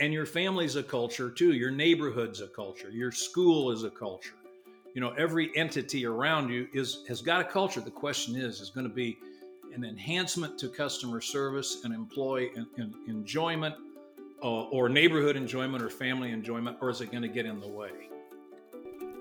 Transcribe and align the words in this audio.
and 0.00 0.12
your 0.12 0.26
family's 0.26 0.76
a 0.76 0.82
culture 0.82 1.30
too. 1.30 1.52
Your 1.52 1.70
neighborhood's 1.70 2.40
a 2.40 2.48
culture. 2.48 2.90
Your 2.90 3.12
school 3.12 3.70
is 3.70 3.84
a 3.84 3.90
culture. 3.90 4.34
You 4.94 5.00
know 5.00 5.10
every 5.18 5.50
entity 5.56 6.06
around 6.06 6.50
you 6.50 6.68
is 6.72 7.04
has 7.08 7.20
got 7.20 7.40
a 7.40 7.44
culture. 7.44 7.80
The 7.80 7.90
question 7.90 8.36
is 8.36 8.60
is 8.60 8.70
going 8.70 8.88
to 8.88 8.94
be 8.94 9.18
an 9.74 9.84
enhancement 9.84 10.58
to 10.58 10.68
customer 10.68 11.20
service 11.20 11.84
and 11.84 11.92
employee 11.92 12.50
enjoyment 13.08 13.74
uh, 14.42 14.64
or 14.64 14.88
neighborhood 14.88 15.36
enjoyment 15.36 15.82
or 15.82 15.90
family 15.90 16.30
enjoyment 16.30 16.76
or 16.80 16.90
is 16.90 17.00
it 17.00 17.10
going 17.10 17.22
to 17.22 17.28
get 17.28 17.44
in 17.44 17.60
the 17.60 17.68
way? 17.68 17.90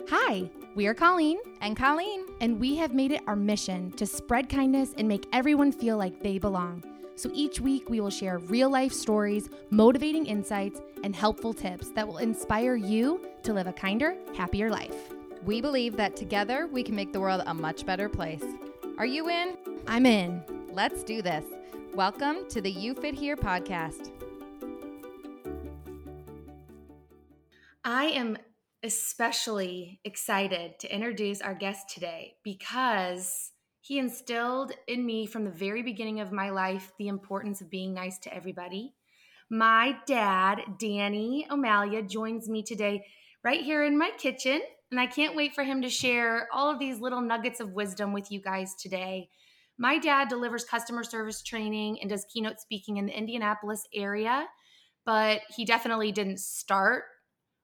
Hi, 0.10 0.48
we 0.76 0.86
are 0.86 0.94
Colleen 0.94 1.40
and 1.62 1.78
Colleen, 1.78 2.26
and 2.40 2.60
we 2.60 2.76
have 2.76 2.94
made 2.94 3.12
it 3.12 3.22
our 3.26 3.36
mission 3.36 3.92
to 3.94 4.06
spread 4.06 4.50
kindness 4.50 4.94
and 4.98 5.08
make 5.08 5.26
everyone 5.34 5.72
feel 5.72 5.98
like 5.98 6.22
they 6.22 6.38
belong. 6.38 6.84
So 7.16 7.30
each 7.34 7.60
week 7.60 7.90
we 7.90 8.00
will 8.00 8.10
share 8.10 8.40
real 8.40 8.70
life 8.70 8.92
stories, 8.92 9.50
motivating 9.70 10.26
insights, 10.26 10.82
and 11.04 11.16
helpful 11.16 11.54
tips 11.54 11.90
that 11.92 12.08
will 12.08 12.18
inspire 12.18 12.76
you 12.76 13.28
to 13.44 13.54
live 13.54 13.68
a 13.68 13.74
kinder, 13.74 14.16
happier 14.36 14.70
life. 14.70 15.14
We 15.46 15.62
believe 15.62 15.96
that 15.98 16.16
together 16.16 16.68
we 16.72 16.82
can 16.82 16.96
make 16.96 17.14
the 17.14 17.20
world 17.20 17.44
a 17.46 17.54
much 17.54 17.86
better 17.86 18.10
place. 18.10 18.44
Are 18.98 19.06
you 19.06 19.30
in? 19.30 19.58
I'm 19.86 20.08
in. 20.08 20.44
Let's 20.72 21.04
do 21.04 21.22
this. 21.22 21.46
Welcome 21.94 22.50
to 22.50 22.62
the 22.62 22.72
You 22.72 22.96
Fit 22.96 23.14
Here 23.14 23.38
podcast. 23.38 24.10
I 27.84 28.06
am 28.06 28.38
especially 28.82 30.00
excited 30.04 30.80
to 30.80 30.94
introduce 30.94 31.42
our 31.42 31.54
guest 31.54 31.90
today 31.94 32.36
because 32.44 33.53
he 33.84 34.00
instilled 34.00 34.72
in 34.88 35.06
me 35.06 35.26
from 35.26 35.44
the 35.44 35.52
very 35.52 35.84
beginning 35.84 36.22
of 36.22 36.32
my 36.32 36.50
life 36.52 36.94
the 36.98 37.10
importance 37.10 37.60
of 37.60 37.70
being 37.70 37.94
nice 37.94 38.18
to 38.18 38.34
everybody. 38.34 38.94
My 39.50 39.98
dad, 40.08 40.62
Danny 40.80 41.46
O'Malia, 41.52 42.02
joins 42.02 42.48
me 42.48 42.64
today 42.64 43.06
right 43.44 43.60
here 43.60 43.84
in 43.84 43.98
my 43.98 44.12
kitchen, 44.18 44.62
and 44.90 45.02
I 45.02 45.06
can't 45.06 45.36
wait 45.36 45.54
for 45.54 45.66
him 45.66 45.82
to 45.82 45.90
share 45.90 46.48
all 46.54 46.72
of 46.72 46.80
these 46.80 47.02
little 47.02 47.20
nuggets 47.20 47.60
of 47.60 47.74
wisdom 47.74 48.14
with 48.14 48.32
you 48.32 48.42
guys 48.42 48.74
today. 48.76 49.28
My 49.78 49.98
dad 49.98 50.30
delivers 50.30 50.64
customer 50.64 51.04
service 51.04 51.44
training 51.44 52.00
and 52.00 52.10
does 52.10 52.26
keynote 52.34 52.62
speaking 52.62 52.96
in 52.96 53.08
the 53.08 53.18
Indianapolis 53.18 53.86
area, 53.94 54.48
but 55.06 55.42
he 55.54 55.66
definitely 55.66 56.14
didn't 56.14 56.40
start 56.40 57.04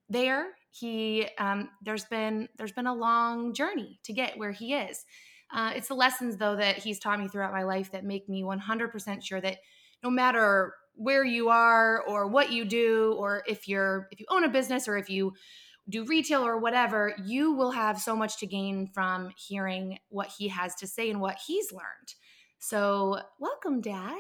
there 0.09 0.47
he 0.71 1.27
um, 1.37 1.69
there's 1.83 2.05
been 2.05 2.47
there's 2.57 2.71
been 2.71 2.87
a 2.87 2.93
long 2.93 3.53
journey 3.53 3.99
to 4.03 4.13
get 4.13 4.37
where 4.37 4.51
he 4.51 4.73
is 4.73 5.05
uh, 5.51 5.71
it's 5.75 5.87
the 5.87 5.95
lessons 5.95 6.37
though 6.37 6.55
that 6.55 6.77
he's 6.77 6.99
taught 6.99 7.19
me 7.19 7.27
throughout 7.27 7.51
my 7.51 7.63
life 7.63 7.91
that 7.91 8.03
make 8.03 8.29
me 8.29 8.43
100% 8.43 9.23
sure 9.23 9.41
that 9.41 9.57
no 10.03 10.09
matter 10.09 10.73
where 10.95 11.23
you 11.23 11.49
are 11.49 12.01
or 12.03 12.27
what 12.27 12.51
you 12.51 12.65
do 12.65 13.15
or 13.17 13.43
if 13.47 13.67
you're 13.67 14.07
if 14.11 14.19
you 14.19 14.25
own 14.29 14.43
a 14.43 14.49
business 14.49 14.87
or 14.87 14.97
if 14.97 15.09
you 15.09 15.33
do 15.87 16.03
retail 16.05 16.45
or 16.45 16.57
whatever 16.57 17.13
you 17.23 17.53
will 17.53 17.71
have 17.71 17.99
so 17.99 18.15
much 18.15 18.37
to 18.37 18.45
gain 18.45 18.87
from 18.93 19.31
hearing 19.37 19.97
what 20.09 20.27
he 20.37 20.49
has 20.49 20.75
to 20.75 20.85
say 20.85 21.09
and 21.09 21.21
what 21.21 21.37
he's 21.47 21.71
learned 21.71 22.13
so 22.59 23.17
welcome 23.39 23.81
dad 23.81 24.19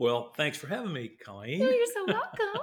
well, 0.00 0.32
thanks 0.34 0.56
for 0.56 0.66
having 0.66 0.94
me, 0.94 1.10
Colleen. 1.22 1.60
Oh, 1.62 1.68
you're 1.68 1.86
so 1.86 2.06
welcome. 2.08 2.62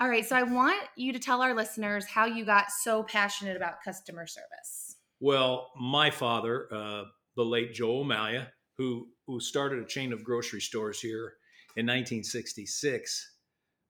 All 0.00 0.08
right. 0.08 0.24
So 0.24 0.34
I 0.34 0.42
want 0.42 0.82
you 0.96 1.12
to 1.12 1.18
tell 1.18 1.42
our 1.42 1.54
listeners 1.54 2.06
how 2.06 2.24
you 2.24 2.46
got 2.46 2.70
so 2.70 3.02
passionate 3.02 3.58
about 3.58 3.82
customer 3.84 4.26
service. 4.26 4.96
Well, 5.20 5.70
my 5.78 6.10
father, 6.10 6.68
uh, 6.72 7.02
the 7.36 7.44
late 7.44 7.72
Joe 7.72 8.00
O'Malia, 8.00 8.52
who, 8.78 9.08
who 9.26 9.40
started 9.40 9.80
a 9.80 9.86
chain 9.86 10.12
of 10.12 10.24
grocery 10.24 10.60
stores 10.60 11.00
here 11.00 11.34
in 11.76 11.86
1966, 11.86 13.36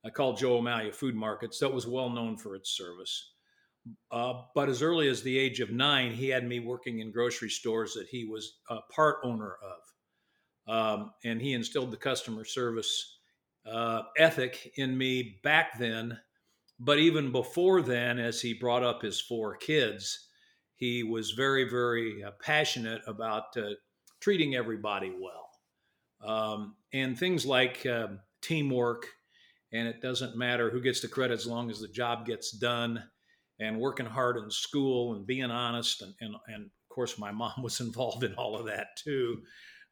I 0.04 0.10
called 0.10 0.38
Joe 0.38 0.58
O'Malia 0.58 0.92
Food 0.92 1.14
Markets. 1.14 1.58
That 1.58 1.72
was 1.72 1.86
well 1.86 2.10
known 2.10 2.36
for 2.36 2.54
its 2.54 2.76
service. 2.76 3.32
Uh, 4.10 4.42
but 4.54 4.68
as 4.68 4.82
early 4.82 5.08
as 5.08 5.22
the 5.22 5.38
age 5.38 5.60
of 5.60 5.70
nine, 5.70 6.12
he 6.12 6.28
had 6.28 6.46
me 6.46 6.60
working 6.60 7.00
in 7.00 7.10
grocery 7.10 7.50
stores 7.50 7.94
that 7.94 8.06
he 8.08 8.24
was 8.24 8.58
a 8.70 8.78
part 8.94 9.18
owner 9.24 9.56
of 9.62 9.78
um, 10.66 11.12
and 11.24 11.40
he 11.40 11.54
instilled 11.54 11.90
the 11.90 11.96
customer 11.96 12.44
service 12.44 13.18
uh, 13.66 14.02
ethic 14.18 14.72
in 14.76 14.96
me 14.96 15.40
back 15.42 15.78
then. 15.78 16.18
But 16.78 16.98
even 16.98 17.32
before 17.32 17.82
then, 17.82 18.18
as 18.18 18.40
he 18.40 18.54
brought 18.54 18.82
up 18.82 19.02
his 19.02 19.20
four 19.20 19.56
kids, 19.56 20.28
he 20.82 21.04
was 21.04 21.30
very, 21.30 21.62
very 21.70 22.24
uh, 22.24 22.32
passionate 22.44 23.02
about 23.06 23.56
uh, 23.56 23.74
treating 24.18 24.56
everybody 24.56 25.12
well. 25.16 25.48
Um, 26.28 26.74
and 26.92 27.16
things 27.16 27.46
like 27.46 27.86
um, 27.86 28.18
teamwork, 28.40 29.06
and 29.72 29.86
it 29.86 30.02
doesn't 30.02 30.36
matter 30.36 30.70
who 30.70 30.80
gets 30.80 31.00
the 31.00 31.06
credit 31.06 31.34
as 31.34 31.46
long 31.46 31.70
as 31.70 31.78
the 31.78 31.86
job 31.86 32.26
gets 32.26 32.50
done, 32.50 33.00
and 33.60 33.78
working 33.78 34.06
hard 34.06 34.36
in 34.38 34.50
school 34.50 35.14
and 35.14 35.24
being 35.24 35.52
honest. 35.52 36.02
And, 36.02 36.14
and, 36.20 36.34
and 36.48 36.64
of 36.64 36.88
course, 36.92 37.16
my 37.16 37.30
mom 37.30 37.62
was 37.62 37.78
involved 37.88 38.24
in 38.24 38.34
all 38.34 38.58
of 38.58 38.66
that 38.66 38.88
too 38.96 39.42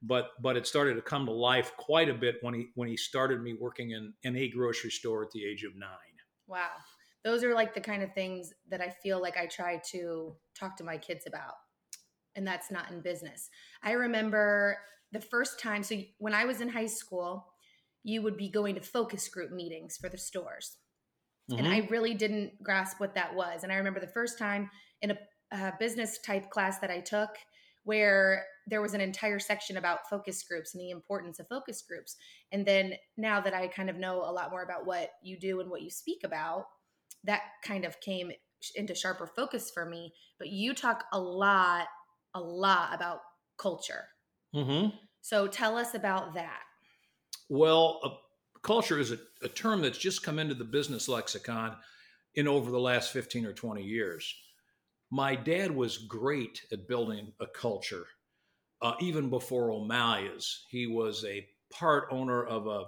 but 0.03 0.31
but 0.41 0.57
it 0.57 0.67
started 0.67 0.95
to 0.95 1.03
come 1.03 1.27
to 1.27 1.33
life 1.33 1.73
quite 1.77 2.09
a 2.09 2.15
bit 2.15 2.37
when 2.41 2.55
he 2.55 2.69
when 2.75 2.89
he 2.89 2.97
started 2.97 3.43
me 3.43 3.55
working 3.61 3.91
in, 3.91 4.15
in 4.23 4.35
a 4.35 4.49
grocery 4.49 4.91
store 4.91 5.23
at 5.23 5.31
the 5.31 5.45
age 5.45 5.63
of 5.63 5.77
nine. 5.77 6.17
Wow. 6.47 6.71
Those 7.25 7.45
are 7.45 7.55
like 7.55 7.75
the 7.75 7.81
kind 7.81 8.03
of 8.03 8.13
things 8.15 8.53
that 8.71 8.81
I 8.81 8.95
feel 9.03 9.21
like 9.21 9.37
I 9.37 9.47
try 9.47 9.81
to 9.91 10.35
talk 10.59 10.77
to 10.77 10.85
my 10.85 10.97
kids 10.97 11.25
about. 11.27 11.55
And 12.37 12.47
that's 12.47 12.71
not 12.71 12.91
in 12.91 13.03
business. 13.03 13.51
I 13.83 13.93
remember 13.93 14.79
the 15.13 15.21
first 15.21 15.59
time, 15.61 15.83
so 15.83 15.97
when 16.19 16.35
I 16.35 16.45
was 16.45 16.61
in 16.61 16.69
high 16.69 16.87
school, 16.87 17.47
you 18.03 18.23
would 18.23 18.37
be 18.37 18.49
going 18.49 18.77
to 18.77 18.81
focus 18.81 19.29
group 19.29 19.51
meetings 19.51 19.97
for 19.97 20.09
the 20.09 20.17
stores. 20.17 20.77
Mm-hmm. 21.51 21.59
And 21.59 21.69
I 21.69 21.87
really 21.91 22.15
didn't 22.15 22.63
grasp 22.63 23.01
what 23.01 23.15
that 23.17 23.35
was. 23.35 23.65
And 23.65 23.73
I 23.73 23.77
remember 23.77 24.01
the 24.01 24.07
first 24.07 24.39
time 24.39 24.71
in 25.03 25.11
a, 25.11 25.19
a 25.53 25.73
business 25.79 26.19
type 26.25 26.49
class 26.49 26.79
that 26.79 26.91
I 26.91 27.01
took, 27.01 27.31
where 27.85 28.45
there 28.67 28.81
was 28.81 28.95
an 28.95 29.01
entire 29.01 29.39
section 29.39 29.77
about 29.77 30.09
focus 30.09 30.43
groups 30.45 30.75
and 30.75 30.81
the 30.81 30.91
importance 30.91 31.41
of 31.41 31.49
focus 31.49 31.83
groups. 31.83 32.17
And 32.53 32.65
then 32.65 32.95
now 33.17 33.41
that 33.41 33.55
I 33.55 33.67
kind 33.67 33.91
of 33.91 33.97
know 33.97 34.19
a 34.19 34.33
lot 34.33 34.51
more 34.51 34.63
about 34.63 34.87
what 34.87 35.11
you 35.23 35.39
do 35.39 35.61
and 35.61 35.71
what 35.71 35.83
you 35.83 35.91
speak 35.91 36.21
about, 36.25 36.67
that 37.25 37.43
kind 37.65 37.85
of 37.85 38.01
came 38.01 38.31
into 38.75 38.95
sharper 38.95 39.27
focus 39.27 39.71
for 39.73 39.85
me. 39.85 40.13
But 40.39 40.49
you 40.49 40.75
talk 40.75 41.05
a 41.13 41.21
lot, 41.21 41.87
a 42.35 42.41
lot 42.41 42.95
about 42.95 43.21
culture. 43.59 44.05
Mm-hmm. 44.55 44.97
So 45.23 45.47
tell 45.47 45.77
us 45.77 45.95
about 45.95 46.35
that. 46.35 46.61
Well, 47.49 48.21
culture 48.63 48.99
is 48.99 49.13
a, 49.13 49.19
a 49.43 49.49
term 49.49 49.83
that's 49.83 49.99
just 49.99 50.23
come 50.23 50.39
into 50.39 50.55
the 50.55 50.65
business 50.65 51.09
lexicon 51.09 51.77
in 52.35 52.47
over 52.47 52.71
the 52.71 52.81
last 52.81 53.13
15 53.13 53.45
or 53.45 53.53
20 53.53 53.83
years 53.83 54.35
my 55.11 55.35
dad 55.35 55.73
was 55.73 55.99
great 55.99 56.63
at 56.73 56.87
building 56.87 57.33
a 57.41 57.47
culture, 57.47 58.07
uh, 58.81 58.95
even 59.01 59.29
before 59.29 59.73
O'Malia's. 59.73 60.67
He 60.71 60.87
was 60.87 61.25
a 61.25 61.47
part 61.73 62.09
owner 62.11 62.45
of 62.45 62.67
a, 62.67 62.85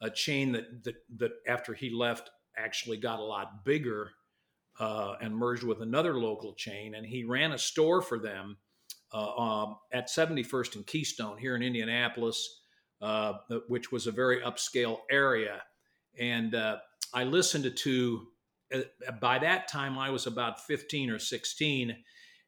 a 0.00 0.10
chain 0.10 0.52
that, 0.52 0.84
that, 0.84 0.94
that 1.18 1.32
after 1.48 1.74
he 1.74 1.90
left 1.90 2.30
actually 2.56 2.96
got 2.96 3.18
a 3.18 3.24
lot 3.24 3.64
bigger 3.64 4.10
uh, 4.78 5.14
and 5.20 5.36
merged 5.36 5.62
with 5.62 5.80
another 5.80 6.18
local 6.18 6.54
chain. 6.54 6.94
And 6.94 7.06
he 7.06 7.24
ran 7.24 7.52
a 7.52 7.58
store 7.58 8.02
for 8.02 8.18
them 8.18 8.56
uh, 9.12 9.36
um, 9.36 9.76
at 9.92 10.08
71st 10.08 10.76
and 10.76 10.86
Keystone 10.86 11.38
here 11.38 11.56
in 11.56 11.62
Indianapolis, 11.62 12.60
uh, 13.00 13.34
which 13.68 13.92
was 13.92 14.06
a 14.06 14.12
very 14.12 14.40
upscale 14.40 14.98
area. 15.10 15.62
And 16.18 16.54
uh, 16.54 16.78
I 17.14 17.24
listened 17.24 17.76
to 17.76 18.26
uh, 18.74 18.80
by 19.20 19.38
that 19.38 19.68
time 19.68 19.98
I 19.98 20.10
was 20.10 20.26
about 20.26 20.60
15 20.66 21.10
or 21.10 21.18
16 21.18 21.96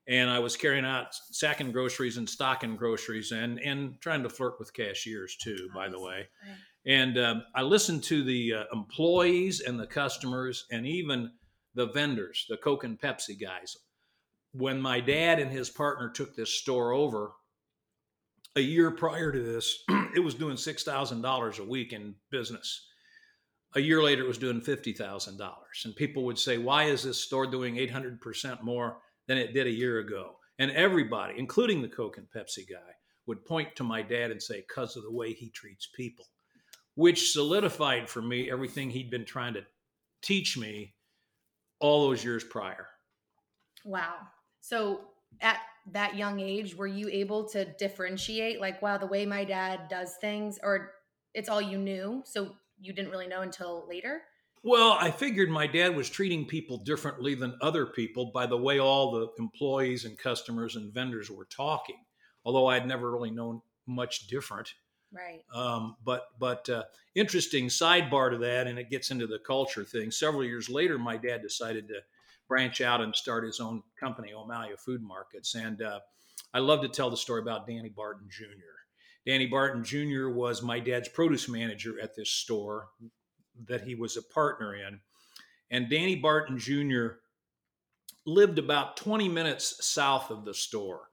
and 0.09 0.31
I 0.31 0.39
was 0.39 0.57
carrying 0.57 0.87
out 0.87 1.15
sacking 1.31 1.71
groceries 1.71 2.17
and 2.17 2.29
stocking 2.29 2.77
groceries 2.77 3.31
and 3.31 3.61
and 3.61 4.01
trying 4.01 4.23
to 4.23 4.31
flirt 4.31 4.59
with 4.59 4.73
cashiers 4.73 5.37
too, 5.37 5.69
by 5.75 5.89
the 5.89 6.01
way. 6.01 6.29
And 6.87 7.19
um, 7.19 7.43
I 7.55 7.63
listened 7.63 8.05
to 8.05 8.23
the 8.23 8.55
uh, 8.55 8.65
employees 8.73 9.61
and 9.61 9.79
the 9.79 9.87
customers 9.87 10.65
and 10.71 10.87
even 10.87 11.31
the 11.75 11.87
vendors, 11.87 12.47
the 12.49 12.57
Coke 12.57 12.85
and 12.85 13.01
Pepsi 13.01 13.39
guys. 13.41 13.77
When 14.53 14.81
my 14.81 15.01
dad 15.01 15.39
and 15.39 15.51
his 15.51 15.69
partner 15.69 16.11
took 16.11 16.35
this 16.35 16.55
store 16.55 16.93
over, 16.93 17.33
a 18.57 18.61
year 18.61 18.91
prior 18.91 19.31
to 19.31 19.41
this, 19.43 19.85
it 20.15 20.25
was 20.25 20.35
doing 20.35 20.57
six 20.57 20.83
thousand 20.83 21.21
dollars 21.23 21.59
a 21.59 21.65
week 21.65 21.93
in 21.93 22.15
business 22.31 22.89
a 23.75 23.81
year 23.81 24.03
later 24.03 24.25
it 24.25 24.29
was 24.29 24.39
doing 24.39 24.61
$50,000. 24.61 25.51
And 25.85 25.97
people 25.97 26.25
would 26.25 26.39
say, 26.39 26.59
why 26.59 26.85
is 26.85 27.03
this 27.03 27.19
store 27.19 27.47
doing 27.47 27.77
800% 27.77 28.63
more 28.63 28.99
than 29.27 29.39
it 29.39 29.53
did 29.53 29.67
a 29.67 29.71
year 29.71 29.99
ago? 29.99 30.37
And 30.59 30.71
everybody, 30.71 31.35
including 31.37 31.83
the 31.83 31.89
Coke 31.89 32.19
and 32.19 32.27
Pepsi 32.35 32.69
guy, 32.69 32.93
would 33.27 33.45
point 33.45 33.77
to 33.77 33.85
my 33.85 34.03
dad 34.03 34.31
and 34.31 34.43
say, 34.43 34.65
because 34.67 34.97
of 34.97 35.03
the 35.03 35.13
way 35.13 35.33
he 35.33 35.51
treats 35.51 35.89
people, 35.95 36.25
which 36.99 37.31
solidified 37.31 38.11
for 38.11 38.21
me 38.21 38.51
everything 38.51 38.91
he'd 38.91 39.09
been 39.09 39.25
trying 39.25 39.55
to 39.55 39.65
teach 40.21 40.59
me 40.59 40.93
all 41.79 42.09
those 42.09 42.25
years 42.25 42.43
prior. 42.43 42.89
Wow. 43.85 44.17
So 44.59 45.03
at 45.41 45.59
that 45.93 46.17
young 46.17 46.41
age, 46.41 46.75
were 46.75 46.89
you 46.89 47.09
able 47.09 47.49
to 47.51 47.67
differentiate, 47.79 48.61
like, 48.61 48.83
wow, 48.83 48.99
the 48.99 49.07
way 49.07 49.25
my 49.27 49.45
dad 49.45 49.83
does 49.89 50.17
things, 50.21 50.59
or 50.61 50.91
it's 51.35 51.49
all 51.49 51.63
you 51.63 51.79
knew? 51.79 52.25
So 52.27 52.57
you 52.81 52.93
didn't 52.93 53.13
really 53.13 53.29
know 53.29 53.43
until 53.43 53.87
later? 53.89 54.23
Well, 54.65 54.97
I 55.01 55.13
figured 55.13 55.51
my 55.51 55.69
dad 55.69 55.95
was 55.95 56.11
treating 56.11 56.47
people 56.47 56.79
differently 56.79 57.37
than 57.37 57.59
other 57.61 57.87
people 57.87 58.33
by 58.35 58.47
the 58.47 58.59
way 58.59 58.81
all 58.81 59.13
the 59.13 59.29
employees 59.39 60.05
and 60.05 60.19
customers 60.19 60.75
and 60.75 60.93
vendors 60.93 61.31
were 61.31 61.47
talking. 61.47 62.05
Although 62.45 62.67
I'd 62.67 62.89
never 62.89 63.13
really 63.13 63.31
known 63.31 63.61
much 63.87 64.27
different. 64.27 64.75
Right. 65.13 65.43
Um, 65.55 65.97
but 66.05 66.29
but 66.39 66.69
uh, 66.69 66.85
interesting 67.15 67.69
sidebar 67.69 68.31
to 68.31 68.39
that, 68.39 68.67
and 68.67 68.79
it 68.79 68.91
gets 68.91 69.11
into 69.11 69.27
the 69.27 69.39
culture 69.39 69.85
thing. 69.85 70.11
Several 70.11 70.45
years 70.45 70.69
later, 70.69 70.99
my 70.99 71.17
dad 71.17 71.43
decided 71.43 71.89
to 71.89 72.01
branch 72.47 72.81
out 72.81 73.01
and 73.01 73.15
start 73.15 73.45
his 73.45 73.61
own 73.61 73.83
company, 73.99 74.33
O'Malia 74.33 74.77
Food 74.77 75.03
Markets, 75.03 75.55
and 75.55 75.81
uh, 75.81 76.01
I 76.53 76.59
love 76.59 76.83
to 76.83 76.89
tell 76.89 77.11
the 77.11 77.17
story 77.17 77.41
about 77.41 77.67
Danny 77.67 77.89
Barton 77.89 78.29
Jr. 78.31 78.45
Danny 79.27 79.47
Barton 79.47 79.85
Jr. 79.85 80.29
was 80.29 80.63
my 80.63 80.79
dad's 80.79 81.09
produce 81.09 81.49
manager 81.49 82.01
at 82.01 82.15
this 82.15 82.31
store 82.31 82.89
that 83.67 83.83
he 83.83 83.95
was 83.95 84.17
a 84.17 84.23
partner 84.23 84.75
in, 84.75 85.01
and 85.71 85.89
Danny 85.89 86.17
Barton 86.17 86.59
Jr. 86.59 87.17
lived 88.27 88.59
about 88.59 88.99
20 88.99 89.29
minutes 89.29 89.87
south 89.87 90.31
of 90.31 90.45
the 90.45 90.55
store 90.55 91.09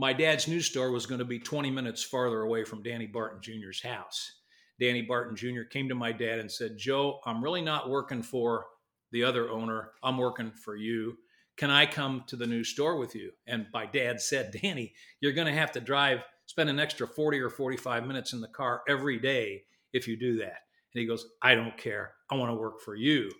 my 0.00 0.14
dad's 0.14 0.48
new 0.48 0.62
store 0.62 0.90
was 0.90 1.04
going 1.04 1.18
to 1.18 1.26
be 1.26 1.38
20 1.38 1.70
minutes 1.70 2.02
farther 2.02 2.40
away 2.40 2.64
from 2.64 2.82
Danny 2.82 3.06
Barton 3.06 3.42
Jr.'s 3.42 3.82
house. 3.82 4.32
Danny 4.80 5.02
Barton 5.02 5.36
Jr. 5.36 5.64
came 5.70 5.90
to 5.90 5.94
my 5.94 6.10
dad 6.10 6.38
and 6.38 6.50
said, 6.50 6.78
Joe, 6.78 7.20
I'm 7.26 7.44
really 7.44 7.60
not 7.60 7.90
working 7.90 8.22
for 8.22 8.64
the 9.12 9.24
other 9.24 9.50
owner. 9.50 9.90
I'm 10.02 10.16
working 10.16 10.52
for 10.52 10.74
you. 10.74 11.18
Can 11.58 11.70
I 11.70 11.84
come 11.84 12.24
to 12.28 12.36
the 12.36 12.46
new 12.46 12.64
store 12.64 12.96
with 12.96 13.14
you? 13.14 13.32
And 13.46 13.66
my 13.74 13.84
dad 13.84 14.22
said, 14.22 14.56
Danny, 14.62 14.94
you're 15.20 15.34
going 15.34 15.48
to 15.48 15.60
have 15.60 15.72
to 15.72 15.80
drive, 15.80 16.20
spend 16.46 16.70
an 16.70 16.80
extra 16.80 17.06
40 17.06 17.38
or 17.38 17.50
45 17.50 18.06
minutes 18.06 18.32
in 18.32 18.40
the 18.40 18.48
car 18.48 18.80
every 18.88 19.18
day 19.18 19.64
if 19.92 20.08
you 20.08 20.16
do 20.16 20.38
that. 20.38 20.62
And 20.94 21.00
he 21.02 21.04
goes, 21.04 21.26
I 21.42 21.54
don't 21.54 21.76
care. 21.76 22.12
I 22.30 22.36
want 22.36 22.50
to 22.50 22.58
work 22.58 22.80
for 22.80 22.94
you. 22.94 23.30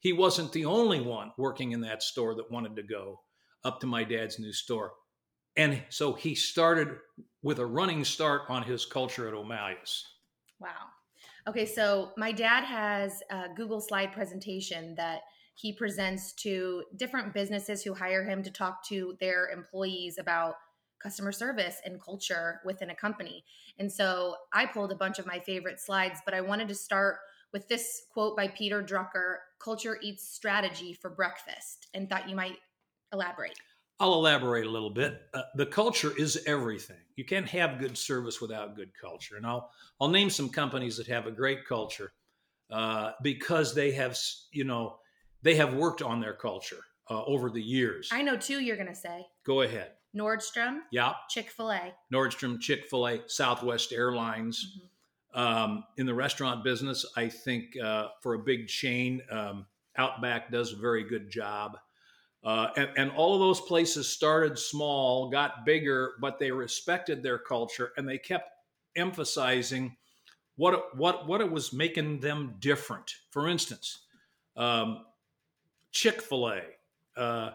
He 0.00 0.12
wasn't 0.12 0.52
the 0.52 0.66
only 0.66 1.00
one 1.00 1.32
working 1.38 1.72
in 1.72 1.80
that 1.80 2.02
store 2.02 2.34
that 2.34 2.50
wanted 2.50 2.76
to 2.76 2.82
go 2.82 3.20
up 3.64 3.80
to 3.80 3.86
my 3.86 4.04
dad's 4.04 4.38
new 4.38 4.52
store. 4.52 4.92
And 5.56 5.82
so 5.88 6.12
he 6.12 6.34
started 6.34 6.96
with 7.42 7.58
a 7.58 7.66
running 7.66 8.04
start 8.04 8.42
on 8.48 8.62
his 8.62 8.84
culture 8.84 9.28
at 9.28 9.34
O'Malia's. 9.34 10.04
Wow. 10.60 10.88
Okay, 11.46 11.66
so 11.66 12.12
my 12.16 12.32
dad 12.32 12.64
has 12.64 13.22
a 13.30 13.48
Google 13.54 13.80
slide 13.80 14.12
presentation 14.12 14.94
that 14.96 15.20
he 15.54 15.72
presents 15.72 16.32
to 16.32 16.82
different 16.96 17.32
businesses 17.32 17.82
who 17.82 17.94
hire 17.94 18.24
him 18.24 18.42
to 18.42 18.50
talk 18.50 18.84
to 18.88 19.16
their 19.20 19.50
employees 19.50 20.18
about 20.18 20.54
customer 21.00 21.32
service 21.32 21.80
and 21.84 22.02
culture 22.02 22.60
within 22.64 22.90
a 22.90 22.94
company. 22.94 23.44
And 23.78 23.92
so 23.92 24.36
I 24.52 24.66
pulled 24.66 24.90
a 24.90 24.96
bunch 24.96 25.18
of 25.18 25.26
my 25.26 25.38
favorite 25.38 25.78
slides, 25.78 26.20
but 26.24 26.34
I 26.34 26.40
wanted 26.40 26.66
to 26.68 26.74
start 26.74 27.18
with 27.52 27.68
this 27.68 28.02
quote 28.12 28.36
by 28.36 28.48
Peter 28.48 28.82
Drucker 28.82 29.36
Culture 29.60 29.98
eats 30.02 30.28
strategy 30.28 30.92
for 30.92 31.10
breakfast, 31.10 31.86
and 31.94 32.08
thought 32.08 32.28
you 32.28 32.36
might 32.36 32.56
elaborate. 33.12 33.58
I'll 34.00 34.14
elaborate 34.14 34.66
a 34.66 34.70
little 34.70 34.90
bit. 34.90 35.22
Uh, 35.32 35.42
the 35.54 35.66
culture 35.66 36.12
is 36.18 36.42
everything. 36.46 36.96
You 37.16 37.24
can't 37.24 37.48
have 37.48 37.78
good 37.78 37.96
service 37.96 38.40
without 38.40 38.74
good 38.74 38.90
culture. 39.00 39.36
And 39.36 39.46
I'll 39.46 39.70
I'll 40.00 40.08
name 40.08 40.30
some 40.30 40.48
companies 40.48 40.96
that 40.96 41.06
have 41.06 41.26
a 41.26 41.30
great 41.30 41.64
culture 41.64 42.12
uh, 42.70 43.12
because 43.22 43.74
they 43.74 43.92
have 43.92 44.18
you 44.52 44.64
know 44.64 44.96
they 45.42 45.54
have 45.56 45.74
worked 45.74 46.02
on 46.02 46.20
their 46.20 46.34
culture 46.34 46.80
uh, 47.10 47.22
over 47.24 47.50
the 47.50 47.62
years. 47.62 48.08
I 48.12 48.22
know 48.22 48.36
two. 48.36 48.60
You're 48.60 48.76
going 48.76 48.88
to 48.88 48.94
say. 48.94 49.26
Go 49.44 49.62
ahead. 49.62 49.92
Nordstrom. 50.16 50.78
Yeah. 50.90 51.12
Chick 51.28 51.50
Fil 51.50 51.72
A. 51.72 51.92
Nordstrom, 52.12 52.60
Chick 52.60 52.86
Fil 52.88 53.08
A, 53.08 53.20
Southwest 53.26 53.92
Airlines. 53.92 54.64
Mm-hmm. 54.78 54.88
Um, 55.36 55.84
in 55.96 56.06
the 56.06 56.14
restaurant 56.14 56.62
business, 56.62 57.04
I 57.16 57.28
think 57.28 57.76
uh, 57.76 58.08
for 58.22 58.34
a 58.34 58.38
big 58.38 58.68
chain, 58.68 59.20
um, 59.32 59.66
Outback 59.96 60.50
does 60.50 60.72
a 60.72 60.76
very 60.76 61.04
good 61.04 61.30
job. 61.30 61.76
Uh, 62.44 62.68
and, 62.76 62.90
and, 62.98 63.10
all 63.12 63.32
of 63.32 63.40
those 63.40 63.60
places 63.62 64.06
started 64.06 64.58
small, 64.58 65.30
got 65.30 65.64
bigger, 65.64 66.12
but 66.20 66.38
they 66.38 66.50
respected 66.50 67.22
their 67.22 67.38
culture 67.38 67.92
and 67.96 68.06
they 68.06 68.18
kept 68.18 68.50
emphasizing 68.96 69.96
what 70.56 70.74
it, 70.74 70.80
what 70.94 71.26
what 71.26 71.40
it 71.40 71.50
was 71.50 71.72
making 71.72 72.20
them 72.20 72.54
different. 72.60 73.14
For 73.30 73.48
instance, 73.48 74.00
um, 74.58 75.06
Chick 75.90 76.20
Fil 76.20 76.48
A, 76.48 76.60
uh, 77.16 77.50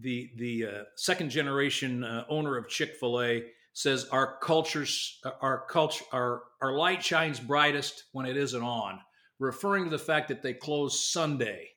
the 0.00 0.32
the 0.36 0.66
uh, 0.66 0.82
second 0.96 1.30
generation 1.30 2.02
uh, 2.02 2.24
owner 2.28 2.56
of 2.56 2.68
Chick 2.68 2.96
Fil 2.98 3.22
A 3.22 3.44
says 3.72 4.06
our 4.10 4.38
cultures 4.38 5.20
our 5.40 5.64
culture 5.68 6.04
our 6.12 6.42
our 6.60 6.72
light 6.72 7.04
shines 7.04 7.38
brightest 7.38 8.04
when 8.12 8.26
it 8.26 8.36
isn't 8.36 8.62
on, 8.62 8.98
referring 9.38 9.84
to 9.84 9.90
the 9.90 9.98
fact 9.98 10.28
that 10.28 10.42
they 10.42 10.54
close 10.54 11.00
Sunday 11.00 11.68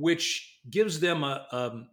which 0.00 0.58
gives 0.70 0.98
them 0.98 1.22
a, 1.22 1.46
a, 1.52 1.56
um, 1.56 1.88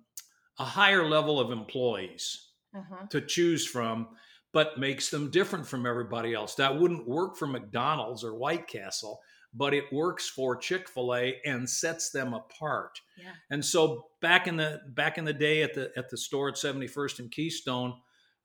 a 0.59 0.63
higher 0.63 1.07
level 1.07 1.39
of 1.39 1.51
employees 1.51 2.49
uh-huh. 2.75 3.05
to 3.09 3.21
choose 3.21 3.67
from, 3.67 4.07
but 4.53 4.79
makes 4.79 5.09
them 5.09 5.29
different 5.29 5.67
from 5.67 5.85
everybody 5.85 6.33
else. 6.33 6.55
That 6.55 6.79
wouldn't 6.79 7.07
work 7.07 7.37
for 7.37 7.45
McDonald's 7.45 8.23
or 8.23 8.33
White 8.33 8.67
Castle, 8.67 9.19
but 9.53 9.73
it 9.73 9.83
works 9.91 10.29
for 10.29 10.55
Chick-fil-A 10.55 11.35
and 11.45 11.69
sets 11.69 12.09
them 12.09 12.33
apart. 12.33 12.99
Yeah. 13.17 13.31
And 13.51 13.63
so 13.63 14.05
back 14.21 14.47
in 14.47 14.57
the 14.57 14.81
back 14.95 15.17
in 15.17 15.25
the 15.25 15.33
day 15.33 15.61
at 15.61 15.73
the 15.73 15.91
at 15.97 16.09
the 16.09 16.17
store 16.17 16.49
at 16.49 16.55
71st 16.55 17.19
and 17.19 17.31
Keystone, 17.31 17.93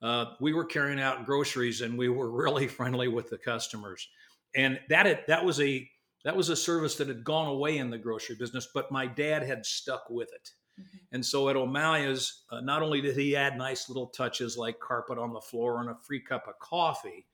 uh, 0.02 0.26
we 0.40 0.52
were 0.52 0.64
carrying 0.64 1.00
out 1.00 1.24
groceries 1.24 1.80
and 1.80 1.96
we 1.96 2.08
were 2.08 2.30
really 2.42 2.66
friendly 2.66 3.08
with 3.08 3.30
the 3.30 3.38
customers. 3.38 4.08
And 4.54 4.80
that 4.90 5.26
that 5.28 5.44
was 5.44 5.60
a 5.60 5.88
that 6.24 6.36
was 6.36 6.48
a 6.48 6.56
service 6.56 6.96
that 6.96 7.08
had 7.08 7.24
gone 7.24 7.48
away 7.48 7.78
in 7.78 7.90
the 7.90 7.98
grocery 7.98 8.36
business, 8.36 8.68
but 8.72 8.92
my 8.92 9.06
dad 9.06 9.42
had 9.42 9.66
stuck 9.66 10.08
with 10.08 10.32
it. 10.32 10.50
Mm-hmm. 10.80 10.98
And 11.12 11.26
so 11.26 11.48
at 11.48 11.56
O'Malia's, 11.56 12.44
uh, 12.50 12.60
not 12.60 12.82
only 12.82 13.00
did 13.00 13.16
he 13.16 13.36
add 13.36 13.58
nice 13.58 13.88
little 13.88 14.06
touches 14.06 14.56
like 14.56 14.78
carpet 14.80 15.18
on 15.18 15.32
the 15.32 15.40
floor 15.40 15.80
and 15.80 15.90
a 15.90 15.96
free 16.06 16.20
cup 16.20 16.46
of 16.48 16.58
coffee 16.58 17.26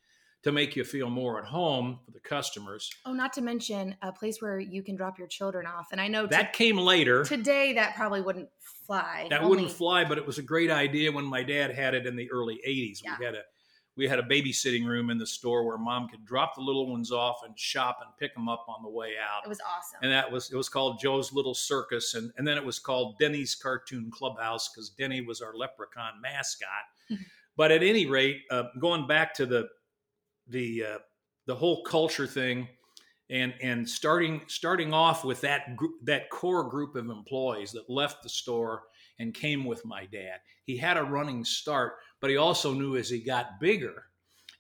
to 0.45 0.53
make 0.53 0.77
you 0.77 0.85
feel 0.85 1.11
more 1.11 1.39
at 1.39 1.45
home 1.45 1.99
for 2.05 2.13
the 2.13 2.21
customers. 2.21 2.91
Oh, 3.05 3.13
not 3.13 3.33
to 3.35 3.43
mention 3.43 3.97
a 4.03 4.13
place 4.13 4.41
where 4.41 4.59
you 4.59 4.83
can 4.83 4.95
drop 4.95 5.19
your 5.19 5.27
children 5.27 5.67
off. 5.67 5.89
And 5.91 6.01
I 6.01 6.09
know 6.09 6.27
that 6.27 6.53
came 6.53 6.79
later. 6.79 7.25
Today, 7.25 7.73
that 7.75 7.97
probably 7.97 8.21
wouldn't 8.21 8.49
fly. 8.87 9.27
That 9.31 9.41
Only... 9.41 9.51
wouldn't 9.51 9.73
fly, 9.73 10.05
but 10.05 10.17
it 10.17 10.27
was 10.27 10.39
a 10.39 10.43
great 10.43 10.71
idea 10.71 11.11
when 11.11 11.25
my 11.25 11.43
dad 11.43 11.75
had 11.75 11.95
it 11.95 12.07
in 12.07 12.15
the 12.15 12.31
early 12.31 12.61
80s. 12.67 13.01
Yeah. 13.05 13.17
We 13.19 13.25
had 13.25 13.35
a 13.35 13.43
we 13.99 14.07
had 14.07 14.21
a 14.21 14.23
babysitting 14.23 14.87
room 14.87 15.11
in 15.11 15.19
the 15.19 15.27
store 15.27 15.65
where 15.65 15.77
mom 15.77 16.09
could 16.09 16.25
drop 16.25 16.55
the 16.55 16.61
little 16.61 16.89
ones 16.89 17.11
off 17.11 17.41
and 17.45 17.59
shop 17.59 17.99
and 18.01 18.11
pick 18.17 18.33
them 18.33 18.49
up 18.49 18.65
on 18.69 18.85
the 18.85 18.89
way 18.89 19.15
out. 19.21 19.45
It 19.45 19.49
was 19.49 19.61
awesome. 19.61 19.99
And 20.03 20.13
that 20.13 20.31
was 20.31 20.53
it 20.53 20.57
was 20.57 20.69
called 20.69 21.01
Joe's 21.01 21.33
Little 21.33 21.55
Circus, 21.55 22.15
and 22.15 22.33
and 22.39 22.47
then 22.47 22.57
it 22.57 22.65
was 22.65 22.79
called 22.79 23.19
Denny's 23.19 23.57
Cartoon 23.57 24.09
Clubhouse 24.11 24.71
because 24.71 24.91
Denny 24.91 25.21
was 25.21 25.43
our 25.43 25.53
leprechaun 25.55 26.13
mascot. 26.23 26.69
but 27.57 27.73
at 27.73 27.83
any 27.83 28.07
rate, 28.07 28.43
uh, 28.53 28.65
going 28.79 29.07
back 29.09 29.35
to 29.35 29.47
the 29.47 29.69
the 30.47 30.85
uh, 30.85 30.99
the 31.47 31.55
whole 31.55 31.83
culture 31.83 32.27
thing, 32.27 32.69
and 33.31 33.53
and 33.61 33.89
starting 33.89 34.43
starting 34.47 34.95
off 34.95 35.25
with 35.25 35.41
that 35.41 35.75
group, 35.75 35.95
that 36.05 36.31
core 36.31 36.71
group 36.71 36.95
of 36.95 37.11
employees 37.11 37.73
that 37.73 37.91
left 37.91 38.23
the 38.23 38.29
store 38.29 38.85
and 39.19 39.35
came 39.35 39.65
with 39.65 39.85
my 39.85 40.07
dad. 40.07 40.39
He 40.65 40.77
had 40.77 40.97
a 40.97 41.03
running 41.03 41.45
start, 41.45 41.95
but 42.21 42.31
he 42.31 42.37
also 42.37 42.73
knew 42.73 42.97
as 42.97 43.09
he 43.09 43.21
got 43.21 43.61
bigger, 43.61 44.05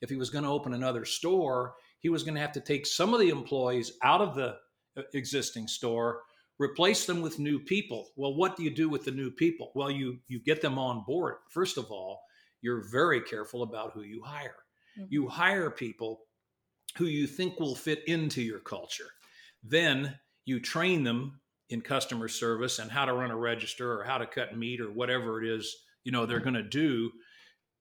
if 0.01 0.11
he 0.11 0.17
was 0.17 0.31
going 0.31 0.45
to 0.45 0.51
open 0.51 0.75
another 0.75 1.05
store, 1.05 1.75
he 2.01 2.09
was 2.09 2.23
going 2.23 2.35
to 2.35 2.41
have 2.41 2.53
to 2.53 2.61
take 2.61 2.87
some 2.87 3.15
of 3.15 3.21
the 3.21 3.31
employees 3.31 3.93
out 4.03 4.21
of 4.21 4.35
the 4.35 4.57
uh, 4.97 5.03
existing 5.15 5.67
store 5.67 6.21
replace 6.59 7.07
them 7.07 7.23
with 7.23 7.39
new 7.39 7.59
people. 7.59 8.09
Well 8.17 8.35
what 8.35 8.57
do 8.57 8.65
you 8.65 8.71
do 8.71 8.89
with 8.89 9.05
the 9.05 9.11
new 9.11 9.31
people? 9.31 9.73
Well 9.75 9.91
you 9.91 10.19
you 10.27 10.41
get 10.41 10.61
them 10.61 10.79
on 10.79 11.05
board. 11.07 11.37
First 11.51 11.79
of 11.79 11.91
all 11.91 12.21
you're 12.61 12.89
very 12.91 13.21
careful 13.21 13.63
about 13.63 13.93
who 13.93 14.03
you 14.03 14.23
hire. 14.25 14.57
Mm-hmm. 14.99 15.07
you 15.11 15.29
hire 15.29 15.71
people 15.71 16.21
who 16.97 17.05
you 17.05 17.27
think 17.27 17.61
will 17.61 17.77
fit 17.77 18.03
into 18.09 18.43
your 18.43 18.59
culture. 18.59 19.11
Then 19.63 20.19
you 20.45 20.61
train 20.61 21.05
them 21.05 21.41
in 21.71 21.81
customer 21.81 22.29
service 22.29 22.79
and 22.79 22.91
how 22.91 23.05
to 23.05 23.13
run 23.13 23.31
a 23.31 23.37
register 23.37 24.01
or 24.01 24.05
how 24.05 24.19
to 24.19 24.27
cut 24.27 24.57
meat 24.57 24.81
or 24.81 24.91
whatever 24.91 25.43
it 25.43 25.49
is 25.49 25.77
you 26.05 26.13
know 26.13 26.25
they're 26.27 26.41
going 26.41 26.55
to 26.55 26.63
do 26.63 27.11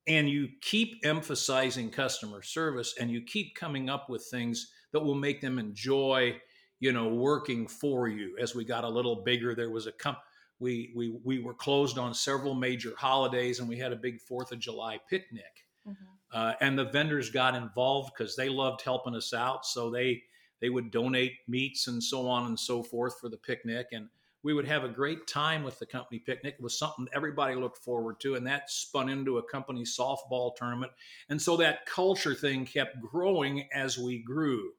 and 0.08 0.30
you 0.30 0.50
keep 0.62 1.00
emphasizing 1.04 1.90
customer 1.90 2.42
service 2.42 2.96
and 3.00 3.12
you 3.12 3.22
keep 3.22 3.56
coming 3.56 3.90
up 3.90 4.10
with 4.10 4.26
things 4.30 4.72
that 4.92 5.00
will 5.00 5.16
make 5.16 5.42
them 5.42 5.60
enjoy 5.60 6.36
you 6.80 6.92
know 6.92 7.08
working 7.08 7.68
for 7.68 8.08
you 8.08 8.36
as 8.40 8.56
we 8.56 8.64
got 8.64 8.84
a 8.84 8.90
little 8.90 9.24
bigger 9.24 9.56
there 9.56 9.70
was 9.70 9.88
a 9.88 9.92
comp 9.92 10.18
we 10.60 10.92
we 10.96 11.20
we 11.24 11.40
were 11.40 11.54
closed 11.54 11.98
on 11.98 12.14
several 12.14 12.54
major 12.54 12.94
holidays 12.98 13.60
and 13.60 13.70
we 13.70 13.78
had 13.78 13.92
a 13.92 13.98
big 13.98 14.20
fourth 14.22 14.52
of 14.52 14.60
july 14.60 15.00
picnic 15.10 15.66
mm-hmm. 15.88 16.04
uh, 16.32 16.54
and 16.62 16.78
the 16.78 16.86
vendors 16.86 17.30
got 17.30 17.56
involved 17.56 18.12
because 18.16 18.36
they 18.36 18.50
loved 18.50 18.82
helping 18.82 19.16
us 19.16 19.34
out 19.34 19.66
so 19.66 19.90
they 19.90 20.22
they 20.62 20.70
would 20.70 20.92
donate 20.92 21.34
meats 21.48 21.88
and 21.88 22.04
so 22.04 22.28
on 22.28 22.48
and 22.48 22.60
so 22.60 22.82
forth 22.82 23.20
for 23.20 23.30
the 23.30 23.38
picnic. 23.38 23.88
And 23.92 24.10
we 24.48 24.54
would 24.54 24.66
have 24.66 24.86
a 24.86 24.88
great 24.88 25.28
time 25.28 25.62
with 25.62 25.78
the 25.78 25.86
company 25.86 26.20
picnic. 26.20 26.56
It 26.58 26.64
was 26.64 26.80
something 26.80 27.06
everybody 27.14 27.54
looked 27.54 27.80
forward 27.80 28.22
to. 28.22 28.36
And 28.36 28.48
that 28.48 28.72
spun 28.72 29.10
into 29.10 29.40
a 29.40 29.44
company 29.44 29.84
softball 29.84 30.56
tournament. 30.56 30.94
And 31.28 31.42
so 31.42 31.58
that 31.58 31.86
culture 31.86 32.34
thing 32.34 32.66
kept 32.66 33.02
growing 33.02 33.68
as 33.74 33.98
we 33.98 34.24
grew. 34.24 34.72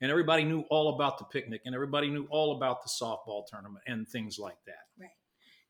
and 0.00 0.10
everybody 0.10 0.44
knew 0.44 0.64
all 0.70 0.94
about 0.94 1.18
the 1.18 1.24
picnic 1.24 1.62
and 1.66 1.74
everybody 1.74 2.08
knew 2.08 2.26
all 2.30 2.56
about 2.56 2.82
the 2.82 2.88
softball 2.88 3.46
tournament 3.46 3.84
and 3.86 4.08
things 4.08 4.38
like 4.38 4.56
that. 4.66 4.86
Right. 4.98 5.10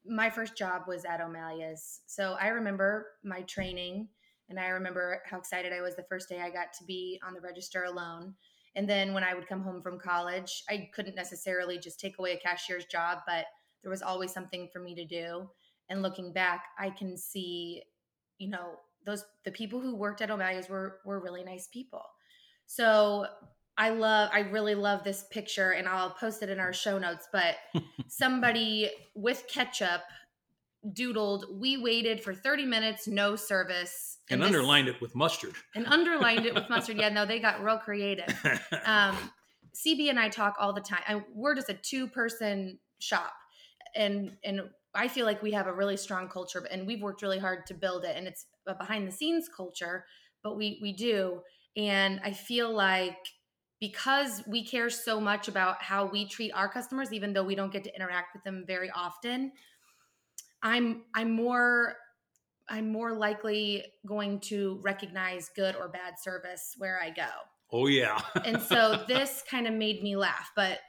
My 0.06 0.30
first 0.30 0.56
job 0.56 0.82
was 0.86 1.04
at 1.04 1.20
O'Malia's. 1.20 2.00
So 2.06 2.36
I 2.40 2.48
remember 2.48 3.08
my 3.24 3.42
training 3.42 4.08
and 4.48 4.58
I 4.58 4.68
remember 4.68 5.22
how 5.26 5.38
excited 5.38 5.72
I 5.72 5.80
was 5.80 5.96
the 5.96 6.06
first 6.08 6.28
day 6.28 6.40
I 6.40 6.50
got 6.50 6.72
to 6.78 6.84
be 6.84 7.20
on 7.26 7.34
the 7.34 7.40
register 7.40 7.84
alone. 7.84 8.34
And 8.76 8.88
then 8.88 9.14
when 9.14 9.24
I 9.24 9.34
would 9.34 9.48
come 9.48 9.62
home 9.62 9.82
from 9.82 9.98
college, 9.98 10.62
I 10.68 10.88
couldn't 10.94 11.16
necessarily 11.16 11.78
just 11.78 11.98
take 11.98 12.18
away 12.18 12.32
a 12.32 12.38
cashier's 12.38 12.84
job, 12.84 13.18
but 13.26 13.46
there 13.82 13.90
was 13.90 14.02
always 14.02 14.32
something 14.32 14.68
for 14.72 14.80
me 14.80 14.94
to 14.94 15.04
do. 15.04 15.48
And 15.88 16.02
looking 16.02 16.32
back, 16.32 16.64
I 16.78 16.90
can 16.90 17.16
see, 17.16 17.82
you 18.38 18.48
know, 18.48 18.76
those 19.04 19.24
the 19.44 19.50
people 19.50 19.80
who 19.80 19.96
worked 19.96 20.20
at 20.20 20.30
O'Malia's 20.30 20.68
were 20.68 20.98
were 21.04 21.20
really 21.20 21.42
nice 21.42 21.66
people. 21.66 22.02
So 22.66 23.26
I 23.76 23.90
love, 23.90 24.30
I 24.32 24.40
really 24.40 24.74
love 24.74 25.04
this 25.04 25.24
picture, 25.30 25.70
and 25.70 25.88
I'll 25.88 26.10
post 26.10 26.42
it 26.42 26.50
in 26.50 26.60
our 26.60 26.72
show 26.72 26.98
notes. 26.98 27.28
But 27.32 27.56
somebody 28.08 28.90
with 29.14 29.44
ketchup 29.48 30.02
doodled, 30.86 31.44
"We 31.58 31.76
waited 31.76 32.22
for 32.22 32.34
30 32.34 32.64
minutes, 32.64 33.06
no 33.06 33.36
service," 33.36 34.18
and, 34.30 34.42
and 34.42 34.54
underlined 34.54 34.88
it 34.88 35.00
with 35.00 35.14
mustard. 35.14 35.54
And 35.74 35.86
underlined 35.86 36.46
it 36.46 36.54
with 36.54 36.68
mustard. 36.70 36.98
Yeah, 36.98 37.08
no, 37.10 37.26
they 37.26 37.40
got 37.40 37.62
real 37.62 37.78
creative. 37.78 38.34
Um, 38.84 39.16
CB 39.74 40.10
and 40.10 40.18
I 40.18 40.28
talk 40.28 40.56
all 40.58 40.72
the 40.72 40.80
time. 40.80 41.02
I, 41.06 41.22
we're 41.32 41.54
just 41.54 41.68
a 41.68 41.74
two-person 41.74 42.78
shop, 42.98 43.32
and 43.94 44.36
and 44.44 44.62
I 44.94 45.08
feel 45.08 45.26
like 45.26 45.42
we 45.42 45.52
have 45.52 45.66
a 45.66 45.72
really 45.72 45.96
strong 45.96 46.28
culture, 46.28 46.66
and 46.70 46.86
we've 46.86 47.02
worked 47.02 47.22
really 47.22 47.38
hard 47.38 47.66
to 47.66 47.74
build 47.74 48.04
it. 48.04 48.16
And 48.16 48.26
it's 48.26 48.46
a 48.66 48.74
behind-the-scenes 48.74 49.48
culture, 49.54 50.06
but 50.42 50.56
we 50.56 50.78
we 50.82 50.92
do. 50.92 51.42
And 51.76 52.20
I 52.24 52.32
feel 52.32 52.72
like 52.72 53.18
because 53.80 54.42
we 54.46 54.64
care 54.64 54.90
so 54.90 55.20
much 55.20 55.48
about 55.48 55.82
how 55.82 56.04
we 56.04 56.26
treat 56.26 56.52
our 56.52 56.68
customers 56.68 57.12
even 57.12 57.32
though 57.32 57.42
we 57.42 57.54
don't 57.54 57.72
get 57.72 57.82
to 57.84 57.94
interact 57.96 58.34
with 58.34 58.44
them 58.44 58.64
very 58.66 58.90
often 58.90 59.52
i'm 60.62 61.02
i'm 61.14 61.30
more 61.30 61.96
i'm 62.68 62.90
more 62.90 63.12
likely 63.12 63.84
going 64.06 64.40
to 64.40 64.78
recognize 64.82 65.50
good 65.54 65.74
or 65.76 65.88
bad 65.88 66.18
service 66.20 66.74
where 66.78 67.00
i 67.00 67.10
go. 67.10 67.28
Oh 67.72 67.86
yeah. 67.86 68.20
And 68.44 68.60
so 68.60 69.04
this 69.08 69.44
kind 69.48 69.66
of 69.66 69.74
made 69.74 70.02
me 70.02 70.16
laugh 70.16 70.50
but 70.56 70.80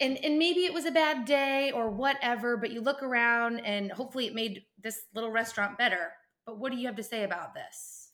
and 0.00 0.16
and 0.24 0.38
maybe 0.38 0.60
it 0.60 0.72
was 0.72 0.84
a 0.84 0.90
bad 0.90 1.24
day 1.24 1.70
or 1.72 1.90
whatever 1.90 2.56
but 2.56 2.70
you 2.70 2.80
look 2.80 3.02
around 3.02 3.60
and 3.60 3.92
hopefully 3.92 4.26
it 4.26 4.34
made 4.34 4.62
this 4.82 5.02
little 5.14 5.30
restaurant 5.30 5.78
better. 5.78 6.12
But 6.46 6.58
what 6.58 6.72
do 6.72 6.78
you 6.78 6.86
have 6.86 6.96
to 6.96 7.02
say 7.02 7.24
about 7.24 7.54
this? 7.54 8.10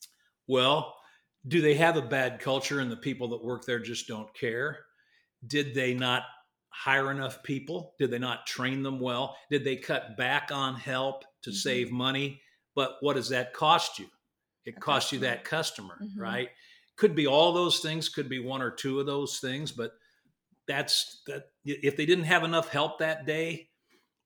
Well 0.47 0.95
do 1.47 1.61
they 1.61 1.75
have 1.75 1.95
a 1.95 2.01
bad 2.01 2.39
culture 2.39 2.79
and 2.79 2.91
the 2.91 2.97
people 2.97 3.29
that 3.29 3.43
work 3.43 3.65
there 3.65 3.79
just 3.79 4.07
don't 4.07 4.33
care? 4.33 4.79
Did 5.45 5.73
they 5.73 5.93
not 5.93 6.23
hire 6.69 7.11
enough 7.11 7.43
people? 7.43 7.93
Did 7.99 8.11
they 8.11 8.19
not 8.19 8.45
train 8.45 8.83
them 8.83 8.99
well? 8.99 9.35
Did 9.49 9.63
they 9.63 9.75
cut 9.75 10.17
back 10.17 10.49
on 10.51 10.75
help 10.75 11.23
to 11.43 11.49
mm-hmm. 11.49 11.57
save 11.57 11.91
money? 11.91 12.41
But 12.75 12.97
what 13.01 13.15
does 13.15 13.29
that 13.29 13.53
cost 13.53 13.99
you? 13.99 14.07
It 14.65 14.79
costs 14.79 15.11
you 15.11 15.19
that 15.19 15.43
customer, 15.43 15.97
mm-hmm. 16.01 16.19
right? 16.19 16.49
Could 16.95 17.15
be 17.15 17.27
all 17.27 17.53
those 17.53 17.79
things, 17.79 18.09
could 18.09 18.29
be 18.29 18.39
one 18.39 18.61
or 18.61 18.71
two 18.71 18.99
of 18.99 19.05
those 19.05 19.39
things, 19.39 19.71
but 19.71 19.93
that's 20.67 21.21
that 21.25 21.47
if 21.65 21.97
they 21.97 22.05
didn't 22.05 22.25
have 22.25 22.43
enough 22.43 22.69
help 22.69 22.99
that 22.99 23.25
day, 23.25 23.69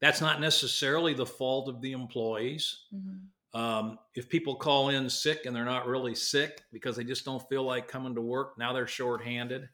that's 0.02 0.20
not 0.20 0.42
necessarily 0.42 1.14
the 1.14 1.26
fault 1.26 1.70
of 1.70 1.82
the 1.82 1.94
employees. 1.94 2.82
Mm-hmm. 2.94 3.60
Um, 3.60 4.00
if 4.16 4.30
people 4.30 4.56
call 4.56 4.90
in 4.90 5.10
sick 5.10 5.46
and 5.46 5.56
they're 5.56 5.64
not 5.64 5.88
really 5.88 6.16
sick 6.16 6.64
because 6.74 6.96
they 6.96 7.04
just 7.04 7.24
don't 7.24 7.48
feel 7.48 7.64
like 7.64 7.88
coming 7.88 8.16
to 8.16 8.22
work, 8.22 8.58
now 8.58 8.74
they're 8.74 8.88
shorthanded. 8.88 9.70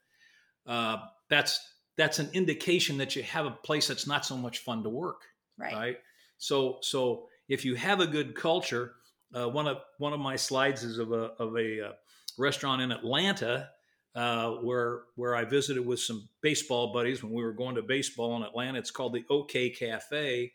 Uh, 0.67 0.97
that's 1.29 1.59
that's 1.99 2.17
an 2.17 2.29
indication 2.31 2.97
that 2.97 3.15
you 3.15 3.23
have 3.23 3.45
a 3.45 3.51
place 3.51 3.89
that's 3.89 4.07
not 4.07 4.25
so 4.25 4.37
much 4.37 4.59
fun 4.59 4.83
to 4.83 4.89
work. 4.89 5.21
Right. 5.57 5.73
Right. 5.73 5.97
So 6.37 6.77
so 6.81 7.27
if 7.49 7.65
you 7.65 7.75
have 7.75 7.99
a 7.99 8.07
good 8.07 8.35
culture, 8.35 8.93
uh, 9.35 9.49
one 9.49 9.67
of 9.67 9.77
one 9.97 10.13
of 10.13 10.19
my 10.19 10.37
slides 10.37 10.83
is 10.83 10.97
of 10.97 11.11
a 11.11 11.33
of 11.37 11.57
a 11.57 11.87
uh, 11.87 11.91
restaurant 12.37 12.81
in 12.81 12.91
Atlanta 12.91 13.69
uh, 14.15 14.51
where 14.51 15.01
where 15.15 15.35
I 15.35 15.43
visited 15.43 15.85
with 15.85 15.99
some 15.99 16.29
baseball 16.41 16.93
buddies 16.93 17.21
when 17.21 17.33
we 17.33 17.43
were 17.43 17.53
going 17.53 17.75
to 17.75 17.81
baseball 17.81 18.37
in 18.37 18.43
Atlanta. 18.43 18.79
It's 18.79 18.91
called 18.91 19.13
the 19.13 19.25
OK 19.29 19.71
Cafe, 19.71 20.53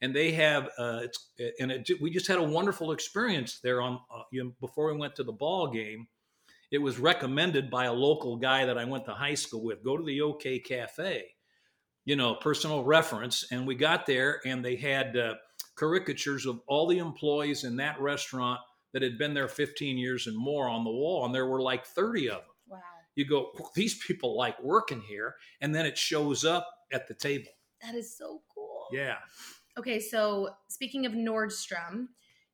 and 0.00 0.16
they 0.16 0.32
have 0.32 0.70
uh, 0.78 1.00
it's 1.02 1.28
and 1.60 1.70
it, 1.70 1.90
we 2.00 2.10
just 2.10 2.26
had 2.26 2.38
a 2.38 2.42
wonderful 2.42 2.92
experience 2.92 3.60
there 3.60 3.82
on 3.82 4.00
uh, 4.12 4.22
you 4.32 4.42
know, 4.42 4.52
before 4.60 4.90
we 4.90 4.98
went 4.98 5.14
to 5.16 5.24
the 5.24 5.32
ball 5.32 5.68
game. 5.70 6.08
It 6.70 6.78
was 6.78 6.98
recommended 6.98 7.70
by 7.70 7.84
a 7.84 7.92
local 7.92 8.36
guy 8.36 8.64
that 8.64 8.78
I 8.78 8.84
went 8.84 9.04
to 9.06 9.12
high 9.12 9.34
school 9.34 9.64
with. 9.64 9.84
Go 9.84 9.96
to 9.96 10.04
the 10.04 10.20
OK 10.20 10.58
Cafe, 10.60 11.24
you 12.04 12.16
know, 12.16 12.34
personal 12.34 12.82
reference. 12.84 13.46
And 13.50 13.66
we 13.66 13.74
got 13.74 14.06
there, 14.06 14.40
and 14.44 14.64
they 14.64 14.76
had 14.76 15.16
uh, 15.16 15.34
caricatures 15.76 16.46
of 16.46 16.60
all 16.66 16.86
the 16.86 16.98
employees 16.98 17.64
in 17.64 17.76
that 17.76 18.00
restaurant 18.00 18.60
that 18.92 19.02
had 19.02 19.18
been 19.18 19.34
there 19.34 19.48
15 19.48 19.98
years 19.98 20.26
and 20.26 20.36
more 20.36 20.68
on 20.68 20.84
the 20.84 20.90
wall, 20.90 21.24
and 21.24 21.34
there 21.34 21.46
were 21.46 21.62
like 21.62 21.86
30 21.86 22.30
of 22.30 22.36
them. 22.36 22.44
Wow! 22.68 22.78
You 23.14 23.26
go, 23.26 23.50
well, 23.58 23.70
these 23.74 23.94
people 23.98 24.36
like 24.36 24.60
working 24.62 25.02
here, 25.02 25.36
and 25.60 25.74
then 25.74 25.86
it 25.86 25.98
shows 25.98 26.44
up 26.44 26.66
at 26.92 27.06
the 27.06 27.14
table. 27.14 27.50
That 27.82 27.94
is 27.94 28.16
so 28.16 28.42
cool. 28.54 28.86
Yeah. 28.92 29.16
Okay, 29.78 30.00
so 30.00 30.50
speaking 30.68 31.04
of 31.04 31.12
Nordstrom, 31.12 32.06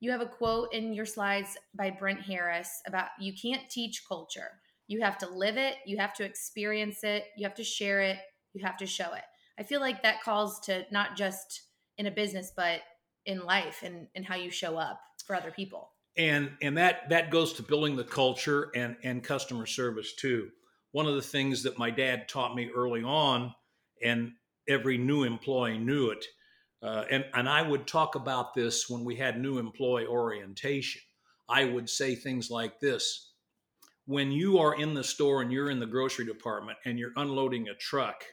you 0.03 0.11
have 0.11 0.21
a 0.21 0.27
quote 0.27 0.75
in 0.75 0.93
your 0.93 1.07
slides 1.07 1.57
by 1.77 1.89
Brent 1.89 2.21
Harris 2.21 2.83
about 2.89 3.11
you 3.21 3.33
can't 3.33 3.71
teach 3.71 4.03
culture. 4.09 4.51
You 4.89 5.01
have 5.01 5.17
to 5.19 5.29
live 5.29 5.57
it, 5.57 5.77
you 5.87 5.97
have 5.99 6.13
to 6.15 6.25
experience 6.25 7.05
it, 7.05 7.27
you 7.37 7.47
have 7.47 7.55
to 7.55 7.63
share 7.63 8.01
it, 8.01 8.19
you 8.53 8.67
have 8.67 8.77
to 8.79 8.87
show 8.87 9.13
it. 9.15 9.23
I 9.61 9.63
feel 9.63 9.81
like 9.81 10.03
that 10.03 10.21
calls 10.25 10.59
to 10.63 10.85
not 10.91 11.17
just 11.17 11.63
in 11.99 12.07
a 12.07 12.11
business, 12.11 12.53
but 12.57 12.81
in 13.27 13.45
life 13.45 13.85
and, 13.85 14.09
and 14.17 14.27
how 14.27 14.35
you 14.35 14.51
show 14.51 14.77
up 14.77 15.01
for 15.25 15.37
other 15.37 15.53
people. 15.53 15.93
And 16.17 16.51
and 16.61 16.77
that 16.79 17.09
that 17.11 17.31
goes 17.31 17.53
to 17.55 17.63
building 17.63 17.95
the 17.95 18.03
culture 18.03 18.73
and 18.75 18.97
and 19.05 19.23
customer 19.23 19.67
service 19.67 20.15
too. 20.15 20.49
One 20.91 21.07
of 21.07 21.15
the 21.15 21.23
things 21.23 21.63
that 21.63 21.79
my 21.79 21.91
dad 21.91 22.29
taught 22.29 22.57
me 22.57 22.73
early 22.75 23.05
on, 23.05 23.55
and 24.03 24.33
every 24.69 24.99
new 24.99 25.23
employee 25.23 25.79
knew 25.79 26.11
it, 26.11 26.27
uh, 26.83 27.05
and, 27.11 27.25
and 27.35 27.49
I 27.49 27.63
would 27.63 27.87
talk 27.87 28.15
about 28.15 28.55
this 28.55 28.89
when 28.89 29.05
we 29.05 29.17
had 29.17 29.41
new 29.41 29.59
employee 29.59 30.07
orientation. 30.07 31.01
I 31.49 31.65
would 31.65 31.89
say 31.89 32.15
things 32.15 32.51
like 32.51 32.81
this 32.81 33.33
When 34.07 34.33
you 34.33 34.59
are 34.59 34.75
in 34.75 34.95
the 34.95 35.05
store 35.05 35.43
and 35.43 35.53
you're 35.53 35.71
in 35.71 35.81
the 35.81 35.87
grocery 35.87 36.25
department 36.25 36.79
and 36.85 36.99
you're 36.99 37.13
unloading 37.17 37.69
a 37.69 37.75
truck, 37.75 38.25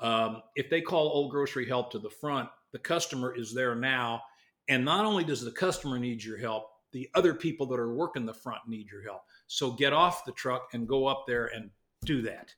um, 0.00 0.42
if 0.56 0.70
they 0.70 0.80
call 0.80 1.08
old 1.08 1.30
grocery 1.30 1.68
help 1.68 1.92
to 1.92 1.98
the 1.98 2.10
front, 2.10 2.48
the 2.72 2.78
customer 2.78 3.34
is 3.34 3.54
there 3.54 3.74
now. 3.74 4.22
And 4.68 4.84
not 4.84 5.04
only 5.04 5.24
does 5.24 5.44
the 5.44 5.50
customer 5.50 5.98
need 5.98 6.22
your 6.22 6.38
help, 6.38 6.70
the 6.92 7.08
other 7.14 7.34
people 7.34 7.66
that 7.66 7.78
are 7.78 7.94
working 7.94 8.26
the 8.26 8.34
front 8.34 8.60
need 8.66 8.90
your 8.90 9.02
help. 9.02 9.22
So 9.46 9.70
get 9.70 9.92
off 9.92 10.24
the 10.24 10.32
truck 10.32 10.68
and 10.72 10.88
go 10.88 11.06
up 11.06 11.24
there 11.26 11.46
and 11.46 11.70
do 12.04 12.22
that. 12.22 12.54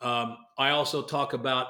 Um, 0.00 0.36
I 0.58 0.70
also 0.70 1.02
talk 1.02 1.32
about, 1.32 1.68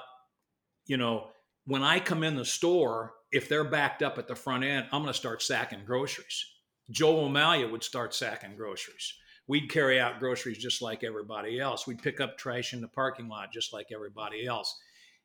you 0.86 0.96
know, 0.96 1.28
when 1.66 1.82
I 1.82 1.98
come 2.00 2.22
in 2.22 2.36
the 2.36 2.44
store, 2.44 3.14
if 3.32 3.48
they're 3.48 3.64
backed 3.64 4.02
up 4.02 4.18
at 4.18 4.28
the 4.28 4.34
front 4.34 4.64
end, 4.64 4.86
I'm 4.92 5.02
going 5.02 5.12
to 5.12 5.18
start 5.18 5.42
sacking 5.42 5.84
groceries. 5.84 6.44
Joe 6.90 7.24
O'Malia 7.24 7.68
would 7.68 7.82
start 7.82 8.14
sacking 8.14 8.56
groceries. 8.56 9.12
We'd 9.48 9.70
carry 9.70 10.00
out 10.00 10.20
groceries 10.20 10.58
just 10.58 10.80
like 10.80 11.04
everybody 11.04 11.60
else. 11.60 11.86
We'd 11.86 12.02
pick 12.02 12.20
up 12.20 12.38
trash 12.38 12.72
in 12.72 12.80
the 12.80 12.88
parking 12.88 13.28
lot 13.28 13.52
just 13.52 13.72
like 13.72 13.88
everybody 13.92 14.46
else. 14.46 14.76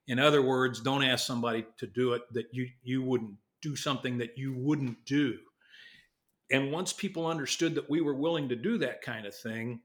In 0.08 0.20
other 0.20 0.42
words, 0.42 0.82
don't 0.82 1.04
ask 1.04 1.26
somebody 1.26 1.66
to 1.78 1.88
do 1.88 2.14
it 2.14 2.24
that 2.32 2.48
you 2.52 2.68
you 2.84 3.04
wouldn't 3.04 3.36
do 3.62 3.76
something 3.76 4.18
that 4.18 4.38
you 4.38 4.54
wouldn't 4.54 5.06
do. 5.06 5.38
And 6.52 6.72
once 6.72 6.92
people 6.92 7.28
understood 7.28 7.76
that 7.76 7.90
we 7.90 8.02
were 8.02 8.16
willing 8.16 8.50
to 8.50 8.56
do 8.56 8.80
that 8.80 9.02
kind 9.02 9.26
of 9.26 9.36
thing, 9.36 9.82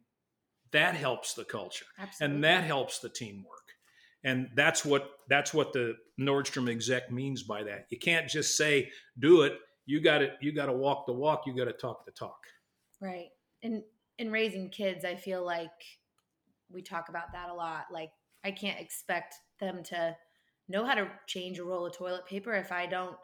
that 0.73 0.95
helps 0.95 1.35
the 1.35 1.45
culture. 1.45 1.87
Absolutely. 1.99 2.35
And 2.35 2.45
that 2.45 2.65
helps 2.65 2.99
the 2.99 3.09
teamwork 3.09 3.66
and 4.25 4.49
that's 4.55 4.85
what 4.85 5.11
that's 5.29 5.53
what 5.55 5.73
the 5.73 5.95
Nordstrom 6.21 6.71
exec 6.71 7.11
means 7.11 7.43
by 7.43 7.63
that. 7.65 7.87
You 7.91 7.99
can't 7.99 8.29
just 8.29 8.57
say 8.57 8.91
do 9.19 9.43
it. 9.43 9.59
You 9.87 10.01
got 10.01 10.19
to 10.19 10.31
you 10.41 10.53
got 10.53 10.67
to 10.67 10.73
walk 10.73 11.07
the 11.07 11.13
walk. 11.13 11.43
You 11.47 11.57
got 11.57 11.65
to 11.65 11.73
talk 11.73 12.05
the 12.05 12.13
talk. 12.13 12.39
Right. 13.01 13.29
And 13.63 13.83
in 14.19 14.31
raising 14.31 14.71
kids, 14.71 15.05
I 15.05 15.17
feel 15.17 15.45
like 15.45 15.71
we 16.71 16.83
talk 16.83 17.09
about 17.09 17.33
that 17.33 17.51
a 17.51 17.55
lot. 17.55 17.87
Like 17.93 18.11
I 18.45 18.51
can't 18.51 18.81
expect 18.81 19.35
them 19.61 19.83
to 19.85 20.17
know 20.69 20.85
how 20.85 20.95
to 20.95 21.09
change 21.27 21.59
a 21.59 21.65
roll 21.65 21.87
of 21.87 21.95
toilet 21.95 22.27
paper 22.27 22.55
if 22.55 22.73
I 22.73 22.87
don't 22.87 23.17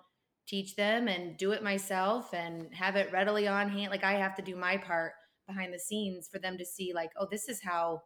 teach 0.47 0.77
them 0.77 1.09
and 1.09 1.37
do 1.37 1.53
it 1.53 1.63
myself 1.63 2.35
and 2.35 2.73
have 2.75 2.97
it 2.97 3.13
readily 3.13 3.49
on 3.49 3.69
hand. 3.69 3.91
Like 3.91 4.05
I 4.05 4.15
have 4.15 4.35
to 4.37 4.43
do 4.43 4.57
my 4.57 4.77
part 4.77 5.13
behind 5.47 5.73
the 5.73 5.79
scenes 5.79 6.29
for 6.31 6.39
them 6.39 6.59
to 6.59 6.65
see 6.65 6.93
like, 6.95 7.11
oh, 7.19 7.27
this 7.31 7.49
is 7.49 7.61
how 7.63 8.03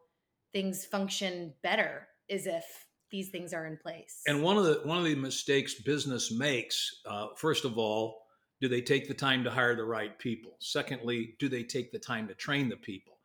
things 0.53 0.87
function 0.87 1.53
better 1.63 2.09
is 2.29 2.47
if 2.47 2.65
these 3.11 3.29
things 3.29 3.53
are 3.53 3.67
in 3.67 3.77
place. 3.77 4.23
And 4.27 4.43
one 4.43 4.57
of 4.59 4.65
the 4.65 4.81
one 4.85 4.99
of 4.99 5.05
the 5.05 5.15
mistakes 5.15 5.75
business 5.75 6.33
makes, 6.33 7.03
uh, 7.07 7.29
first 7.37 7.65
of 7.65 7.79
all, 7.79 8.23
do 8.61 8.69
they 8.69 8.81
take 8.81 9.09
the 9.09 9.15
time 9.15 9.45
to 9.45 9.51
hire 9.51 9.77
the 9.77 9.85
right 9.85 10.19
people? 10.19 10.57
Secondly, 10.59 11.35
do 11.39 11.49
they 11.49 11.63
take 11.63 11.93
the 11.93 11.99
time 11.99 12.27
to 12.29 12.35
train 12.35 12.69
the 12.69 12.77
people? 12.77 13.19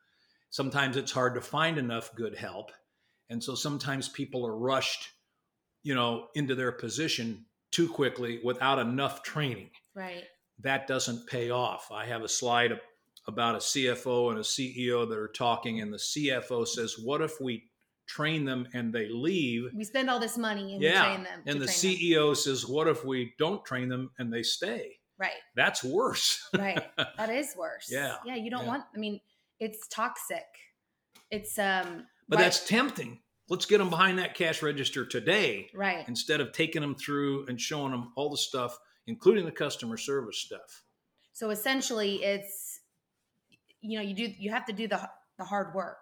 Sometimes 0.50 0.98
it's 0.98 1.12
hard 1.12 1.34
to 1.36 1.41
find 1.41 1.77
enough 1.77 2.13
good 2.15 2.36
help, 2.36 2.72
and 3.29 3.43
so 3.43 3.55
sometimes 3.55 4.10
people 4.10 4.46
are 4.46 4.58
rushed 4.58 5.10
you 5.84 5.96
know 5.96 6.27
into 6.36 6.55
their 6.55 6.72
position 6.72 7.46
too 7.72 7.88
quickly 7.88 8.39
without 8.43 8.79
enough 8.79 9.24
training 9.24 9.70
Right. 9.96 10.24
that 10.60 10.88
doesn't 10.88 11.27
pay 11.27 11.50
off 11.50 11.91
i 11.91 12.05
have 12.05 12.22
a 12.24 12.29
slide 12.29 12.79
about 13.27 13.55
a 13.55 13.60
cfo 13.60 14.29
and 14.29 14.39
a 14.39 14.43
ceo 14.43 15.08
that 15.08 15.17
are 15.17 15.27
talking 15.27 15.81
and 15.81 15.91
the 15.91 15.98
cfo 15.98 16.67
says 16.67 16.98
what 17.03 17.22
if 17.22 17.39
we 17.41 17.71
train 18.15 18.44
them 18.46 18.68
and 18.74 18.94
they 18.94 19.08
leave 19.10 19.63
We 19.74 19.84
spend 19.86 20.10
all 20.10 20.20
this 20.20 20.38
money 20.38 20.74
and 20.74 20.82
yeah 20.82 21.01
we 21.10 21.13
train 21.15 21.24
them. 21.24 21.39
and 21.46 21.62
the 21.62 21.65
train 21.68 21.94
them. 21.94 22.01
ceo 22.01 22.36
says 22.36 22.68
what 22.68 22.88
if 22.88 23.06
we 23.06 23.34
don't 23.38 23.63
train 23.63 23.88
them 23.89 24.10
and 24.20 24.34
they 24.34 24.44
stay 24.44 24.98
Right. 25.18 25.39
that's 25.56 25.84
worse 25.84 26.27
Right. 26.58 26.82
That 27.18 27.30
is 27.30 27.56
worse. 27.58 27.88
Yeah, 27.91 28.15
Yeah. 28.25 28.36
You 28.36 28.50
don't 28.50 28.63
yeah. 28.63 28.68
want, 28.70 28.84
I 28.96 28.98
mean, 28.98 29.20
it's 29.60 29.88
toxic. 29.88 30.48
It's, 31.30 31.58
um, 31.60 32.06
but 32.27 32.38
right- 32.38 32.44
that's 32.46 32.68
tempting 32.68 33.20
let's 33.50 33.65
get 33.65 33.77
them 33.80 33.89
behind 33.89 34.18
that 34.20 34.34
cash 34.34 34.62
register 34.62 35.06
today 35.06 35.70
right. 35.75 36.06
instead 36.08 36.39
of 36.41 36.51
taking 36.53 36.82
them 36.82 36.96
through 36.96 37.46
and 37.48 37.60
showing 37.60 37.91
them 37.91 38.12
all 38.18 38.30
the 38.30 38.38
stuff 38.38 38.77
including 39.08 39.46
the 39.46 39.51
customer 39.51 39.96
service 39.98 40.39
stuff 40.39 40.84
So 41.34 41.50
essentially 41.51 42.24
it's, 42.24 42.80
you 43.82 43.98
know, 43.98 44.03
you 44.10 44.13
do, 44.15 44.25
you 44.38 44.51
have 44.51 44.65
to 44.65 44.74
do 44.74 44.88
the, 44.88 45.00
the 45.38 45.44
hard 45.46 45.74
work. 45.75 45.98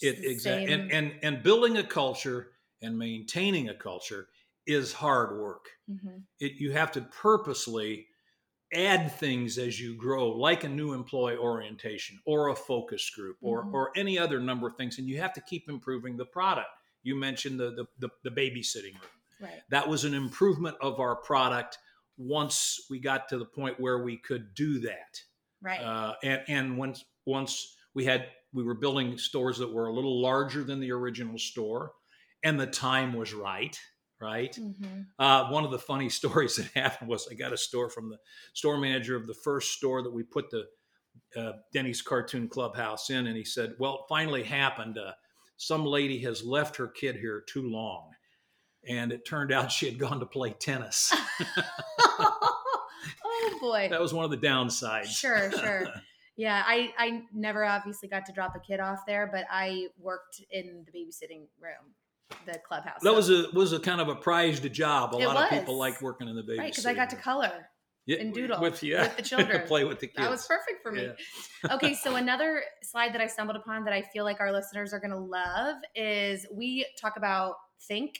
It 0.00 0.24
exactly 0.24 0.72
and, 0.74 0.90
and 0.90 1.18
and 1.22 1.42
building 1.42 1.76
a 1.78 1.84
culture 1.84 2.52
and 2.80 2.98
maintaining 2.98 3.68
a 3.68 3.74
culture 3.74 4.28
is 4.66 4.92
hard 4.92 5.38
work 5.38 5.68
Mhm. 5.88 6.26
it, 6.40 6.54
you 6.54 6.72
have 6.72 6.92
to 6.92 7.02
purposely 7.02 8.08
add 8.74 9.12
things 9.12 9.58
as 9.58 9.80
you 9.80 9.96
grow 9.96 10.28
like 10.30 10.64
a 10.64 10.68
new 10.68 10.94
employee 10.94 11.36
orientation 11.36 12.20
or 12.26 12.48
a 12.48 12.56
focus 12.56 13.10
group 13.10 13.38
or 13.42 13.64
Mhm. 13.64 13.72
or 13.72 13.92
any 13.96 14.18
other 14.18 14.40
number 14.40 14.66
of 14.68 14.76
things 14.76 14.98
and 14.98 15.08
you 15.08 15.18
have 15.18 15.32
to 15.34 15.40
keep 15.42 15.68
improving 15.68 16.16
the 16.16 16.26
product 16.26 16.70
you 17.02 17.16
mentioned 17.16 17.60
the 17.60 17.70
the, 17.72 17.86
the, 17.98 18.10
the 18.24 18.30
babysitting 18.30 18.94
room 18.94 19.10
Right. 19.38 19.62
that 19.70 19.88
was 19.88 20.04
an 20.04 20.14
improvement 20.14 20.76
of 20.80 21.00
our 21.00 21.16
product 21.16 21.78
once 22.18 22.86
we 22.90 22.98
got 23.00 23.28
to 23.30 23.38
the 23.38 23.46
point 23.46 23.80
where 23.80 23.98
we 24.04 24.16
could 24.18 24.54
do 24.54 24.80
that 24.80 25.22
Right. 25.60 25.80
uh, 25.82 26.14
and 26.22 26.42
and 26.48 26.78
once 26.78 27.04
once 27.26 27.76
we 27.94 28.04
had 28.04 28.30
we 28.54 28.62
were 28.62 28.74
building 28.74 29.16
stores 29.18 29.58
that 29.58 29.72
were 29.72 29.86
a 29.88 29.92
little 29.94 30.20
larger 30.20 30.62
than 30.64 30.80
the 30.80 30.92
original 30.92 31.38
store 31.38 31.92
and 32.44 32.58
the 32.60 32.66
time 32.66 33.12
was 33.14 33.32
right 33.32 33.78
right 34.20 34.56
Mhm. 34.60 35.06
uh, 35.18 35.48
one 35.48 35.64
of 35.64 35.70
the 35.70 35.78
funny 35.78 36.08
stories 36.20 36.56
that 36.56 36.70
happened 36.74 37.08
was 37.10 37.26
i 37.30 37.34
got 37.34 37.52
a 37.52 37.56
store 37.56 37.88
from 37.90 38.08
the 38.10 38.18
store 38.54 38.78
manager 38.78 39.16
of 39.16 39.26
the 39.26 39.34
first 39.34 39.72
store 39.72 40.02
that 40.02 40.12
we 40.12 40.22
put 40.22 40.50
the 40.50 40.64
uh, 41.36 41.52
denny's 41.72 42.02
cartoon 42.02 42.48
clubhouse 42.48 43.10
in 43.10 43.26
and 43.26 43.36
he 43.36 43.44
said 43.44 43.74
well 43.78 43.94
it 43.94 44.00
finally 44.08 44.42
happened 44.42 44.96
uh, 44.98 45.12
some 45.56 45.84
lady 45.84 46.18
has 46.18 46.42
left 46.44 46.76
her 46.76 46.88
kid 46.88 47.16
here 47.16 47.42
too 47.48 47.68
long 47.70 48.10
and 48.88 49.12
it 49.12 49.24
turned 49.26 49.52
out 49.52 49.70
she 49.70 49.86
had 49.86 49.98
gone 49.98 50.18
to 50.20 50.26
play 50.26 50.50
tennis 50.58 51.12
oh 53.24 53.58
boy. 53.60 53.88
that 53.90 54.00
was 54.00 54.12
one 54.14 54.24
of 54.24 54.30
the 54.30 54.36
downsides 54.36 55.06
Sure, 55.06 55.50
sure. 55.52 55.86
Yeah, 56.36 56.62
I 56.66 56.92
I 56.98 57.22
never 57.32 57.64
obviously 57.64 58.08
got 58.08 58.24
to 58.26 58.32
drop 58.32 58.54
a 58.56 58.60
kid 58.60 58.80
off 58.80 59.00
there, 59.06 59.28
but 59.32 59.44
I 59.50 59.88
worked 59.98 60.40
in 60.50 60.84
the 60.86 60.92
babysitting 60.98 61.46
room, 61.60 61.94
the 62.46 62.58
clubhouse. 62.66 63.00
That 63.02 63.10
So- 63.10 63.14
was 63.14 63.30
a 63.30 63.50
was 63.52 63.72
a 63.72 63.80
kind 63.80 64.00
of 64.00 64.08
a 64.08 64.14
prized 64.16 64.70
job. 64.72 65.14
A 65.14 65.18
It 65.18 65.26
lot 65.26 65.36
of 65.44 65.50
people 65.50 65.74
was. 65.78 65.92
like 65.92 66.00
working 66.02 66.28
in 66.28 66.36
the 66.36 66.42
baby. 66.42 66.58
right 66.58 66.72
because 66.72 66.86
I 66.86 66.94
got 66.94 67.10
to 67.10 67.16
color. 67.16 67.68
and 68.08 68.34
doodle 68.34 68.60
with, 68.60 68.82
yeah, 68.82 69.02
with 69.02 69.16
the 69.16 69.22
children. 69.22 69.62
play 69.68 69.84
with 69.84 70.00
the 70.00 70.06
kids. 70.08 70.18
That 70.18 70.30
was 70.30 70.44
perfect 70.46 70.82
for 70.82 70.90
me. 70.90 71.02
Yeah. 71.64 71.74
okay, 71.74 71.94
so 71.94 72.16
another 72.16 72.64
slide 72.82 73.12
that 73.14 73.20
I 73.20 73.26
stumbled 73.28 73.56
upon 73.56 73.84
that 73.84 73.92
I 73.94 74.02
feel 74.02 74.24
like 74.24 74.40
our 74.40 74.50
listeners 74.50 74.92
are 74.92 74.98
going 74.98 75.12
to 75.12 75.18
love 75.18 75.76
is 75.94 76.44
we 76.52 76.84
talk 77.00 77.16
about 77.16 77.54
think. 77.82 78.18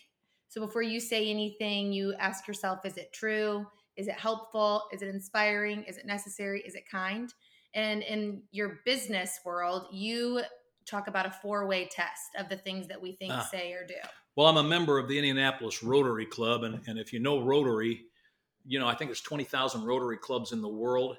So 0.48 0.60
before 0.60 0.82
you 0.82 1.00
say 1.00 1.28
anything, 1.30 1.92
you 1.92 2.14
ask 2.18 2.46
yourself 2.46 2.84
is 2.84 2.96
it 2.96 3.12
true? 3.12 3.66
Is 3.96 4.06
it 4.06 4.14
helpful? 4.14 4.84
Is 4.92 5.02
it 5.02 5.08
inspiring? 5.08 5.82
Is 5.84 5.96
it 5.96 6.06
necessary? 6.06 6.62
Is 6.64 6.74
it 6.76 6.84
kind? 6.88 7.32
And 7.74 8.02
in 8.02 8.42
your 8.50 8.80
business 8.84 9.40
world, 9.44 9.86
you 9.92 10.42
talk 10.86 11.08
about 11.08 11.26
a 11.26 11.30
four 11.30 11.66
way 11.66 11.86
test 11.90 12.30
of 12.38 12.48
the 12.48 12.56
things 12.56 12.88
that 12.88 13.00
we 13.00 13.12
think, 13.12 13.32
Ah. 13.32 13.48
say, 13.50 13.72
or 13.72 13.86
do. 13.86 13.94
Well, 14.36 14.46
I'm 14.46 14.56
a 14.56 14.62
member 14.62 14.98
of 14.98 15.08
the 15.08 15.18
Indianapolis 15.18 15.82
Rotary 15.82 16.26
Club, 16.26 16.62
and, 16.64 16.80
and 16.86 16.98
if 16.98 17.12
you 17.12 17.18
know 17.20 17.42
Rotary, 17.42 18.02
you 18.66 18.78
know 18.78 18.88
I 18.88 18.94
think 18.94 19.08
there's 19.10 19.20
20,000 19.20 19.84
Rotary 19.84 20.16
clubs 20.18 20.52
in 20.52 20.60
the 20.62 20.68
world. 20.68 21.16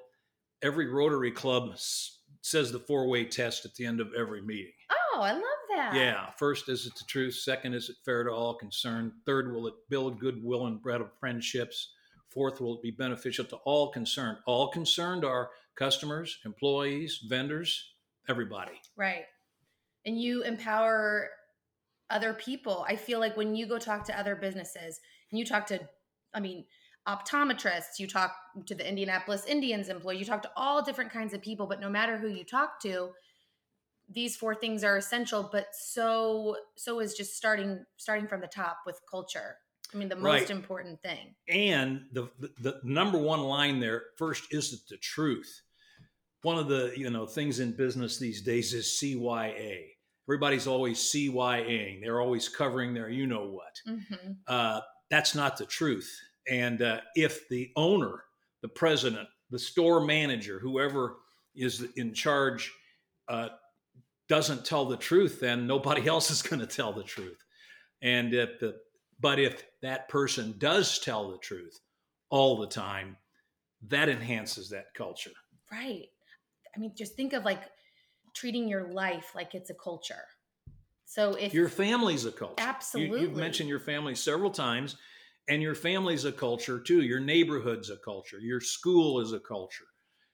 Every 0.62 0.88
Rotary 0.88 1.32
club 1.32 1.72
s- 1.74 2.20
says 2.42 2.72
the 2.72 2.80
four 2.80 3.08
way 3.08 3.26
test 3.26 3.66
at 3.66 3.76
the 3.76 3.86
end 3.86 4.00
of 4.00 4.14
every 4.18 4.42
meeting. 4.42 4.72
Oh, 5.16 5.22
I 5.22 5.34
love 5.34 5.44
that. 5.76 5.94
Yeah. 5.96 6.32
First, 6.38 6.70
is 6.70 6.86
it 6.88 6.96
the 6.96 7.04
truth? 7.08 7.36
Second, 7.36 7.74
is 7.74 7.90
it 7.90 7.98
fair 8.04 8.24
to 8.24 8.32
all 8.32 8.56
concerned? 8.56 9.12
Third, 9.26 9.54
will 9.54 9.68
it 9.68 9.74
build 9.90 10.20
goodwill 10.20 10.66
and 10.68 10.82
bread 10.82 11.02
of 11.02 11.12
friendships? 11.20 11.94
Fourth, 12.34 12.62
will 12.62 12.80
be 12.82 12.92
beneficial 12.92 13.46
to 13.46 13.56
all 13.58 13.92
concerned? 13.92 14.38
All 14.46 14.70
concerned 14.70 15.24
are 15.24 15.50
customers, 15.76 16.40
employees, 16.46 17.20
vendors, 17.28 17.94
everybody. 18.28 18.82
Right. 18.96 19.26
And 20.06 20.20
you 20.20 20.44
empower 20.44 21.30
other 22.10 22.34
people. 22.34 22.86
I 22.88 22.96
feel 22.96 23.20
like 23.20 23.38
when 23.38 23.56
you 23.56 23.66
go 23.68 23.78
talk 23.78 24.06
to 24.06 24.20
other 24.20 24.36
businesses 24.36 25.00
and 25.32 25.40
you 25.40 25.46
talk 25.46 25.66
to, 25.68 25.80
I 26.34 26.40
mean, 26.40 26.66
optometrists, 27.08 28.00
you 28.00 28.08
talk 28.08 28.36
to 28.66 28.76
the 28.76 28.88
Indianapolis 28.88 29.46
Indians 29.46 29.90
employee, 29.90 30.18
you 30.18 30.26
talk 30.26 30.42
to 30.44 30.52
all 30.56 30.82
different 30.84 31.12
kinds 31.12 31.34
of 31.34 31.42
people, 31.42 31.66
but 31.66 31.80
no 31.80 31.90
matter 31.90 32.18
who 32.18 32.28
you 32.28 32.44
talk 32.44 32.80
to, 32.82 33.12
these 34.10 34.36
four 34.36 34.54
things 34.56 34.84
are 34.84 34.98
essential, 34.98 35.50
but 35.52 35.68
so 35.74 36.58
so 36.76 37.00
is 37.00 37.14
just 37.14 37.36
starting 37.36 37.86
starting 37.98 38.28
from 38.28 38.42
the 38.42 38.48
top 38.48 38.80
with 38.86 39.00
culture. 39.10 39.58
I 39.94 39.98
mean, 39.98 40.10
the 40.10 40.16
most 40.16 40.50
Right. 40.50 40.50
important 40.50 41.02
thing. 41.02 41.36
and 41.48 42.06
the, 42.12 42.30
the 42.40 42.54
the 42.62 42.80
number 42.84 43.18
one 43.18 43.42
line 43.42 43.80
there 43.80 44.04
first 44.18 44.54
is 44.54 44.74
it 44.74 44.82
the 44.90 44.98
truth? 44.98 45.62
One 46.42 46.58
of 46.58 46.68
the 46.68 46.94
you 46.96 47.10
know 47.10 47.26
things 47.26 47.60
in 47.60 47.74
business 47.76 48.18
these 48.20 48.42
days 48.42 48.74
is 48.74 48.86
cya 48.86 49.88
everybody's 50.28 50.68
always 50.68 51.00
cyaing 51.00 52.02
they're 52.02 52.22
always 52.22 52.48
covering 52.50 52.94
their 52.94 53.10
you 53.10 53.28
know 53.28 53.48
what 53.48 53.76
hmm 53.86 54.32
uh, 54.48 54.82
that's 55.10 55.36
not 55.36 55.58
the 55.58 55.66
truth. 55.66 56.10
And 56.50 56.82
uh, 56.82 57.02
if 57.16 57.48
the 57.50 57.72
owner 57.76 58.24
the 58.62 58.70
president 58.70 59.28
the 59.52 59.60
store 59.60 60.06
manager 60.06 60.60
whoever 60.60 61.18
is 61.56 61.86
in 61.96 62.14
charge 62.14 62.72
uh, 63.30 63.50
doesn't 64.30 64.66
tell 64.66 64.86
the 64.86 64.98
truth 64.98 65.40
then 65.40 65.68
nobody 65.68 66.08
else 66.14 66.32
is 66.32 66.42
going 66.42 66.60
to 66.60 66.68
tell 66.68 66.94
the 66.94 67.04
truth. 67.04 67.44
And 68.02 68.34
if 68.34 68.60
the 68.60 68.78
but 69.24 69.40
if 69.40 69.64
that 69.82 70.08
person 70.08 70.54
does 70.60 71.00
tell 71.00 71.32
the 71.32 71.40
truth 71.40 71.80
all 72.30 72.58
the 72.58 72.68
time 72.68 73.18
that 73.90 74.08
enhances 74.10 74.70
that 74.70 74.94
culture 74.96 75.32
Right. 75.72 76.10
I 76.76 76.80
mean, 76.80 76.94
just 76.96 77.16
think 77.16 77.34
of 77.34 77.46
like 77.46 77.64
treating 78.34 78.68
your 78.68 78.84
life 78.92 79.34
like 79.36 79.56
it's 79.56 79.70
a 79.70 79.76
culture. 79.76 80.26
So 81.06 81.34
if 81.36 81.54
your 81.54 81.70
family's 81.70 82.26
a 82.26 82.32
culture 82.32 82.56
You- 82.64 82.68
Absolutely. 82.70 83.22
you've 83.22 83.36
mentioned 83.36 83.70
your 83.70 83.80
family 83.80 84.16
several 84.16 84.52
times 84.52 84.98
and 85.50 85.62
your 85.62 85.76
family's 85.76 86.26
a 86.26 86.32
culture 86.32 86.80
too 86.80 87.02
your 87.02 87.20
neighborhood's 87.20 87.90
a 87.90 87.98
culture 87.98 88.40
your 88.40 88.62
school 88.62 89.20
is 89.20 89.34
a 89.34 89.40
culture 89.40 89.86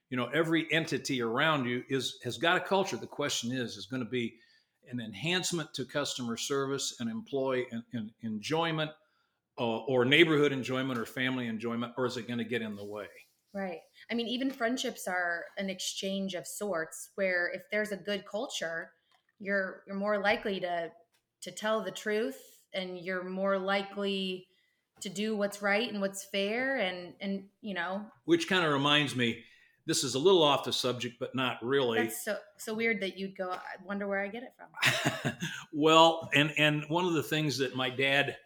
you 0.08 0.16
know 0.16 0.26
every 0.32 0.72
entity 0.72 1.20
around 1.20 1.66
you 1.66 1.82
is 1.88 2.18
has 2.22 2.38
got 2.38 2.56
a 2.56 2.60
culture 2.60 2.96
the 2.96 3.06
question 3.06 3.50
is 3.50 3.76
is 3.76 3.86
going 3.86 4.04
to 4.04 4.08
be 4.08 4.38
an 4.88 5.00
enhancement 5.00 5.72
to 5.74 5.84
customer 5.84 6.36
service 6.36 6.96
and 7.00 7.10
employee 7.10 7.66
en- 7.72 7.84
en- 7.94 8.12
enjoyment 8.22 8.90
uh, 9.58 9.78
or 9.78 10.04
neighborhood 10.04 10.52
enjoyment 10.52 10.98
or 10.98 11.04
family 11.04 11.46
enjoyment 11.46 11.92
or 11.96 12.06
is 12.06 12.16
it 12.16 12.26
going 12.26 12.38
to 12.38 12.44
get 12.44 12.62
in 12.62 12.76
the 12.76 12.84
way 12.84 13.06
Right. 13.52 13.80
I 14.10 14.14
mean, 14.14 14.28
even 14.28 14.50
friendships 14.50 15.08
are 15.08 15.44
an 15.58 15.70
exchange 15.70 16.34
of 16.34 16.46
sorts 16.46 17.10
where 17.16 17.50
if 17.52 17.62
there's 17.70 17.90
a 17.90 17.96
good 17.96 18.24
culture, 18.24 18.92
you're 19.40 19.82
you're 19.86 19.96
more 19.96 20.18
likely 20.18 20.60
to 20.60 20.90
to 21.42 21.50
tell 21.50 21.82
the 21.82 21.90
truth 21.90 22.38
and 22.72 22.98
you're 22.98 23.24
more 23.24 23.58
likely 23.58 24.46
to 25.00 25.08
do 25.08 25.34
what's 25.34 25.62
right 25.62 25.90
and 25.90 26.00
what's 26.00 26.24
fair 26.24 26.76
and 26.76 27.14
and 27.20 27.44
you 27.60 27.74
know, 27.74 28.06
which 28.24 28.48
kind 28.48 28.64
of 28.64 28.72
reminds 28.72 29.16
me 29.16 29.42
this 29.90 30.04
is 30.04 30.14
a 30.14 30.18
little 30.20 30.44
off 30.44 30.62
the 30.62 30.72
subject 30.72 31.16
but 31.18 31.34
not 31.34 31.58
really 31.62 31.98
that's 31.98 32.24
so 32.24 32.36
so 32.56 32.72
weird 32.72 33.00
that 33.00 33.18
you'd 33.18 33.36
go 33.36 33.50
I 33.50 33.58
wonder 33.84 34.06
where 34.06 34.22
I 34.22 34.28
get 34.28 34.44
it 34.44 34.52
from. 34.56 35.32
well, 35.72 36.30
and 36.32 36.52
and 36.56 36.84
one 36.88 37.06
of 37.06 37.14
the 37.14 37.24
things 37.24 37.58
that 37.58 37.74
my 37.74 37.90
dad, 37.90 38.36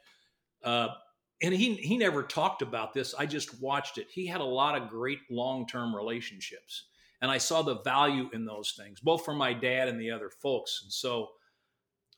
uh, 0.62 0.88
and 1.42 1.52
he 1.52 1.74
he 1.74 1.98
never 1.98 2.22
talked 2.22 2.62
about 2.62 2.94
this. 2.94 3.14
I 3.14 3.26
just 3.26 3.60
watched 3.60 3.98
it. 3.98 4.06
He 4.10 4.26
had 4.26 4.40
a 4.40 4.44
lot 4.44 4.80
of 4.80 4.88
great 4.88 5.18
long 5.30 5.66
term 5.66 5.94
relationships, 5.94 6.84
and 7.20 7.30
I 7.30 7.36
saw 7.36 7.60
the 7.60 7.82
value 7.82 8.30
in 8.32 8.46
those 8.46 8.72
things, 8.72 9.00
both 9.00 9.22
for 9.22 9.34
my 9.34 9.52
dad 9.52 9.88
and 9.88 10.00
the 10.00 10.10
other 10.10 10.30
folks. 10.30 10.80
And 10.82 10.90
so, 10.90 11.28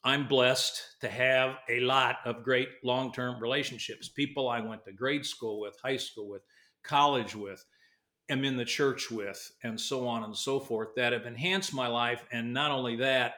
I'm 0.04 0.28
blessed 0.28 1.00
to 1.00 1.08
have 1.08 1.56
a 1.68 1.80
lot 1.80 2.18
of 2.24 2.44
great 2.44 2.68
long 2.84 3.12
term 3.12 3.42
relationships. 3.42 4.08
People 4.08 4.48
I 4.48 4.60
went 4.60 4.84
to 4.84 4.92
grade 4.92 5.26
school 5.26 5.60
with, 5.60 5.76
high 5.82 5.96
school 5.96 6.28
with, 6.28 6.42
college 6.84 7.34
with, 7.34 7.64
am 8.28 8.44
in 8.44 8.56
the 8.56 8.64
church 8.64 9.10
with, 9.10 9.52
and 9.62 9.80
so 9.80 10.06
on 10.06 10.24
and 10.24 10.36
so 10.36 10.58
forth 10.58 10.94
that 10.96 11.12
have 11.12 11.26
enhanced 11.26 11.72
my 11.74 11.86
life. 11.86 12.24
And 12.32 12.52
not 12.52 12.70
only 12.70 12.96
that, 12.96 13.34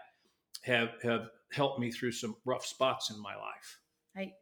have 0.63 0.91
have 1.03 1.29
helped 1.53 1.79
me 1.79 1.91
through 1.91 2.13
some 2.13 2.37
rough 2.45 2.65
spots 2.65 3.11
in 3.11 3.21
my 3.21 3.35
life. 3.35 3.79
I 4.17 4.33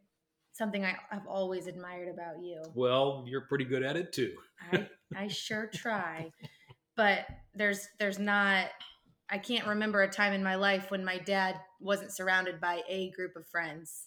something 0.52 0.84
I, 0.84 0.96
I've 1.10 1.26
always 1.26 1.66
admired 1.66 2.08
about 2.08 2.42
you. 2.42 2.62
Well, 2.74 3.24
you're 3.26 3.42
pretty 3.42 3.64
good 3.64 3.82
at 3.82 3.96
it 3.96 4.12
too. 4.12 4.34
I 4.72 4.88
I 5.16 5.28
sure 5.28 5.66
try, 5.74 6.30
but 6.96 7.26
there's 7.54 7.88
there's 7.98 8.18
not. 8.18 8.66
I 9.28 9.38
can't 9.38 9.66
remember 9.66 10.02
a 10.02 10.08
time 10.08 10.32
in 10.32 10.44
my 10.44 10.54
life 10.54 10.92
when 10.92 11.04
my 11.04 11.18
dad 11.18 11.56
wasn't 11.80 12.12
surrounded 12.12 12.60
by 12.60 12.82
a 12.88 13.10
group 13.10 13.34
of 13.34 13.44
friends 13.48 14.06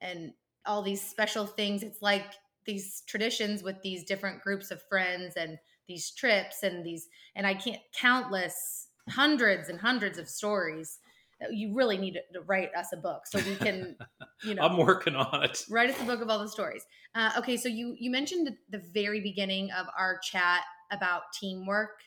and 0.00 0.32
all 0.64 0.80
these 0.80 1.02
special 1.02 1.46
things. 1.46 1.82
It's 1.82 2.00
like 2.00 2.24
these 2.64 3.02
traditions 3.06 3.62
with 3.62 3.82
these 3.82 4.04
different 4.04 4.40
groups 4.40 4.70
of 4.70 4.82
friends 4.88 5.34
and 5.36 5.58
these 5.88 6.10
trips 6.10 6.62
and 6.62 6.84
these 6.84 7.08
and 7.34 7.46
I 7.46 7.54
can't 7.54 7.80
countless 7.98 8.88
hundreds 9.10 9.68
and 9.68 9.80
hundreds 9.80 10.18
of 10.18 10.28
stories. 10.28 10.98
You 11.50 11.74
really 11.74 11.98
need 11.98 12.18
to 12.32 12.40
write 12.42 12.74
us 12.74 12.92
a 12.92 12.96
book 12.96 13.26
so 13.26 13.38
we 13.40 13.56
can, 13.56 13.96
you 14.44 14.54
know, 14.54 14.62
I'm 14.62 14.78
working 14.78 15.14
on 15.14 15.42
it. 15.42 15.64
write 15.68 15.90
us 15.90 16.00
a 16.00 16.04
book 16.04 16.22
of 16.22 16.30
all 16.30 16.38
the 16.38 16.48
stories. 16.48 16.84
Uh, 17.14 17.32
okay, 17.38 17.56
so 17.56 17.68
you 17.68 17.96
you 17.98 18.10
mentioned 18.10 18.48
at 18.48 18.54
the 18.70 18.82
very 18.92 19.20
beginning 19.20 19.70
of 19.72 19.86
our 19.98 20.18
chat 20.18 20.62
about 20.90 21.22
teamwork, 21.38 22.00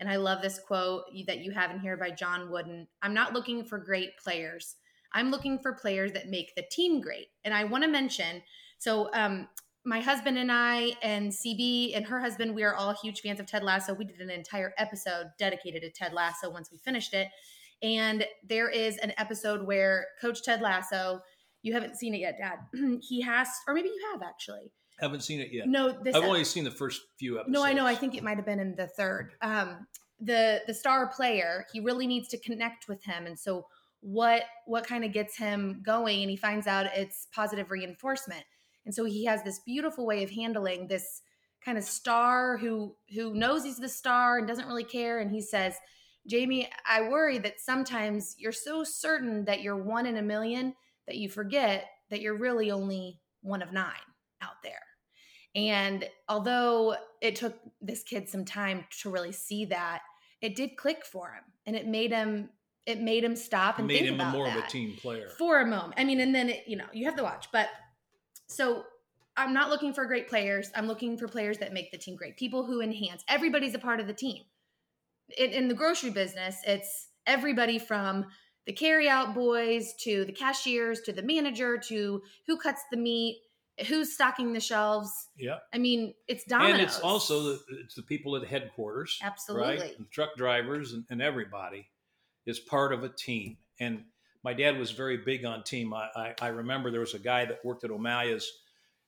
and 0.00 0.08
I 0.08 0.16
love 0.16 0.42
this 0.42 0.58
quote 0.58 1.04
that 1.26 1.38
you 1.38 1.50
have 1.52 1.70
in 1.70 1.80
here 1.80 1.96
by 1.96 2.10
John 2.10 2.50
Wooden. 2.50 2.86
I'm 3.02 3.14
not 3.14 3.32
looking 3.32 3.64
for 3.64 3.78
great 3.78 4.16
players. 4.22 4.76
I'm 5.14 5.30
looking 5.30 5.58
for 5.60 5.72
players 5.72 6.12
that 6.12 6.28
make 6.28 6.54
the 6.54 6.64
team 6.70 7.00
great. 7.00 7.28
And 7.44 7.54
I 7.54 7.64
want 7.64 7.84
to 7.84 7.90
mention, 7.90 8.42
so 8.78 9.10
um, 9.14 9.48
my 9.84 10.00
husband 10.00 10.38
and 10.38 10.50
I 10.50 10.92
and 11.02 11.30
CB 11.30 11.96
and 11.96 12.06
her 12.06 12.20
husband, 12.20 12.54
we 12.54 12.62
are 12.62 12.74
all 12.74 12.94
huge 12.94 13.20
fans 13.20 13.38
of 13.38 13.46
Ted 13.46 13.62
Lasso. 13.62 13.94
We 13.94 14.04
did 14.04 14.20
an 14.20 14.30
entire 14.30 14.72
episode 14.78 15.26
dedicated 15.38 15.82
to 15.82 15.90
Ted 15.90 16.12
Lasso 16.12 16.50
once 16.50 16.70
we 16.72 16.78
finished 16.78 17.12
it. 17.12 17.28
And 17.82 18.24
there 18.48 18.70
is 18.70 18.96
an 18.98 19.12
episode 19.18 19.66
where 19.66 20.06
Coach 20.20 20.42
Ted 20.42 20.62
Lasso, 20.62 21.20
you 21.62 21.74
haven't 21.74 21.96
seen 21.96 22.14
it 22.14 22.18
yet, 22.18 22.38
Dad. 22.38 22.58
he 23.02 23.20
has, 23.20 23.48
or 23.68 23.74
maybe 23.74 23.88
you 23.88 24.10
have 24.12 24.22
actually. 24.22 24.72
Haven't 25.00 25.22
seen 25.22 25.40
it 25.40 25.48
yet. 25.52 25.66
No, 25.66 25.92
this 26.02 26.14
I've 26.14 26.24
only 26.24 26.44
seen 26.44 26.64
the 26.64 26.70
first 26.70 27.02
few 27.18 27.38
episodes. 27.38 27.52
no, 27.52 27.64
I 27.64 27.72
know. 27.72 27.84
I 27.84 27.94
think 27.94 28.14
it 28.14 28.22
might 28.22 28.36
have 28.36 28.46
been 28.46 28.60
in 28.60 28.76
the 28.76 28.86
third. 28.86 29.32
Um, 29.42 29.86
the 30.20 30.62
the 30.66 30.72
star 30.72 31.08
player, 31.08 31.66
he 31.72 31.80
really 31.80 32.06
needs 32.06 32.28
to 32.28 32.38
connect 32.38 32.86
with 32.88 33.02
him, 33.04 33.26
and 33.26 33.36
so 33.36 33.66
what 34.00 34.42
what 34.66 34.86
kind 34.86 35.04
of 35.04 35.12
gets 35.12 35.36
him 35.36 35.82
going? 35.84 36.20
And 36.22 36.30
he 36.30 36.36
finds 36.36 36.68
out 36.68 36.86
it's 36.94 37.26
positive 37.34 37.70
reinforcement, 37.70 38.44
and 38.84 38.94
so 38.94 39.04
he 39.04 39.24
has 39.24 39.42
this 39.42 39.60
beautiful 39.60 40.06
way 40.06 40.22
of 40.22 40.30
handling 40.30 40.86
this 40.86 41.22
kind 41.64 41.78
of 41.78 41.84
star 41.84 42.56
who 42.58 42.94
who 43.14 43.34
knows 43.34 43.64
he's 43.64 43.78
the 43.78 43.88
star 43.88 44.38
and 44.38 44.48
doesn't 44.48 44.68
really 44.68 44.84
care, 44.84 45.20
and 45.20 45.30
he 45.30 45.40
says. 45.40 45.74
Jamie, 46.26 46.70
I 46.88 47.02
worry 47.02 47.36
that 47.36 47.60
sometimes 47.60 48.34
you're 48.38 48.50
so 48.50 48.82
certain 48.82 49.44
that 49.44 49.60
you're 49.60 49.76
one 49.76 50.06
in 50.06 50.16
a 50.16 50.22
million 50.22 50.72
that 51.06 51.16
you 51.16 51.28
forget 51.28 51.84
that 52.08 52.22
you're 52.22 52.38
really 52.38 52.70
only 52.70 53.20
one 53.42 53.60
of 53.60 53.74
nine 53.74 53.92
out 54.40 54.62
there. 54.62 54.80
And 55.54 56.04
although 56.28 56.96
it 57.20 57.36
took 57.36 57.56
this 57.80 58.02
kid 58.02 58.28
some 58.28 58.44
time 58.44 58.84
to 59.02 59.10
really 59.10 59.32
see 59.32 59.66
that, 59.66 60.00
it 60.40 60.56
did 60.56 60.76
click 60.76 61.04
for 61.04 61.30
him, 61.30 61.44
and 61.66 61.76
it 61.76 61.86
made 61.86 62.10
him 62.10 62.50
it 62.86 63.00
made 63.00 63.24
him 63.24 63.34
stop 63.34 63.78
and 63.78 63.86
made 63.86 64.00
think 64.00 64.08
him 64.08 64.14
about 64.16 64.32
more 64.32 64.46
that 64.46 64.58
of 64.58 64.64
a 64.64 64.68
team 64.68 64.94
player. 65.00 65.30
for 65.38 65.60
a 65.60 65.66
moment. 65.66 65.94
I 65.96 66.04
mean, 66.04 66.20
and 66.20 66.34
then 66.34 66.50
it, 66.50 66.64
you 66.66 66.76
know 66.76 66.86
you 66.92 67.06
have 67.06 67.16
to 67.16 67.22
watch, 67.22 67.48
but 67.52 67.68
so. 68.54 68.84
I'm 69.36 69.52
not 69.52 69.68
looking 69.68 69.92
for 69.92 70.06
great 70.06 70.28
players. 70.28 70.70
I'm 70.76 70.86
looking 70.86 71.18
for 71.18 71.26
players 71.26 71.58
that 71.58 71.72
make 71.72 71.90
the 71.90 71.98
team 71.98 72.14
great. 72.14 72.36
People 72.36 72.64
who 72.64 72.80
enhance. 72.80 73.24
Everybody's 73.28 73.74
a 73.74 73.80
part 73.80 73.98
of 73.98 74.06
the 74.06 74.12
team. 74.14 74.44
In, 75.36 75.50
in 75.50 75.66
the 75.66 75.74
grocery 75.74 76.10
business, 76.10 76.58
it's 76.64 77.08
everybody 77.26 77.80
from 77.80 78.26
the 78.66 78.72
carryout 78.72 79.34
boys 79.34 79.92
to 80.02 80.24
the 80.24 80.30
cashiers 80.32 81.00
to 81.00 81.12
the 81.12 81.22
manager 81.22 81.78
to 81.78 82.22
who 82.46 82.56
cuts 82.56 82.82
the 82.92 82.96
meat, 82.96 83.40
who's 83.88 84.12
stocking 84.12 84.52
the 84.52 84.60
shelves. 84.60 85.10
yeah. 85.36 85.58
I 85.72 85.78
mean, 85.78 86.14
it's 86.28 86.44
dominoes. 86.44 86.74
And 86.74 86.82
it's 86.82 87.00
also 87.00 87.42
the, 87.42 87.60
it's 87.82 87.94
the 87.94 88.02
people 88.02 88.36
at 88.36 88.44
headquarters, 88.44 89.18
Absolutely. 89.22 89.78
right? 89.78 90.10
Truck 90.10 90.36
drivers 90.36 90.92
and, 90.92 91.04
and 91.10 91.20
everybody 91.20 91.88
is 92.46 92.60
part 92.60 92.92
of 92.92 93.02
a 93.02 93.08
team. 93.08 93.56
And 93.80 94.04
my 94.44 94.52
dad 94.52 94.78
was 94.78 94.90
very 94.90 95.16
big 95.16 95.44
on 95.44 95.64
team. 95.64 95.94
I, 95.94 96.08
I, 96.14 96.34
I 96.42 96.48
remember 96.48 96.90
there 96.90 97.00
was 97.00 97.14
a 97.14 97.18
guy 97.18 97.46
that 97.46 97.64
worked 97.64 97.82
at 97.82 97.90
O'Malia's, 97.90 98.50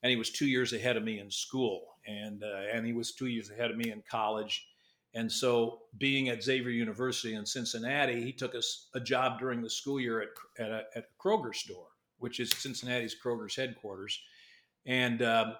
and 0.02 0.10
he 0.10 0.16
was 0.16 0.30
two 0.30 0.46
years 0.46 0.72
ahead 0.72 0.96
of 0.96 1.04
me 1.04 1.20
in 1.20 1.30
school, 1.30 1.82
and 2.06 2.42
uh, 2.42 2.72
and 2.72 2.86
he 2.86 2.92
was 2.92 3.12
two 3.12 3.26
years 3.26 3.50
ahead 3.50 3.70
of 3.70 3.76
me 3.76 3.92
in 3.92 4.02
college. 4.10 4.66
And 5.14 5.30
so, 5.30 5.82
being 5.98 6.28
at 6.28 6.42
Xavier 6.42 6.70
University 6.70 7.34
in 7.34 7.46
Cincinnati, 7.46 8.22
he 8.22 8.32
took 8.32 8.54
us 8.54 8.88
a 8.94 9.00
job 9.00 9.38
during 9.38 9.62
the 9.62 9.70
school 9.70 9.98
year 9.98 10.20
at, 10.20 10.28
at, 10.58 10.70
a, 10.70 10.82
at 10.94 11.04
a 11.04 11.22
Kroger 11.22 11.54
store, 11.54 11.86
which 12.18 12.38
is 12.38 12.50
Cincinnati's 12.50 13.16
Kroger's 13.22 13.56
headquarters. 13.56 14.20
And 14.84 15.22
um, 15.22 15.54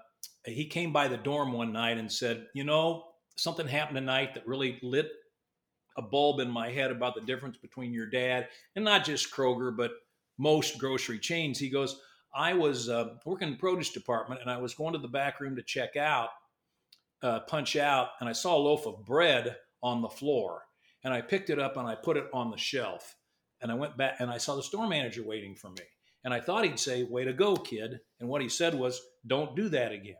he 0.44 0.66
came 0.66 0.92
by 0.92 1.08
the 1.08 1.16
dorm 1.16 1.52
one 1.52 1.72
night 1.72 1.96
and 1.96 2.10
said, 2.10 2.46
You 2.54 2.64
know, 2.64 3.04
something 3.36 3.66
happened 3.66 3.96
tonight 3.96 4.34
that 4.34 4.46
really 4.46 4.78
lit 4.82 5.10
a 5.96 6.02
bulb 6.02 6.40
in 6.40 6.50
my 6.50 6.70
head 6.70 6.90
about 6.90 7.14
the 7.14 7.20
difference 7.20 7.56
between 7.56 7.92
your 7.92 8.06
dad 8.06 8.48
and 8.74 8.84
not 8.84 9.04
just 9.04 9.32
Kroger, 9.32 9.76
but 9.76 9.92
most 10.38 10.78
grocery 10.78 11.18
chains. 11.18 11.58
He 11.58 11.70
goes, 11.70 12.00
I 12.34 12.52
was 12.52 12.88
uh, 12.88 13.14
working 13.24 13.48
in 13.48 13.54
the 13.54 13.58
produce 13.58 13.90
department 13.90 14.42
and 14.42 14.50
I 14.50 14.58
was 14.58 14.74
going 14.74 14.92
to 14.92 14.98
the 14.98 15.08
back 15.08 15.40
room 15.40 15.56
to 15.56 15.62
check 15.62 15.96
out, 15.96 16.28
uh, 17.22 17.40
punch 17.40 17.76
out, 17.76 18.08
and 18.20 18.28
I 18.28 18.32
saw 18.32 18.56
a 18.56 18.58
loaf 18.58 18.86
of 18.86 19.04
bread 19.04 19.56
on 19.82 20.02
the 20.02 20.08
floor. 20.08 20.62
And 21.02 21.14
I 21.14 21.22
picked 21.22 21.50
it 21.50 21.58
up 21.58 21.76
and 21.76 21.88
I 21.88 21.94
put 21.94 22.16
it 22.16 22.26
on 22.32 22.50
the 22.50 22.58
shelf. 22.58 23.16
And 23.62 23.70
I 23.70 23.74
went 23.74 23.96
back 23.96 24.16
and 24.18 24.30
I 24.30 24.38
saw 24.38 24.56
the 24.56 24.62
store 24.62 24.88
manager 24.88 25.22
waiting 25.24 25.54
for 25.54 25.70
me. 25.70 25.84
And 26.24 26.34
I 26.34 26.40
thought 26.40 26.64
he'd 26.64 26.80
say, 26.80 27.04
Way 27.04 27.24
to 27.24 27.32
go, 27.32 27.54
kid. 27.54 28.00
And 28.20 28.28
what 28.28 28.42
he 28.42 28.48
said 28.48 28.74
was, 28.74 29.00
Don't 29.26 29.56
do 29.56 29.68
that 29.70 29.92
again. 29.92 30.16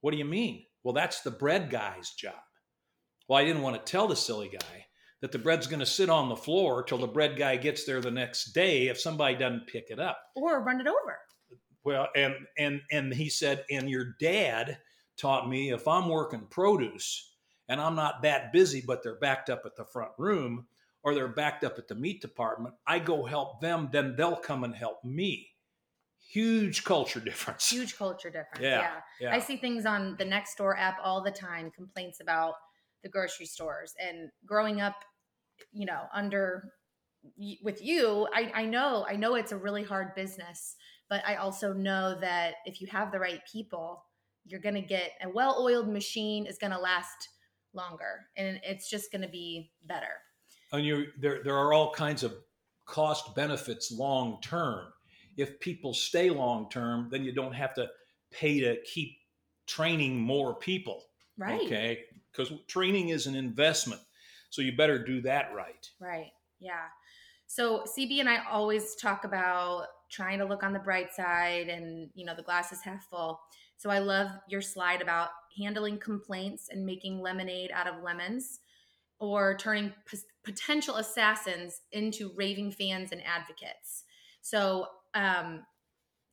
What 0.00 0.10
do 0.10 0.16
you 0.18 0.24
mean? 0.24 0.64
Well, 0.82 0.94
that's 0.94 1.22
the 1.22 1.30
bread 1.30 1.70
guy's 1.70 2.10
job. 2.10 2.34
Well, 3.28 3.38
I 3.38 3.44
didn't 3.44 3.62
want 3.62 3.76
to 3.76 3.90
tell 3.90 4.08
the 4.08 4.16
silly 4.16 4.48
guy 4.48 4.86
that 5.20 5.32
the 5.32 5.38
bread's 5.38 5.66
going 5.66 5.80
to 5.80 5.86
sit 5.86 6.08
on 6.08 6.28
the 6.28 6.36
floor 6.36 6.82
till 6.82 6.98
the 6.98 7.06
bread 7.06 7.36
guy 7.36 7.56
gets 7.56 7.84
there 7.84 8.00
the 8.00 8.10
next 8.10 8.52
day 8.52 8.88
if 8.88 9.00
somebody 9.00 9.34
doesn't 9.34 9.66
pick 9.66 9.90
it 9.90 9.98
up. 9.98 10.18
or 10.36 10.62
run 10.62 10.80
it 10.80 10.86
over. 10.86 11.18
Well, 11.84 12.08
and 12.14 12.34
and 12.58 12.80
and 12.90 13.14
he 13.14 13.28
said, 13.30 13.64
and 13.70 13.88
your 13.88 14.14
dad 14.20 14.78
taught 15.16 15.48
me 15.48 15.70
if 15.72 15.88
I'm 15.88 16.08
working 16.08 16.46
produce 16.50 17.34
and 17.68 17.80
I'm 17.80 17.94
not 17.96 18.22
that 18.22 18.52
busy, 18.52 18.82
but 18.86 19.02
they're 19.02 19.18
backed 19.18 19.50
up 19.50 19.62
at 19.64 19.74
the 19.76 19.84
front 19.84 20.12
room 20.18 20.66
or 21.02 21.14
they're 21.14 21.28
backed 21.28 21.64
up 21.64 21.78
at 21.78 21.88
the 21.88 21.94
meat 21.94 22.20
department, 22.20 22.74
I 22.86 22.98
go 22.98 23.24
help 23.24 23.60
them, 23.60 23.88
then 23.92 24.14
they'll 24.16 24.36
come 24.36 24.64
and 24.64 24.74
help 24.74 25.02
me. 25.04 25.48
Huge 26.30 26.84
culture 26.84 27.20
difference. 27.24 27.70
Huge 27.70 27.96
culture 27.96 28.28
difference. 28.30 28.60
Yeah, 28.60 28.80
Yeah. 28.80 28.90
yeah. 29.20 29.34
I 29.34 29.38
see 29.38 29.56
things 29.56 29.86
on 29.86 30.16
the 30.18 30.24
Nextdoor 30.24 30.78
app 30.78 30.98
all 31.02 31.22
the 31.22 31.30
time, 31.30 31.70
complaints 31.70 32.20
about 32.20 32.54
the 33.02 33.08
grocery 33.08 33.46
stores. 33.46 33.94
And 34.04 34.28
growing 34.44 34.80
up, 34.80 34.96
you 35.72 35.86
know, 35.86 36.02
under 36.14 36.72
with 37.62 37.82
you, 37.82 38.28
I, 38.32 38.52
I 38.54 38.64
know, 38.64 39.04
I 39.08 39.16
know 39.16 39.34
it's 39.34 39.52
a 39.52 39.56
really 39.56 39.82
hard 39.82 40.14
business, 40.14 40.76
but 41.10 41.22
I 41.26 41.36
also 41.36 41.72
know 41.72 42.18
that 42.20 42.54
if 42.64 42.80
you 42.80 42.86
have 42.88 43.12
the 43.12 43.18
right 43.18 43.40
people, 43.50 44.04
you're 44.44 44.60
going 44.60 44.76
to 44.76 44.80
get 44.80 45.12
a 45.22 45.28
well-oiled 45.28 45.88
machine 45.88 46.46
is 46.46 46.58
going 46.58 46.72
to 46.72 46.78
last 46.78 47.28
longer 47.74 48.26
and 48.36 48.60
it's 48.62 48.88
just 48.88 49.12
going 49.12 49.22
to 49.22 49.28
be 49.28 49.70
better. 49.84 50.22
and 50.72 50.84
you 50.84 51.06
there 51.18 51.42
there 51.44 51.56
are 51.56 51.72
all 51.72 51.92
kinds 51.92 52.22
of 52.22 52.34
cost 52.86 53.34
benefits 53.34 53.92
long 53.92 54.38
term. 54.40 54.86
If 55.36 55.60
people 55.60 55.92
stay 55.94 56.30
long 56.30 56.68
term, 56.70 57.08
then 57.10 57.24
you 57.24 57.32
don't 57.32 57.52
have 57.52 57.74
to 57.74 57.88
pay 58.30 58.60
to 58.60 58.76
keep 58.82 59.16
training 59.66 60.18
more 60.18 60.54
people. 60.54 61.04
Right. 61.36 61.60
Okay, 61.60 62.04
because 62.32 62.52
training 62.66 63.10
is 63.10 63.26
an 63.26 63.34
investment, 63.34 64.00
so 64.50 64.62
you 64.62 64.76
better 64.76 64.98
do 65.02 65.20
that 65.22 65.52
right. 65.54 65.88
Right. 66.00 66.32
Yeah. 66.60 66.86
So 67.46 67.84
CB 67.84 68.20
and 68.20 68.28
I 68.28 68.44
always 68.50 68.94
talk 68.96 69.24
about 69.24 69.86
trying 70.10 70.38
to 70.38 70.44
look 70.44 70.62
on 70.62 70.72
the 70.72 70.78
bright 70.78 71.14
side 71.14 71.68
and, 71.68 72.10
you 72.14 72.24
know, 72.24 72.34
the 72.34 72.42
glass 72.42 72.72
is 72.72 72.82
half 72.82 73.06
full. 73.08 73.40
So 73.76 73.90
I 73.90 73.98
love 73.98 74.30
your 74.48 74.60
slide 74.60 75.02
about 75.02 75.30
handling 75.56 75.98
complaints 75.98 76.68
and 76.70 76.84
making 76.84 77.20
lemonade 77.20 77.70
out 77.72 77.86
of 77.86 78.02
lemons 78.02 78.60
or 79.18 79.56
turning 79.56 79.92
p- 80.06 80.18
potential 80.44 80.96
assassins 80.96 81.80
into 81.92 82.32
raving 82.36 82.72
fans 82.72 83.12
and 83.12 83.22
advocates. 83.24 84.04
So, 84.40 84.86
um, 85.14 85.64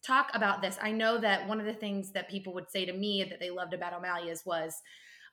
talk 0.06 0.30
about 0.34 0.62
this. 0.62 0.78
I 0.82 0.92
know 0.92 1.18
that 1.18 1.48
one 1.48 1.60
of 1.60 1.66
the 1.66 1.74
things 1.74 2.12
that 2.12 2.30
people 2.30 2.54
would 2.54 2.70
say 2.70 2.86
to 2.86 2.94
me 2.94 3.24
that 3.24 3.40
they 3.40 3.50
loved 3.50 3.74
about 3.74 3.94
O'Malia's 3.94 4.44
was, 4.46 4.76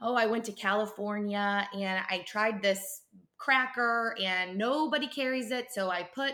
oh, 0.03 0.15
I 0.15 0.27
went 0.27 0.45
to 0.47 0.53
California 0.53 1.69
and 1.73 2.05
I 2.11 2.25
tried 2.27 2.61
this 2.63 3.03
cracker 3.39 4.15
and 4.23 4.59
nobody 4.59 5.07
carries 5.07 5.51
it. 5.51 5.67
So 5.73 5.91
I 5.91 6.03
put 6.03 6.33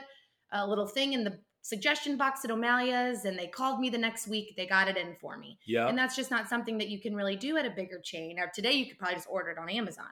a 0.52 0.66
little 0.66 0.86
thing 0.86 1.12
in 1.12 1.24
the 1.24 1.38
suggestion 1.62 2.16
box 2.16 2.44
at 2.44 2.50
O'Malia's 2.50 3.24
and 3.24 3.38
they 3.38 3.46
called 3.46 3.78
me 3.80 3.90
the 3.90 3.98
next 3.98 4.26
week. 4.28 4.54
They 4.56 4.66
got 4.66 4.88
it 4.88 4.96
in 4.96 5.16
for 5.20 5.36
me. 5.36 5.58
Yeah, 5.66 5.88
And 5.88 5.98
that's 5.98 6.16
just 6.16 6.30
not 6.30 6.48
something 6.48 6.78
that 6.78 6.88
you 6.88 7.00
can 7.00 7.14
really 7.14 7.36
do 7.36 7.56
at 7.58 7.66
a 7.66 7.70
bigger 7.70 8.00
chain. 8.02 8.36
Now, 8.36 8.44
today 8.52 8.72
you 8.72 8.86
could 8.86 8.98
probably 8.98 9.16
just 9.16 9.28
order 9.30 9.50
it 9.50 9.58
on 9.58 9.68
Amazon, 9.68 10.06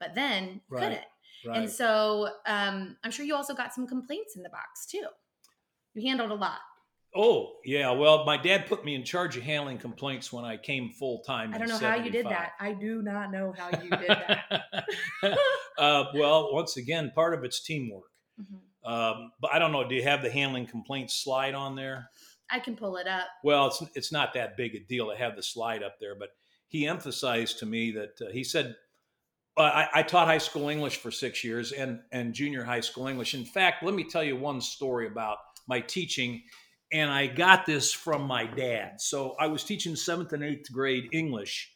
but 0.00 0.14
then 0.14 0.44
you 0.54 0.60
Right, 0.70 0.82
couldn't. 0.82 1.04
right. 1.46 1.58
And 1.60 1.70
so 1.70 2.28
um, 2.46 2.96
I'm 3.04 3.10
sure 3.10 3.26
you 3.26 3.34
also 3.34 3.54
got 3.54 3.74
some 3.74 3.86
complaints 3.86 4.36
in 4.36 4.42
the 4.42 4.48
box 4.48 4.86
too. 4.86 5.04
You 5.94 6.08
handled 6.08 6.30
a 6.30 6.34
lot. 6.34 6.58
Oh, 7.14 7.56
yeah. 7.64 7.90
Well, 7.90 8.24
my 8.24 8.36
dad 8.36 8.66
put 8.66 8.84
me 8.84 8.94
in 8.94 9.04
charge 9.04 9.36
of 9.36 9.42
handling 9.42 9.78
complaints 9.78 10.32
when 10.32 10.44
I 10.44 10.56
came 10.56 10.90
full 10.90 11.20
time. 11.20 11.52
I 11.52 11.58
don't 11.58 11.68
know 11.68 11.78
how 11.78 11.96
you 11.96 12.10
did 12.10 12.26
that. 12.26 12.52
I 12.58 12.72
do 12.72 13.02
not 13.02 13.30
know 13.30 13.54
how 13.56 13.68
you 13.82 13.90
did 13.90 14.08
that. 14.08 14.62
uh, 15.78 16.04
well, 16.14 16.52
once 16.52 16.78
again, 16.78 17.12
part 17.14 17.34
of 17.34 17.44
it's 17.44 17.62
teamwork. 17.62 18.10
Mhm. 18.40 18.90
Um, 18.90 19.32
but 19.40 19.52
I 19.52 19.58
don't 19.58 19.72
know. 19.72 19.86
Do 19.86 19.94
you 19.94 20.02
have 20.02 20.22
the 20.22 20.30
handling 20.30 20.66
complaints 20.66 21.22
slide 21.22 21.54
on 21.54 21.76
there? 21.76 22.08
I 22.50 22.58
can 22.58 22.76
pull 22.76 22.96
it 22.96 23.06
up. 23.06 23.26
Well, 23.44 23.68
it's 23.68 23.82
it's 23.94 24.12
not 24.12 24.34
that 24.34 24.56
big 24.56 24.74
a 24.74 24.80
deal 24.80 25.10
to 25.10 25.16
have 25.16 25.36
the 25.36 25.42
slide 25.42 25.82
up 25.82 25.96
there, 26.00 26.14
but 26.14 26.30
he 26.68 26.86
emphasized 26.86 27.58
to 27.60 27.66
me 27.66 27.92
that 27.92 28.26
uh, 28.26 28.30
he 28.30 28.42
said 28.42 28.74
uh, 29.56 29.62
I, 29.62 29.88
I 29.94 30.02
taught 30.02 30.26
high 30.26 30.38
school 30.38 30.68
English 30.68 30.96
for 30.96 31.10
six 31.10 31.44
years 31.44 31.72
and 31.72 32.00
and 32.10 32.34
junior 32.34 32.64
high 32.64 32.80
school 32.80 33.06
English. 33.06 33.34
In 33.34 33.44
fact, 33.44 33.82
let 33.82 33.94
me 33.94 34.04
tell 34.04 34.24
you 34.24 34.36
one 34.36 34.60
story 34.60 35.06
about 35.06 35.38
my 35.66 35.80
teaching, 35.80 36.42
and 36.92 37.10
I 37.10 37.26
got 37.26 37.66
this 37.66 37.92
from 37.92 38.22
my 38.22 38.46
dad. 38.46 39.00
So 39.00 39.34
I 39.38 39.46
was 39.46 39.64
teaching 39.64 39.96
seventh 39.96 40.32
and 40.32 40.44
eighth 40.44 40.70
grade 40.70 41.08
English, 41.12 41.74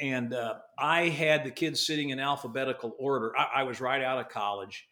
and 0.00 0.32
uh, 0.32 0.54
I 0.78 1.08
had 1.08 1.44
the 1.44 1.50
kids 1.50 1.86
sitting 1.86 2.10
in 2.10 2.20
alphabetical 2.20 2.94
order. 2.98 3.32
I, 3.36 3.60
I 3.60 3.62
was 3.64 3.80
right 3.80 4.02
out 4.02 4.20
of 4.20 4.28
college, 4.28 4.86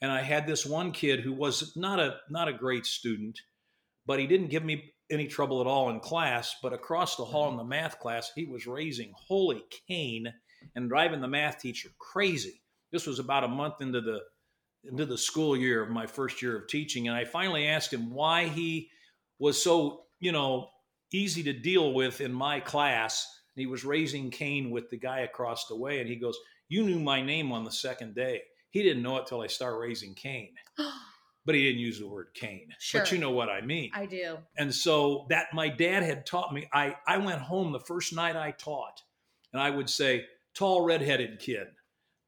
and 0.00 0.10
I 0.10 0.22
had 0.22 0.46
this 0.46 0.64
one 0.64 0.92
kid 0.92 1.20
who 1.20 1.32
was 1.32 1.76
not 1.76 2.00
a 2.00 2.16
not 2.30 2.48
a 2.48 2.52
great 2.52 2.86
student, 2.86 3.38
but 4.06 4.18
he 4.18 4.26
didn't 4.26 4.50
give 4.50 4.64
me 4.64 4.94
any 5.10 5.26
trouble 5.26 5.60
at 5.60 5.66
all 5.66 5.90
in 5.90 6.00
class. 6.00 6.56
But 6.62 6.72
across 6.72 7.16
the 7.16 7.24
hall 7.24 7.50
in 7.50 7.56
the 7.56 7.64
math 7.64 7.98
class, 7.98 8.32
he 8.34 8.46
was 8.46 8.66
raising 8.66 9.12
holy 9.14 9.62
Cain 9.88 10.32
and 10.74 10.88
driving 10.88 11.20
the 11.20 11.28
math 11.28 11.58
teacher 11.58 11.90
crazy. 11.98 12.62
This 12.90 13.06
was 13.06 13.18
about 13.18 13.44
a 13.44 13.48
month 13.48 13.80
into 13.80 14.00
the 14.00 14.20
into 14.88 15.06
the 15.06 15.18
school 15.18 15.56
year 15.56 15.82
of 15.82 15.90
my 15.90 16.06
first 16.06 16.42
year 16.42 16.56
of 16.56 16.68
teaching, 16.68 17.08
and 17.08 17.16
I 17.16 17.24
finally 17.24 17.66
asked 17.66 17.92
him 17.92 18.10
why 18.10 18.46
he 18.46 18.90
was 19.38 19.62
so 19.62 20.04
you 20.20 20.32
know 20.32 20.68
easy 21.12 21.42
to 21.44 21.52
deal 21.52 21.92
with 21.92 22.20
in 22.20 22.32
my 22.32 22.60
class. 22.60 23.26
And 23.56 23.60
he 23.60 23.66
was 23.66 23.84
raising 23.84 24.30
Cain 24.30 24.70
with 24.70 24.90
the 24.90 24.98
guy 24.98 25.20
across 25.20 25.66
the 25.66 25.76
way, 25.76 26.00
and 26.00 26.08
he 26.08 26.16
goes, 26.16 26.36
"You 26.68 26.82
knew 26.84 26.98
my 26.98 27.22
name 27.22 27.52
on 27.52 27.64
the 27.64 27.70
second 27.72 28.14
day." 28.14 28.42
He 28.70 28.82
didn't 28.82 29.04
know 29.04 29.16
it 29.18 29.26
till 29.26 29.40
I 29.40 29.46
started 29.46 29.76
raising 29.78 30.14
Cain, 30.14 30.52
but 31.46 31.54
he 31.54 31.62
didn't 31.62 31.80
use 31.80 32.00
the 32.00 32.08
word 32.08 32.28
Cain. 32.34 32.68
Sure. 32.80 33.02
But 33.02 33.12
you 33.12 33.18
know 33.18 33.30
what 33.30 33.48
I 33.48 33.60
mean 33.60 33.90
I 33.94 34.06
do. 34.06 34.38
and 34.58 34.74
so 34.74 35.26
that 35.30 35.46
my 35.52 35.68
dad 35.68 36.02
had 36.02 36.26
taught 36.26 36.52
me 36.52 36.68
i 36.72 36.96
i 37.06 37.18
went 37.18 37.40
home 37.40 37.70
the 37.72 37.80
first 37.80 38.14
night 38.14 38.34
i 38.34 38.50
taught 38.50 39.00
and 39.52 39.62
i 39.62 39.70
would 39.70 39.88
say 39.88 40.24
tall 40.54 40.84
redheaded 40.84 41.38
kid 41.38 41.68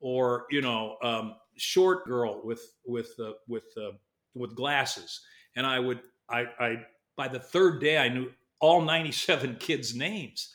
or 0.00 0.46
you 0.50 0.60
know 0.60 0.96
um, 1.02 1.34
short 1.56 2.06
girl 2.06 2.40
with 2.44 2.60
with 2.84 3.10
uh, 3.18 3.32
with 3.48 3.64
uh, 3.76 3.92
with 4.34 4.54
glasses. 4.54 5.20
And 5.56 5.66
i 5.66 5.78
would 5.78 6.00
i 6.30 6.44
i 6.58 6.76
by 7.16 7.28
the 7.28 7.40
third 7.40 7.80
day 7.80 7.98
i 7.98 8.08
knew 8.08 8.30
all 8.60 8.82
97 8.82 9.56
kids 9.60 9.94
names. 9.94 10.54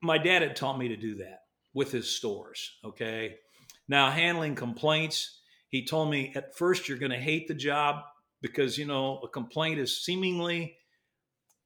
My 0.00 0.18
dad 0.18 0.42
had 0.42 0.54
taught 0.54 0.78
me 0.78 0.88
to 0.88 0.96
do 0.96 1.16
that 1.16 1.40
with 1.74 1.92
his 1.92 2.08
stores 2.08 2.78
okay? 2.84 3.36
Now 3.88 4.10
handling 4.10 4.54
complaints 4.54 5.40
he 5.68 5.84
told 5.84 6.10
me 6.10 6.32
at 6.34 6.56
first 6.56 6.88
you're 6.88 6.98
going 6.98 7.12
to 7.12 7.18
hate 7.18 7.48
the 7.48 7.54
job 7.54 8.02
because 8.40 8.78
you 8.78 8.86
know 8.86 9.20
a 9.22 9.28
complaint 9.28 9.78
is 9.78 10.04
seemingly 10.04 10.76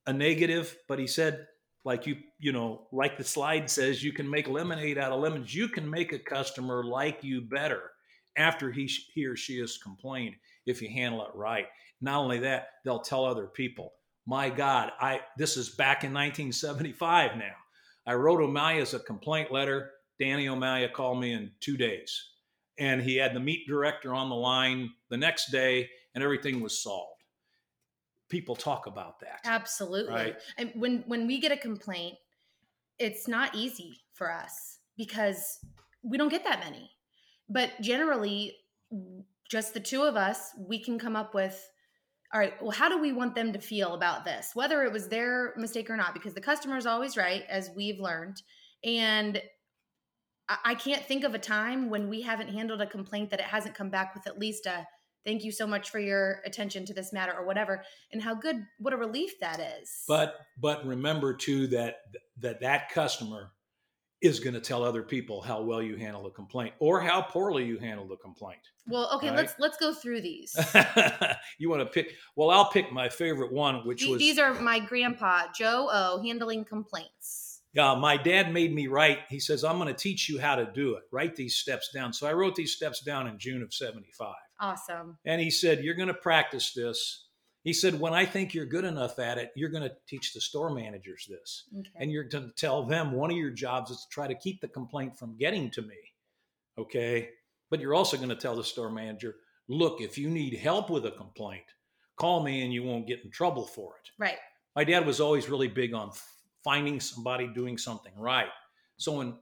a 0.06 0.12
negative 0.12 0.76
but 0.88 0.98
he 0.98 1.06
said 1.06 1.46
like 1.84 2.06
you 2.06 2.16
you 2.38 2.52
know 2.52 2.86
like 2.92 3.16
the 3.16 3.24
slide 3.24 3.70
says 3.70 4.02
you 4.02 4.12
can 4.12 4.28
make 4.28 4.48
lemonade 4.48 4.98
out 4.98 5.12
of 5.12 5.20
lemons. 5.20 5.54
You 5.54 5.68
can 5.68 5.88
make 5.88 6.12
a 6.12 6.18
customer 6.18 6.84
like 6.84 7.22
you 7.24 7.40
better 7.40 7.91
after 8.36 8.70
he 8.70 8.90
he 9.14 9.26
or 9.26 9.36
she 9.36 9.58
has 9.58 9.78
complained 9.78 10.34
if 10.66 10.80
you 10.80 10.88
handle 10.88 11.24
it 11.24 11.34
right 11.34 11.66
not 12.00 12.18
only 12.18 12.38
that 12.38 12.68
they'll 12.84 12.98
tell 12.98 13.24
other 13.24 13.46
people 13.46 13.92
my 14.26 14.48
god 14.48 14.92
i 15.00 15.20
this 15.36 15.56
is 15.56 15.70
back 15.70 16.04
in 16.04 16.12
1975 16.12 17.36
now 17.36 17.54
i 18.06 18.14
wrote 18.14 18.40
O'Malia's 18.40 18.94
a 18.94 19.00
complaint 19.00 19.52
letter 19.52 19.90
danny 20.18 20.48
O'Malia 20.48 20.88
called 20.88 21.20
me 21.20 21.32
in 21.32 21.50
two 21.60 21.76
days 21.76 22.30
and 22.78 23.02
he 23.02 23.16
had 23.16 23.34
the 23.34 23.40
meat 23.40 23.66
director 23.66 24.14
on 24.14 24.28
the 24.28 24.34
line 24.34 24.90
the 25.10 25.16
next 25.16 25.50
day 25.50 25.88
and 26.14 26.24
everything 26.24 26.60
was 26.60 26.82
solved 26.82 27.12
people 28.32 28.56
talk 28.56 28.86
about 28.86 29.20
that 29.20 29.40
Absolutely. 29.44 30.14
Right. 30.14 30.36
And 30.56 30.72
when 30.74 31.04
when 31.06 31.26
we 31.26 31.38
get 31.38 31.52
a 31.52 31.56
complaint, 31.56 32.16
it's 32.98 33.28
not 33.28 33.54
easy 33.54 34.00
for 34.14 34.32
us 34.32 34.78
because 34.96 35.58
we 36.02 36.16
don't 36.16 36.30
get 36.30 36.42
that 36.44 36.60
many. 36.60 36.90
But 37.52 37.70
generally, 37.80 38.56
just 39.50 39.74
the 39.74 39.80
two 39.80 40.02
of 40.02 40.16
us, 40.16 40.50
we 40.58 40.82
can 40.82 40.98
come 40.98 41.16
up 41.16 41.34
with 41.34 41.68
all 42.34 42.40
right, 42.40 42.54
well, 42.62 42.70
how 42.70 42.88
do 42.88 42.98
we 42.98 43.12
want 43.12 43.34
them 43.34 43.52
to 43.52 43.58
feel 43.58 43.92
about 43.92 44.24
this? 44.24 44.52
Whether 44.54 44.84
it 44.84 44.92
was 44.92 45.08
their 45.08 45.52
mistake 45.58 45.90
or 45.90 45.98
not, 45.98 46.14
because 46.14 46.32
the 46.32 46.40
customer 46.40 46.78
is 46.78 46.86
always 46.86 47.14
right, 47.14 47.44
as 47.46 47.70
we've 47.76 48.00
learned. 48.00 48.40
And 48.82 49.42
I 50.64 50.74
can't 50.74 51.04
think 51.04 51.24
of 51.24 51.34
a 51.34 51.38
time 51.38 51.90
when 51.90 52.08
we 52.08 52.22
haven't 52.22 52.48
handled 52.48 52.80
a 52.80 52.86
complaint 52.86 53.30
that 53.30 53.40
it 53.40 53.46
hasn't 53.46 53.74
come 53.74 53.90
back 53.90 54.14
with 54.14 54.26
at 54.26 54.38
least 54.38 54.66
a 54.66 54.86
thank 55.24 55.44
you 55.44 55.52
so 55.52 55.66
much 55.66 55.90
for 55.90 56.00
your 56.00 56.40
attention 56.44 56.84
to 56.86 56.94
this 56.94 57.12
matter 57.12 57.32
or 57.32 57.46
whatever 57.46 57.84
and 58.12 58.20
how 58.20 58.34
good 58.34 58.56
what 58.78 58.92
a 58.92 58.96
relief 58.96 59.38
that 59.40 59.60
is 59.80 60.02
But 60.08 60.34
but 60.60 60.84
remember 60.84 61.32
too 61.32 61.68
that 61.68 61.98
that 62.38 62.60
that 62.60 62.90
customer 62.90 63.52
is 64.22 64.40
going 64.40 64.54
to 64.54 64.60
tell 64.60 64.84
other 64.84 65.02
people 65.02 65.40
how 65.42 65.60
well 65.62 65.82
you 65.82 65.96
handle 65.96 66.26
a 66.26 66.30
complaint 66.30 66.74
or 66.78 67.00
how 67.00 67.20
poorly 67.22 67.64
you 67.64 67.78
handle 67.78 68.06
the 68.06 68.16
complaint. 68.16 68.60
well 68.86 69.10
okay 69.14 69.28
right? 69.28 69.36
let's 69.36 69.54
let's 69.58 69.76
go 69.76 69.92
through 69.92 70.20
these 70.20 70.54
you 71.58 71.68
want 71.68 71.80
to 71.80 71.86
pick? 71.86 72.14
Well, 72.36 72.50
I'll 72.50 72.70
pick 72.70 72.92
my 72.92 73.08
favorite 73.08 73.52
one, 73.52 73.86
which 73.86 74.02
The- 74.02 74.10
was 74.12 74.18
these 74.18 74.38
are 74.38 74.54
my 74.54 74.78
grandpa 74.78 75.44
joe 75.54 75.88
o 75.92 76.22
handling 76.22 76.64
complaints 76.64 77.60
Yeah, 77.74 77.94
my 77.94 78.16
dad 78.18 78.52
made 78.52 78.74
me 78.74 78.86
write. 78.86 79.20
He 79.30 79.40
says, 79.40 79.64
I'm 79.64 79.76
going 79.78 79.88
to 79.88 79.94
teach 79.94 80.28
you 80.28 80.38
how 80.38 80.56
to 80.56 80.66
do 80.74 80.94
it. 80.96 81.04
Write 81.10 81.36
these 81.36 81.54
steps 81.56 81.88
down. 81.92 82.12
So 82.12 82.26
I 82.26 82.34
wrote 82.34 82.54
these 82.54 82.74
steps 82.76 83.00
down 83.02 83.26
in 83.26 83.38
June 83.38 83.62
of 83.62 83.72
75. 83.72 84.34
awesome 84.60 85.16
And 85.24 85.40
he 85.40 85.50
said, 85.50 85.82
You're 85.82 85.94
going 85.94 86.08
to 86.08 86.14
practice 86.14 86.72
this. 86.74 87.21
He 87.64 87.72
said, 87.72 88.00
When 88.00 88.12
I 88.12 88.24
think 88.24 88.54
you're 88.54 88.66
good 88.66 88.84
enough 88.84 89.18
at 89.18 89.38
it, 89.38 89.52
you're 89.54 89.70
going 89.70 89.88
to 89.88 89.94
teach 90.08 90.32
the 90.32 90.40
store 90.40 90.70
managers 90.74 91.26
this. 91.28 91.64
okay 91.78 91.90
And 91.96 92.10
you're 92.10 92.24
going 92.24 92.46
to 92.46 92.54
tell 92.56 92.84
them 92.84 93.12
one 93.12 93.30
of 93.30 93.36
your 93.36 93.50
jobs 93.50 93.90
is 93.90 93.98
to 93.98 94.08
try 94.10 94.26
to 94.26 94.34
keep 94.34 94.60
the 94.60 94.68
complaint 94.68 95.18
from 95.18 95.36
getting 95.36 95.70
to 95.70 95.82
me. 95.82 95.96
Okay. 96.78 97.30
But 97.70 97.80
you're 97.80 97.94
also 97.94 98.16
going 98.16 98.28
to 98.28 98.34
tell 98.36 98.56
the 98.56 98.64
store 98.64 98.90
manager, 98.90 99.36
Look, 99.68 100.00
if 100.00 100.18
you 100.18 100.28
need 100.28 100.58
help 100.58 100.90
with 100.90 101.06
a 101.06 101.12
complaint, 101.12 101.64
call 102.16 102.42
me 102.42 102.62
and 102.62 102.72
you 102.72 102.82
won't 102.82 103.06
get 103.06 103.24
in 103.24 103.30
trouble 103.30 103.66
for 103.66 103.94
it 103.96 104.10
right 104.22 104.36
my 104.74 104.84
dad 104.84 105.06
was 105.06 105.20
always 105.20 105.48
really 105.48 105.68
big 105.68 105.94
on 105.94 106.12
finding 106.64 107.00
somebody 107.00 107.48
doing 107.48 107.76
something 107.76 108.12
right. 108.16 108.48
So 108.96 109.18
when 109.18 109.34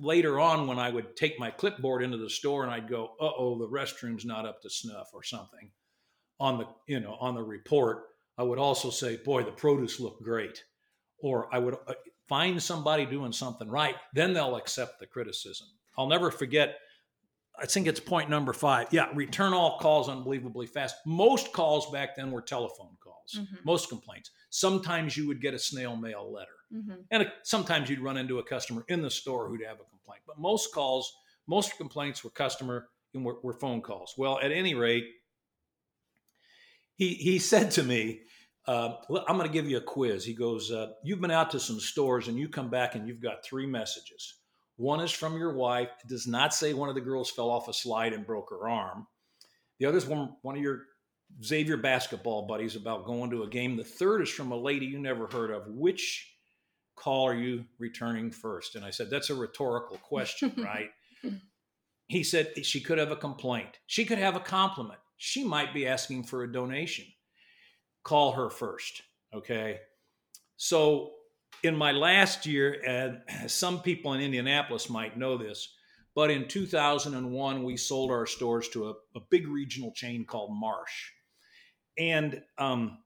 later 0.00 0.38
on, 0.38 0.66
when 0.66 0.78
I 0.78 0.90
would 0.90 1.16
take 1.16 1.38
my 1.38 1.50
clipboard 1.50 2.02
into 2.02 2.16
the 2.16 2.30
store 2.30 2.62
and 2.62 2.72
I'd 2.72 2.88
go, 2.88 3.16
"Uh 3.20 3.30
oh, 3.36 3.58
the 3.58 3.68
restroom's 3.68 4.24
not 4.24 4.46
up 4.46 4.62
to 4.62 4.70
snuff" 4.70 5.10
or 5.12 5.22
something 5.22 5.70
on 6.40 6.58
the 6.58 6.66
you 6.86 7.00
know 7.00 7.16
on 7.20 7.34
the 7.34 7.42
report, 7.42 8.04
I 8.36 8.42
would 8.42 8.58
also 8.58 8.90
say, 8.90 9.16
"Boy, 9.16 9.42
the 9.42 9.52
produce 9.52 10.00
looked 10.00 10.22
great," 10.22 10.64
or 11.18 11.52
I 11.54 11.58
would 11.58 11.74
uh, 11.86 11.94
find 12.28 12.62
somebody 12.62 13.06
doing 13.06 13.32
something 13.32 13.68
right. 13.68 13.96
Then 14.14 14.32
they'll 14.32 14.56
accept 14.56 15.00
the 15.00 15.06
criticism. 15.06 15.68
I'll 15.96 16.06
never 16.06 16.30
forget. 16.30 16.78
I 17.60 17.66
think 17.66 17.88
it's 17.88 17.98
point 17.98 18.30
number 18.30 18.52
five. 18.52 18.86
Yeah, 18.92 19.08
return 19.14 19.52
all 19.52 19.78
calls 19.80 20.08
unbelievably 20.08 20.68
fast. 20.68 20.94
Most 21.04 21.52
calls 21.52 21.90
back 21.90 22.14
then 22.14 22.30
were 22.30 22.40
telephone 22.42 22.96
calls. 23.00 23.34
Mhm. 23.36 23.64
Most 23.64 23.88
complaints. 23.88 24.30
Sometimes 24.50 25.16
you 25.16 25.26
would 25.26 25.40
get 25.40 25.54
a 25.54 25.58
snail 25.58 25.96
mail 25.96 26.30
letter, 26.30 26.52
hmm 26.70 26.94
and 27.10 27.24
uh, 27.24 27.30
sometimes 27.42 27.90
you'd 27.90 28.00
run 28.00 28.16
into 28.16 28.38
a 28.38 28.44
customer 28.44 28.84
in 28.88 29.02
the 29.02 29.10
store 29.10 29.48
who'd 29.48 29.64
have 29.66 29.80
a 29.80 29.84
complaint. 29.84 30.22
But 30.26 30.38
most 30.38 30.72
calls, 30.72 31.12
most 31.48 31.76
complaints 31.76 32.22
were 32.22 32.30
customer 32.30 32.90
and 33.14 33.24
were, 33.24 33.40
were 33.42 33.54
phone 33.54 33.82
calls. 33.82 34.14
Well, 34.16 34.38
at 34.38 34.52
any 34.52 34.74
rate, 34.74 35.06
he 36.98 37.14
he 37.14 37.38
said 37.38 37.70
to 37.72 37.82
me, 37.82 38.22
uh, 38.66 38.96
"I'm 39.26 39.36
going 39.36 39.48
to 39.48 39.52
give 39.52 39.70
you 39.70 39.78
a 39.78 39.80
quiz." 39.80 40.24
He 40.24 40.34
goes, 40.34 40.70
uh, 40.70 40.88
"You've 41.02 41.20
been 41.20 41.30
out 41.30 41.50
to 41.52 41.60
some 41.60 41.80
stores 41.80 42.28
and 42.28 42.36
you 42.36 42.48
come 42.48 42.68
back 42.68 42.96
and 42.96 43.08
you've 43.08 43.22
got 43.22 43.44
three 43.44 43.66
messages. 43.66 44.34
One 44.76 45.00
is 45.00 45.12
from 45.12 45.38
your 45.38 45.54
wife. 45.54 45.88
It 46.04 46.08
does 46.08 46.26
not 46.26 46.52
say 46.52 46.74
one 46.74 46.88
of 46.88 46.94
the 46.94 47.00
girls 47.00 47.30
fell 47.30 47.50
off 47.50 47.68
a 47.68 47.72
slide 47.72 48.12
and 48.12 48.26
broke 48.26 48.50
her 48.50 48.68
arm. 48.68 49.06
The 49.78 49.86
other 49.86 49.96
is 49.96 50.06
one 50.06 50.34
one 50.42 50.56
of 50.56 50.62
your 50.62 50.82
Xavier 51.44 51.76
basketball 51.76 52.46
buddies 52.46 52.74
about 52.74 53.06
going 53.06 53.30
to 53.30 53.44
a 53.44 53.48
game. 53.48 53.76
The 53.76 53.84
third 53.84 54.22
is 54.22 54.28
from 54.28 54.50
a 54.50 54.56
lady 54.56 54.86
you 54.86 54.98
never 54.98 55.28
heard 55.28 55.50
of. 55.50 55.68
Which 55.68 56.34
call 56.96 57.28
are 57.28 57.34
you 57.34 57.64
returning 57.78 58.32
first? 58.32 58.74
And 58.74 58.84
I 58.84 58.90
said, 58.90 59.08
That's 59.08 59.30
a 59.30 59.34
rhetorical 59.34 59.98
question, 59.98 60.52
right? 60.58 60.90
he 62.08 62.24
said 62.24 62.64
she 62.64 62.80
could 62.80 62.98
have 62.98 63.12
a 63.12 63.16
complaint. 63.16 63.78
She 63.86 64.04
could 64.04 64.18
have 64.18 64.34
a 64.34 64.40
compliment. 64.40 64.98
She 65.18 65.44
might 65.44 65.74
be 65.74 65.86
asking 65.86 66.24
for 66.24 66.42
a 66.42 66.52
donation. 66.52 67.04
Call 68.04 68.32
her 68.32 68.48
first. 68.48 69.02
Okay. 69.34 69.80
So 70.56 71.10
in 71.62 71.76
my 71.76 71.92
last 71.92 72.46
year, 72.46 72.80
and 72.86 73.20
some 73.50 73.82
people 73.82 74.14
in 74.14 74.20
Indianapolis 74.20 74.88
might 74.88 75.18
know 75.18 75.36
this, 75.36 75.74
but 76.14 76.30
in 76.30 76.48
2001, 76.48 77.62
we 77.62 77.76
sold 77.76 78.10
our 78.10 78.26
stores 78.26 78.68
to 78.70 78.88
a, 78.88 78.94
a 79.16 79.20
big 79.30 79.46
regional 79.46 79.92
chain 79.92 80.24
called 80.24 80.50
Marsh. 80.52 81.10
and 81.98 82.42
um, 82.56 82.98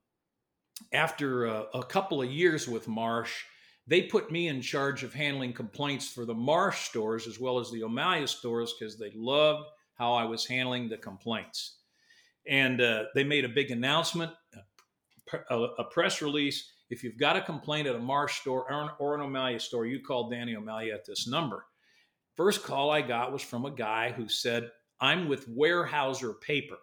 after 0.93 1.47
a, 1.47 1.67
a 1.75 1.83
couple 1.85 2.23
of 2.23 2.31
years 2.31 2.67
with 2.67 2.89
Marsh, 2.89 3.45
they 3.87 4.03
put 4.03 4.31
me 4.31 4.49
in 4.49 4.61
charge 4.61 5.03
of 5.03 5.13
handling 5.13 5.53
complaints 5.53 6.09
for 6.09 6.25
the 6.25 6.35
Marsh 6.35 6.89
stores 6.89 7.27
as 7.27 7.39
well 7.39 7.59
as 7.59 7.71
the 7.71 7.83
O'Malia 7.83 8.27
stores 8.27 8.75
because 8.79 8.99
they 8.99 9.13
loved 9.15 9.69
how 9.95 10.15
I 10.15 10.25
was 10.25 10.47
handling 10.47 10.89
the 10.89 10.97
complaints. 10.97 11.79
And 12.49 12.81
uh, 12.81 13.05
they 13.15 13.25
made 13.25 13.45
a 13.45 13.49
big 13.49 13.71
announcement, 13.71 14.33
a, 15.51 15.57
a, 15.57 15.85
press 15.85 16.21
release. 16.21 16.73
If 16.91 17.05
you've 17.05 17.19
got 17.19 17.37
a 17.37 17.41
complaint 17.41 17.87
at 17.87 17.95
a 17.95 18.01
Marsh 18.01 18.41
store 18.41 18.71
or, 18.71 18.93
or 18.99 19.15
an 19.15 19.21
O'Malia 19.21 19.61
store, 19.61 19.87
you 19.87 20.01
call 20.01 20.29
Danny 20.29 20.57
O'Malia 20.57 20.95
at 20.95 21.07
this 21.07 21.29
number. 21.29 21.65
First 22.35 22.65
call 22.65 22.91
I 22.91 23.03
got 23.03 23.33
was 23.33 23.43
from 23.43 23.65
a 23.65 23.71
guy 23.71 24.11
who 24.11 24.29
said, 24.29 24.71
I'm 25.01 25.29
with 25.29 25.49
Weyerhaeuser 25.49 26.41
Paper, 26.41 26.79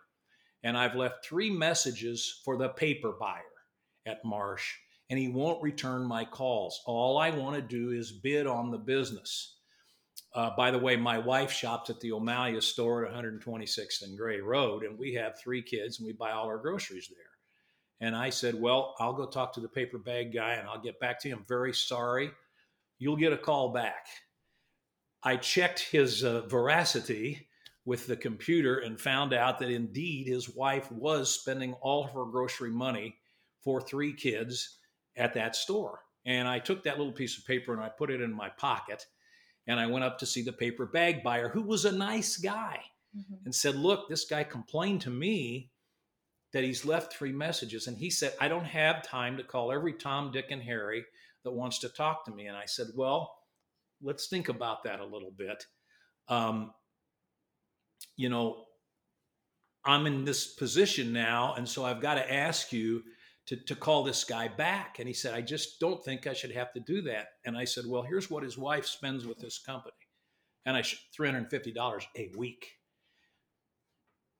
and 0.63 0.77
I've 0.77 0.95
left 0.95 1.25
three 1.25 1.49
messages 1.49 2.41
for 2.45 2.57
the 2.57 2.69
paper 2.69 3.13
buyer 3.19 3.41
at 4.05 4.23
Marsh 4.23 4.73
and 5.09 5.17
he 5.17 5.27
won't 5.27 5.61
return 5.61 6.05
my 6.05 6.23
calls. 6.23 6.81
All 6.85 7.17
I 7.17 7.31
want 7.31 7.55
to 7.55 7.61
do 7.61 7.91
is 7.91 8.11
bid 8.11 8.45
on 8.45 8.71
the 8.71 8.77
business. 8.77 9.58
Uh, 10.33 10.51
by 10.55 10.69
the 10.69 10.77
way, 10.77 10.95
my 10.95 11.17
wife 11.17 11.51
shops 11.51 11.89
at 11.89 11.99
the 11.99 12.11
O'Malia 12.11 12.61
store 12.61 13.05
at 13.05 13.13
126th 13.13 14.03
and 14.03 14.17
Gray 14.17 14.39
Road, 14.39 14.83
and 14.83 14.97
we 14.97 15.13
have 15.15 15.39
three 15.39 15.61
kids 15.61 15.99
and 15.99 16.05
we 16.05 16.13
buy 16.13 16.31
all 16.31 16.45
our 16.45 16.59
groceries 16.59 17.07
there. 17.09 17.25
And 18.07 18.15
I 18.15 18.29
said, 18.29 18.55
Well, 18.55 18.95
I'll 18.99 19.13
go 19.13 19.25
talk 19.25 19.53
to 19.53 19.59
the 19.59 19.67
paper 19.67 19.97
bag 19.97 20.33
guy 20.33 20.53
and 20.53 20.67
I'll 20.67 20.81
get 20.81 20.99
back 20.99 21.19
to 21.21 21.29
you. 21.29 21.35
I'm 21.35 21.45
very 21.47 21.73
sorry. 21.73 22.31
You'll 22.99 23.17
get 23.17 23.33
a 23.33 23.37
call 23.37 23.69
back. 23.69 24.07
I 25.23 25.35
checked 25.35 25.79
his 25.79 26.23
uh, 26.23 26.41
veracity 26.47 27.47
with 27.85 28.07
the 28.07 28.15
computer 28.15 28.77
and 28.77 29.01
found 29.01 29.33
out 29.33 29.59
that 29.59 29.69
indeed 29.69 30.27
his 30.27 30.49
wife 30.49 30.91
was 30.91 31.33
spending 31.33 31.73
all 31.81 32.05
of 32.05 32.11
her 32.11 32.25
grocery 32.25 32.71
money 32.71 33.17
for 33.63 33.81
three 33.81 34.13
kids 34.13 34.77
at 35.17 35.33
that 35.33 35.55
store. 35.55 35.99
And 36.25 36.47
I 36.47 36.59
took 36.59 36.83
that 36.83 36.97
little 36.97 37.13
piece 37.13 37.37
of 37.37 37.45
paper 37.45 37.73
and 37.73 37.81
I 37.81 37.89
put 37.89 38.11
it 38.11 38.21
in 38.21 38.31
my 38.31 38.49
pocket. 38.49 39.05
And 39.69 39.79
I 39.79 39.85
went 39.85 40.03
up 40.03 40.17
to 40.19 40.25
see 40.25 40.41
the 40.41 40.51
paper 40.51 40.87
bag 40.87 41.23
buyer, 41.23 41.47
who 41.47 41.61
was 41.61 41.85
a 41.85 41.91
nice 41.91 42.37
guy, 42.37 42.79
mm-hmm. 43.15 43.35
and 43.45 43.53
said, 43.53 43.75
Look, 43.75 44.09
this 44.09 44.25
guy 44.25 44.43
complained 44.43 45.01
to 45.01 45.11
me 45.11 45.69
that 46.53 46.63
he's 46.63 46.85
left 46.85 47.13
three 47.13 47.31
messages. 47.31 47.85
And 47.85 47.95
he 47.95 48.09
said, 48.09 48.33
I 48.41 48.47
don't 48.47 48.65
have 48.65 49.03
time 49.03 49.37
to 49.37 49.43
call 49.43 49.71
every 49.71 49.93
Tom, 49.93 50.31
Dick, 50.31 50.47
and 50.49 50.63
Harry 50.63 51.05
that 51.43 51.51
wants 51.51 51.77
to 51.79 51.89
talk 51.89 52.25
to 52.25 52.31
me. 52.31 52.47
And 52.47 52.57
I 52.57 52.65
said, 52.65 52.87
Well, 52.95 53.31
let's 54.01 54.27
think 54.27 54.49
about 54.49 54.83
that 54.85 54.99
a 54.99 55.05
little 55.05 55.31
bit. 55.37 55.63
Um, 56.27 56.73
you 58.17 58.29
know, 58.29 58.65
I'm 59.85 60.07
in 60.07 60.25
this 60.25 60.47
position 60.47 61.13
now. 61.13 61.53
And 61.55 61.69
so 61.69 61.85
I've 61.85 62.01
got 62.01 62.15
to 62.15 62.33
ask 62.33 62.73
you 62.73 63.03
to, 63.49 63.57
to 63.65 63.75
call 63.75 64.03
this 64.03 64.23
guy 64.23 64.47
back. 64.47 64.97
And 64.99 65.07
he 65.07 65.13
said, 65.13 65.33
I 65.33 65.41
just 65.41 65.79
don't 65.79 66.03
think 66.05 66.27
I 66.27 66.33
should 66.33 66.51
have 66.51 66.71
to 66.73 66.79
do 66.79 67.01
that. 67.01 67.29
And 67.45 67.57
I 67.57 67.65
said, 67.65 67.85
Well, 67.87 68.03
here's 68.03 68.29
what 68.29 68.43
his 68.43 68.57
wife 68.57 68.85
spends 68.85 69.25
with 69.25 69.39
this 69.39 69.59
company. 69.59 69.95
And 70.65 70.77
I 70.77 70.83
should 70.83 70.99
$350 71.19 72.03
a 72.15 72.31
week. 72.37 72.73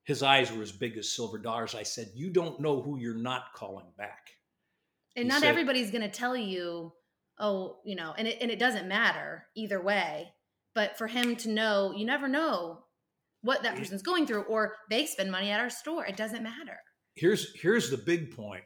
His 0.04 0.22
eyes 0.22 0.52
were 0.52 0.62
as 0.62 0.72
big 0.72 0.96
as 0.96 1.12
silver 1.12 1.38
dollars. 1.38 1.74
I 1.74 1.82
said, 1.82 2.12
You 2.14 2.30
don't 2.30 2.60
know 2.60 2.80
who 2.80 2.98
you're 2.98 3.14
not 3.14 3.52
calling 3.54 3.86
back. 3.98 4.30
And 5.16 5.24
he 5.24 5.28
not 5.28 5.40
said, 5.40 5.48
everybody's 5.48 5.90
going 5.90 6.02
to 6.02 6.08
tell 6.08 6.36
you, 6.36 6.92
oh, 7.40 7.78
you 7.84 7.96
know, 7.96 8.14
and 8.16 8.28
it, 8.28 8.38
and 8.40 8.48
it 8.48 8.60
doesn't 8.60 8.86
matter 8.86 9.46
either 9.56 9.82
way. 9.82 10.28
But 10.72 10.96
for 10.96 11.08
him 11.08 11.34
to 11.36 11.50
know, 11.50 11.92
you 11.96 12.06
never 12.06 12.28
know 12.28 12.84
what 13.42 13.64
that 13.64 13.76
person's 13.76 14.02
going 14.02 14.28
through, 14.28 14.42
or 14.42 14.76
they 14.88 15.04
spend 15.04 15.32
money 15.32 15.50
at 15.50 15.58
our 15.58 15.70
store. 15.70 16.06
It 16.06 16.16
doesn't 16.16 16.44
matter. 16.44 16.78
Here's 17.16 17.52
here's 17.60 17.90
the 17.90 17.96
big 17.96 18.36
point. 18.36 18.62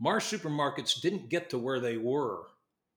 Marsh 0.00 0.32
supermarkets 0.32 1.00
didn't 1.00 1.28
get 1.28 1.50
to 1.50 1.58
where 1.58 1.80
they 1.80 1.96
were 1.96 2.42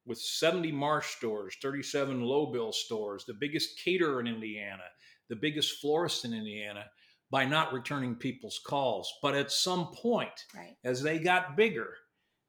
with 0.06 0.20
70 0.20 0.72
Marsh 0.72 1.16
stores, 1.16 1.56
37 1.62 2.22
LoBill 2.22 2.74
stores, 2.74 3.26
the 3.26 3.36
biggest 3.40 3.80
caterer 3.84 4.20
in 4.20 4.28
Indiana, 4.28 4.84
the 5.30 5.36
biggest 5.36 5.80
florist 5.80 6.26
in 6.26 6.34
Indiana 6.34 6.86
by 7.32 7.46
not 7.46 7.74
returning 7.74 8.16
people's 8.16 8.60
calls. 8.66 9.12
But 9.22 9.36
at 9.36 9.52
some 9.52 9.92
point, 9.94 10.46
right. 10.56 10.76
as 10.84 11.02
they 11.02 11.20
got 11.20 11.56
bigger 11.56 11.90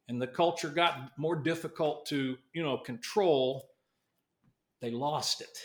and 0.09 0.21
the 0.21 0.27
culture 0.27 0.69
got 0.69 1.11
more 1.17 1.37
difficult 1.37 2.07
to, 2.07 2.37
you 2.55 2.63
know, 2.63 2.79
control, 2.79 3.69
they 4.81 4.91
lost 4.91 5.41
it. 5.41 5.57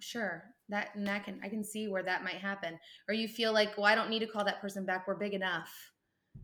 Sure. 0.00 0.44
That 0.68 0.90
and 0.94 1.06
that 1.06 1.24
can 1.24 1.40
I 1.42 1.48
can 1.48 1.64
see 1.64 1.88
where 1.88 2.02
that 2.02 2.22
might 2.22 2.34
happen. 2.34 2.78
Or 3.08 3.14
you 3.14 3.26
feel 3.26 3.52
like, 3.52 3.76
well, 3.76 3.86
I 3.86 3.94
don't 3.94 4.10
need 4.10 4.20
to 4.20 4.26
call 4.26 4.44
that 4.44 4.60
person 4.60 4.84
back. 4.84 5.08
We're 5.08 5.16
big 5.16 5.32
enough. 5.32 5.70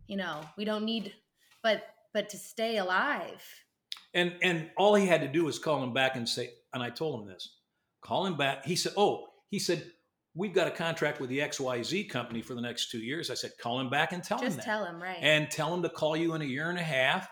You 0.07 0.17
know, 0.17 0.41
we 0.57 0.65
don't 0.65 0.83
need 0.83 1.13
but 1.65 1.81
but 2.13 2.29
to 2.29 2.37
stay 2.37 2.77
alive. 2.77 3.43
And 4.13 4.35
and 4.43 4.69
all 4.77 4.93
he 4.93 5.07
had 5.07 5.21
to 5.21 5.27
do 5.27 5.45
was 5.45 5.57
call 5.57 5.83
him 5.83 5.93
back 5.93 6.15
and 6.15 6.29
say 6.29 6.51
and 6.73 6.83
i 6.83 6.89
told 6.91 7.19
him 7.19 7.27
this 7.27 7.57
call 8.01 8.27
him 8.27 8.37
back. 8.37 8.63
He 8.63 8.75
said 8.75 8.93
oh 8.95 9.25
he 9.49 9.57
said 9.57 9.83
we've 10.35 10.53
got 10.53 10.67
a 10.67 10.71
contract 10.71 11.19
with 11.19 11.29
the 11.31 11.39
xyz 11.39 12.07
company 12.07 12.41
for 12.43 12.53
the 12.53 12.61
next 12.61 12.91
two 12.91 12.99
years. 12.99 13.31
I 13.31 13.33
said 13.33 13.51
call 13.59 13.79
him 13.79 13.89
back 13.89 14.13
and 14.13 14.23
tell 14.23 14.37
Just 14.37 14.51
him 14.51 14.57
that. 14.57 14.65
tell 14.65 14.85
him 14.85 15.01
right. 15.01 15.17
And 15.19 15.49
tell 15.49 15.73
him 15.73 15.81
to 15.81 15.89
call 15.89 16.15
you 16.15 16.35
in 16.35 16.43
a 16.43 16.45
year 16.45 16.69
and 16.69 16.77
a 16.77 16.83
half 16.83 17.27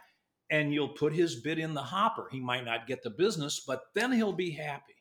and 0.50 0.74
you'll 0.74 0.90
put 0.90 1.14
his 1.14 1.42
bid 1.42 1.60
in 1.60 1.74
the 1.74 1.82
hopper. 1.82 2.28
He 2.32 2.40
might 2.40 2.66
not 2.66 2.88
get 2.88 3.04
the 3.04 3.12
business 3.12 3.64
but 3.68 3.84
then 3.94 4.12
he'll 4.12 4.34
be 4.34 4.50
happy. 4.50 4.96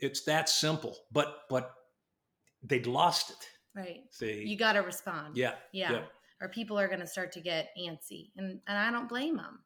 It's 0.00 0.22
that 0.24 0.50
simple 0.50 0.94
but 1.10 1.44
but 1.48 1.72
they'd 2.62 2.86
lost 2.86 3.30
it. 3.30 3.46
Right. 3.74 4.02
See 4.10 4.44
you 4.46 4.58
got 4.58 4.74
to 4.74 4.80
respond. 4.80 5.38
Yeah 5.38 5.54
yeah, 5.72 5.92
yeah 5.92 6.02
or 6.40 6.48
people 6.48 6.78
are 6.78 6.88
going 6.88 7.00
to 7.00 7.06
start 7.06 7.32
to 7.32 7.40
get 7.40 7.70
antsy 7.78 8.30
and, 8.36 8.60
and 8.66 8.78
i 8.78 8.90
don't 8.90 9.08
blame 9.08 9.36
them 9.36 9.60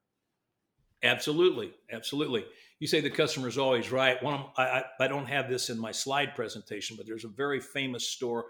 absolutely 1.03 1.73
absolutely. 1.91 2.45
You 2.79 2.89
say 2.89 3.01
the 3.01 3.11
customer 3.11 3.47
is 3.47 3.59
always 3.59 3.93
right. 3.93 4.21
One 4.23 4.45
I, 4.57 4.83
I 4.99 5.07
don't 5.07 5.27
have 5.27 5.49
this 5.49 5.71
in 5.71 5.79
my 5.79 5.93
slide 5.93 6.35
presentation 6.35 6.97
but 6.97 7.07
there's 7.07 7.25
a 7.25 7.29
very 7.29 7.61
famous 7.61 8.09
store 8.09 8.47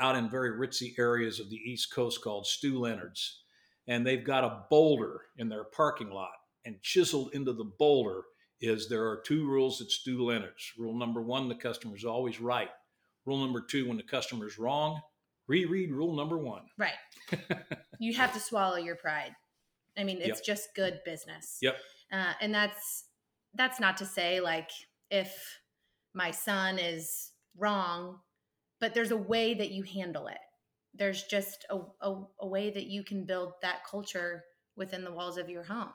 out 0.00 0.16
in 0.16 0.30
very 0.30 0.50
ritzy 0.50 0.98
areas 0.98 1.40
of 1.40 1.50
the 1.50 1.56
east 1.56 1.92
coast 1.92 2.22
called 2.22 2.46
stew 2.46 2.78
leonard's 2.78 3.42
and 3.88 4.06
they've 4.06 4.24
got 4.24 4.44
a 4.44 4.64
boulder 4.70 5.22
in 5.38 5.48
their 5.48 5.64
parking 5.64 6.10
lot 6.10 6.30
and 6.64 6.80
chiseled 6.82 7.30
into 7.32 7.52
the 7.52 7.64
boulder 7.64 8.22
is 8.60 8.88
there 8.88 9.08
are 9.08 9.22
two 9.24 9.46
rules 9.46 9.80
at 9.80 9.90
stew 9.90 10.24
leonard's. 10.24 10.72
Rule 10.78 10.94
number 10.94 11.22
one 11.22 11.48
the 11.48 11.54
customer 11.54 11.96
is 11.96 12.04
always 12.04 12.40
right. 12.40 12.70
Rule 13.24 13.38
number 13.38 13.60
two 13.60 13.88
when 13.88 13.96
the 13.96 14.02
customer 14.02 14.46
is 14.46 14.58
wrong 14.58 15.00
reread 15.48 15.90
rule 15.90 16.14
number 16.14 16.38
one. 16.38 16.62
Right. 16.76 16.92
you 17.98 18.14
have 18.14 18.32
to 18.34 18.40
swallow 18.40 18.76
your 18.76 18.96
pride. 18.96 19.32
I 19.96 20.04
mean, 20.04 20.18
it's 20.18 20.38
yep. 20.38 20.44
just 20.44 20.68
good 20.76 21.00
business. 21.04 21.58
Yep. 21.60 21.76
Uh, 22.12 22.32
and 22.40 22.54
that's 22.54 23.04
that's 23.54 23.80
not 23.80 23.96
to 23.96 24.06
say 24.06 24.40
like 24.40 24.70
if 25.10 25.34
my 26.14 26.30
son 26.30 26.78
is 26.78 27.32
wrong, 27.56 28.18
but 28.80 28.94
there's 28.94 29.10
a 29.10 29.16
way 29.16 29.54
that 29.54 29.70
you 29.70 29.82
handle 29.82 30.28
it. 30.28 30.38
There's 30.94 31.24
just 31.24 31.66
a, 31.70 31.78
a, 32.00 32.22
a 32.40 32.46
way 32.46 32.70
that 32.70 32.86
you 32.86 33.04
can 33.04 33.24
build 33.24 33.52
that 33.62 33.84
culture 33.88 34.44
within 34.76 35.04
the 35.04 35.12
walls 35.12 35.38
of 35.38 35.48
your 35.48 35.64
home. 35.64 35.92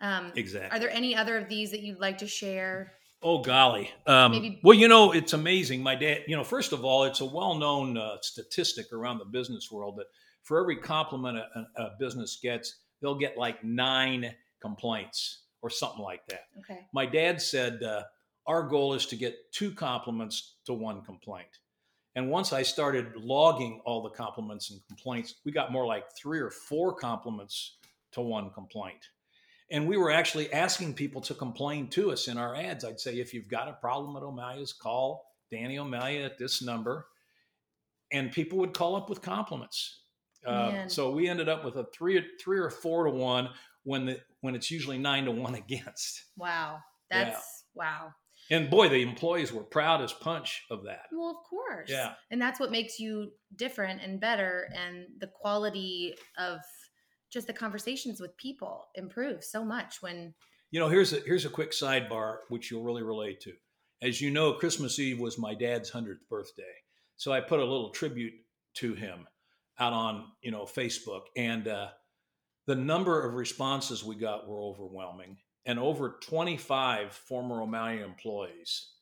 Um, 0.00 0.32
exactly. 0.34 0.76
Are 0.76 0.80
there 0.80 0.90
any 0.90 1.14
other 1.14 1.36
of 1.36 1.48
these 1.48 1.70
that 1.70 1.80
you'd 1.80 2.00
like 2.00 2.18
to 2.18 2.26
share? 2.26 2.92
Oh 3.22 3.42
golly. 3.42 3.90
Um, 4.06 4.32
Maybe- 4.32 4.60
well, 4.62 4.76
you 4.76 4.88
know, 4.88 5.12
it's 5.12 5.32
amazing. 5.32 5.82
My 5.82 5.94
dad, 5.94 6.24
you 6.26 6.36
know, 6.36 6.44
first 6.44 6.72
of 6.72 6.84
all, 6.84 7.04
it's 7.04 7.20
a 7.20 7.24
well-known 7.24 7.98
uh, 7.98 8.16
statistic 8.22 8.92
around 8.92 9.18
the 9.18 9.26
business 9.26 9.70
world 9.70 9.96
that 9.98 10.06
for 10.42 10.58
every 10.58 10.76
compliment 10.76 11.38
a, 11.38 11.66
a, 11.76 11.96
business 11.98 12.38
gets, 12.42 12.76
they'll 13.02 13.18
get 13.18 13.36
like 13.36 13.62
nine 13.62 14.34
complaints 14.60 15.42
or 15.60 15.68
something 15.68 16.02
like 16.02 16.26
that. 16.28 16.46
Okay. 16.60 16.80
My 16.94 17.04
dad 17.04 17.42
said 17.42 17.82
uh, 17.82 18.04
our 18.46 18.62
goal 18.62 18.94
is 18.94 19.04
to 19.06 19.16
get 19.16 19.52
two 19.52 19.72
compliments 19.72 20.56
to 20.64 20.72
one 20.72 21.02
complaint. 21.02 21.58
And 22.16 22.30
once 22.30 22.52
I 22.52 22.62
started 22.62 23.14
logging 23.16 23.80
all 23.84 24.02
the 24.02 24.10
compliments 24.10 24.70
and 24.70 24.80
complaints, 24.88 25.36
we 25.44 25.52
got 25.52 25.70
more 25.70 25.86
like 25.86 26.04
three 26.16 26.40
or 26.40 26.50
four 26.50 26.94
compliments 26.94 27.76
to 28.12 28.20
one 28.20 28.50
complaint. 28.50 29.10
And 29.70 29.86
we 29.86 29.96
were 29.96 30.10
actually 30.10 30.52
asking 30.52 30.94
people 30.94 31.20
to 31.22 31.34
complain 31.34 31.88
to 31.90 32.10
us 32.10 32.26
in 32.26 32.36
our 32.36 32.56
ads. 32.56 32.84
I'd 32.84 32.98
say, 32.98 33.20
if 33.20 33.32
you've 33.32 33.48
got 33.48 33.68
a 33.68 33.72
problem 33.74 34.16
at 34.16 34.22
O'Malia's, 34.22 34.72
call 34.72 35.24
Danny 35.50 35.78
O'Malia 35.78 36.24
at 36.24 36.38
this 36.38 36.62
number. 36.62 37.06
And 38.12 38.32
people 38.32 38.58
would 38.58 38.74
call 38.74 38.96
up 38.96 39.08
with 39.08 39.22
compliments. 39.22 40.00
Uh, 40.44 40.88
so 40.88 41.10
we 41.10 41.28
ended 41.28 41.48
up 41.48 41.64
with 41.64 41.76
a 41.76 41.86
three, 41.94 42.24
three 42.42 42.58
or 42.58 42.70
four 42.70 43.04
to 43.04 43.10
one 43.10 43.50
when 43.84 44.06
the 44.06 44.20
when 44.40 44.54
it's 44.54 44.70
usually 44.70 44.98
nine 44.98 45.26
to 45.26 45.30
one 45.30 45.54
against. 45.66 46.24
Wow, 46.36 46.78
that's 47.10 47.64
yeah. 47.76 47.82
wow. 47.82 48.14
And 48.50 48.68
boy, 48.68 48.88
the 48.88 49.02
employees 49.02 49.52
were 49.52 49.62
proud 49.62 50.02
as 50.02 50.12
punch 50.12 50.64
of 50.70 50.84
that. 50.84 51.02
Well, 51.12 51.30
of 51.30 51.48
course. 51.48 51.88
Yeah. 51.88 52.14
And 52.32 52.42
that's 52.42 52.58
what 52.58 52.72
makes 52.72 52.98
you 52.98 53.30
different 53.54 54.02
and 54.02 54.20
better, 54.20 54.68
and 54.74 55.06
the 55.20 55.28
quality 55.28 56.14
of 56.36 56.58
just 57.30 57.46
the 57.46 57.52
conversations 57.52 58.20
with 58.20 58.36
people 58.36 58.86
improve 58.94 59.42
so 59.42 59.64
much 59.64 60.02
when 60.02 60.34
you 60.70 60.80
know 60.80 60.88
here's 60.88 61.12
a 61.12 61.20
here's 61.26 61.44
a 61.44 61.50
quick 61.50 61.72
sidebar 61.72 62.38
which 62.48 62.70
you'll 62.70 62.84
really 62.84 63.02
relate 63.02 63.40
to 63.40 63.52
as 64.02 64.20
you 64.20 64.30
know 64.30 64.52
christmas 64.52 64.98
eve 64.98 65.20
was 65.20 65.38
my 65.38 65.54
dad's 65.54 65.90
100th 65.90 66.28
birthday 66.28 66.62
so 67.16 67.32
i 67.32 67.40
put 67.40 67.60
a 67.60 67.64
little 67.64 67.90
tribute 67.90 68.34
to 68.74 68.94
him 68.94 69.26
out 69.80 69.92
on 69.94 70.26
you 70.42 70.50
know 70.50 70.64
Facebook, 70.64 71.22
and 71.36 71.66
uh, 71.66 71.88
the 72.66 72.76
number 72.76 73.26
of 73.26 73.34
responses 73.34 74.04
we 74.04 74.14
got 74.14 74.46
were 74.46 74.60
overwhelming, 74.60 75.38
and 75.64 75.78
over 75.78 76.18
25 76.22 77.12
former 77.12 77.62
O'Malia 77.62 78.04
employees 78.04 78.92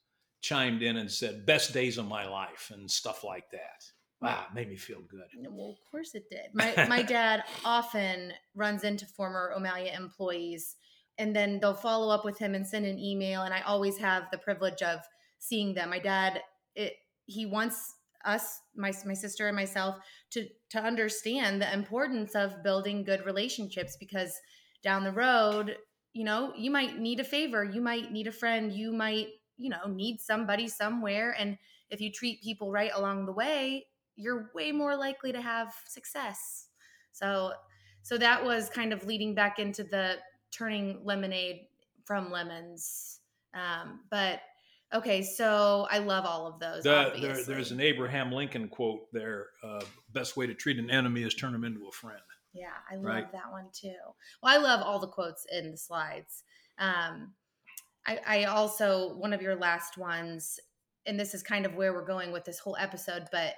chimed 0.41 0.83
in 0.83 0.97
and 0.97 1.11
said 1.11 1.45
best 1.45 1.74
days 1.74 1.99
of 1.99 2.07
my 2.07 2.26
life 2.26 2.70
and 2.72 2.89
stuff 2.89 3.24
like 3.24 3.51
that. 3.51 3.85
Wow, 4.21 4.47
made 4.53 4.69
me 4.69 4.77
feel 4.77 5.01
good. 5.09 5.27
Well, 5.49 5.71
of 5.71 5.91
course 5.91 6.14
it 6.14 6.29
did. 6.29 6.51
My 6.53 6.87
my 6.89 7.03
dad 7.16 7.45
often 7.64 8.33
runs 8.55 8.83
into 8.83 9.07
former 9.07 9.53
O'Malia 9.57 9.95
employees 9.97 10.77
and 11.19 11.35
then 11.35 11.59
they'll 11.61 11.75
follow 11.75 12.12
up 12.12 12.25
with 12.25 12.39
him 12.39 12.55
and 12.55 12.66
send 12.66 12.85
an 12.85 12.99
email 12.99 13.43
and 13.43 13.55
I 13.55 13.61
always 13.61 13.99
have 13.99 14.25
the 14.31 14.39
privilege 14.39 14.83
of 14.83 15.01
seeing 15.39 15.75
them. 15.75 15.91
My 15.91 16.01
dad 16.01 16.43
it 16.75 16.95
he 17.27 17.47
wants 17.47 17.95
us 18.25 18.61
my 18.75 18.93
my 19.07 19.14
sister 19.14 19.47
and 19.47 19.57
myself 19.57 19.97
to 20.31 20.49
to 20.71 20.81
understand 20.83 21.62
the 21.62 21.73
importance 21.73 22.35
of 22.35 22.64
building 22.64 23.05
good 23.05 23.25
relationships 23.25 23.97
because 23.99 24.33
down 24.83 25.05
the 25.05 25.12
road, 25.12 25.77
you 26.12 26.25
know, 26.25 26.53
you 26.57 26.73
might 26.73 26.99
need 26.99 27.21
a 27.21 27.25
favor, 27.25 27.62
you 27.62 27.81
might 27.81 28.11
need 28.11 28.27
a 28.27 28.33
friend, 28.33 28.73
you 28.73 28.93
might, 28.93 29.29
you 29.57 29.71
know, 29.71 29.87
need 29.89 30.21
somebody 30.21 30.66
somewhere 30.66 31.37
and 31.39 31.57
if 31.91 32.01
you 32.01 32.12
treat 32.12 32.43
people 32.43 32.71
right 32.71 32.91
along 32.95 33.25
the 33.27 33.33
way, 33.33 33.87
you're 34.19 34.51
way 34.55 34.73
more 34.73 34.97
likely 34.97 35.33
to 35.33 35.41
have 35.41 35.73
success. 35.87 36.66
So 37.12 37.53
so 38.03 38.19
that 38.19 38.45
was 38.45 38.69
kind 38.69 38.93
of 38.93 39.07
leading 39.07 39.35
back 39.35 39.59
into 39.59 39.85
the 39.85 40.16
turning 40.51 41.01
lemonade 41.05 41.66
from 42.05 42.31
lemons. 42.31 43.21
Um, 43.55 44.01
but 44.11 44.41
okay, 44.93 45.23
so 45.23 45.87
I 45.91 45.99
love 45.99 46.25
all 46.25 46.47
of 46.47 46.59
those. 46.59 46.85
The, 46.85 47.12
there, 47.21 47.43
there's 47.45 47.71
an 47.71 47.81
Abraham 47.81 48.33
Lincoln 48.33 48.69
quote 48.69 49.12
there: 49.12 49.47
uh, 49.62 49.85
"Best 50.12 50.37
way 50.37 50.47
to 50.47 50.55
treat 50.55 50.79
an 50.79 50.91
enemy 50.91 51.23
is 51.23 51.35
turn 51.35 51.55
him 51.55 51.64
into 51.64 51.87
a 51.87 51.93
friend." 51.93 52.21
Yeah, 52.55 52.69
I 52.91 52.97
love 52.97 53.05
right? 53.05 53.33
that 53.33 53.51
one 53.51 53.69
too. 53.73 53.95
Well, 54.43 54.55
I 54.55 54.57
love 54.57 54.81
all 54.83 54.99
the 54.99 55.07
quotes 55.07 55.47
in 55.53 55.71
the 55.71 55.77
slides. 55.77 56.43
Um, 56.79 57.35
I, 58.07 58.19
I 58.27 58.45
also 58.45 59.14
one 59.16 59.33
of 59.33 59.43
your 59.43 59.55
last 59.55 59.99
ones, 59.99 60.59
and 61.07 61.21
this 61.21 61.35
is 61.35 61.43
kind 61.43 61.66
of 61.66 61.75
where 61.75 61.93
we're 61.93 62.07
going 62.07 62.33
with 62.33 62.45
this 62.45 62.59
whole 62.59 62.77
episode, 62.81 63.27
but 63.31 63.55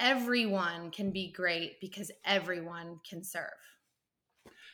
everyone 0.00 0.90
can 0.90 1.10
be 1.10 1.30
great 1.30 1.80
because 1.80 2.10
everyone 2.24 2.98
can 3.08 3.22
serve. 3.22 3.44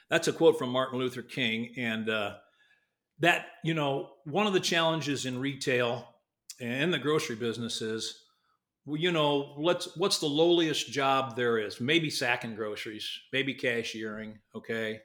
That's 0.09 0.29
a 0.29 0.33
quote 0.33 0.59
from 0.59 0.71
Martin 0.71 0.99
Luther 0.99 1.23
King. 1.23 1.75
And 1.77 2.09
uh, 2.09 2.35
that, 3.19 3.47
you 3.65 3.75
know, 3.75 4.11
one 4.25 4.47
of 4.47 4.53
the 4.53 4.61
challenges 4.61 5.27
in 5.27 5.41
retail 5.41 6.07
and 6.61 6.95
the 6.95 6.99
grocery 6.99 7.37
business 7.37 7.83
is, 7.83 8.23
well, 8.87 9.01
you 9.01 9.11
know, 9.11 9.55
let's 9.59 9.97
what's 9.97 10.21
the 10.21 10.27
lowliest 10.27 10.93
job 10.93 11.35
there 11.35 11.59
is? 11.59 11.81
Maybe 11.81 12.09
sacking 12.09 12.55
groceries, 12.55 13.09
maybe 13.33 13.53
cashiering. 13.53 14.39
Okay, 14.55 15.01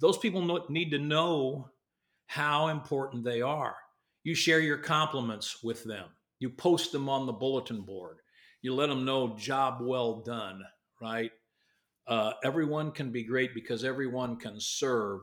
those 0.00 0.16
people 0.16 0.64
need 0.70 0.90
to 0.90 0.98
know 0.98 1.68
how 2.26 2.68
important 2.68 3.24
they 3.24 3.42
are. 3.42 3.76
You 4.24 4.34
share 4.34 4.60
your 4.60 4.78
compliments 4.78 5.62
with 5.62 5.84
them. 5.84 6.06
You 6.38 6.48
post 6.48 6.90
them 6.90 7.10
on 7.10 7.26
the 7.26 7.32
bulletin 7.32 7.82
board 7.82 8.20
you 8.62 8.74
let 8.74 8.88
them 8.88 9.04
know 9.04 9.36
job 9.36 9.78
well 9.80 10.20
done, 10.20 10.62
right? 11.00 11.30
Uh, 12.06 12.32
everyone 12.42 12.90
can 12.90 13.10
be 13.10 13.22
great 13.22 13.54
because 13.54 13.84
everyone 13.84 14.36
can 14.36 14.56
serve. 14.58 15.20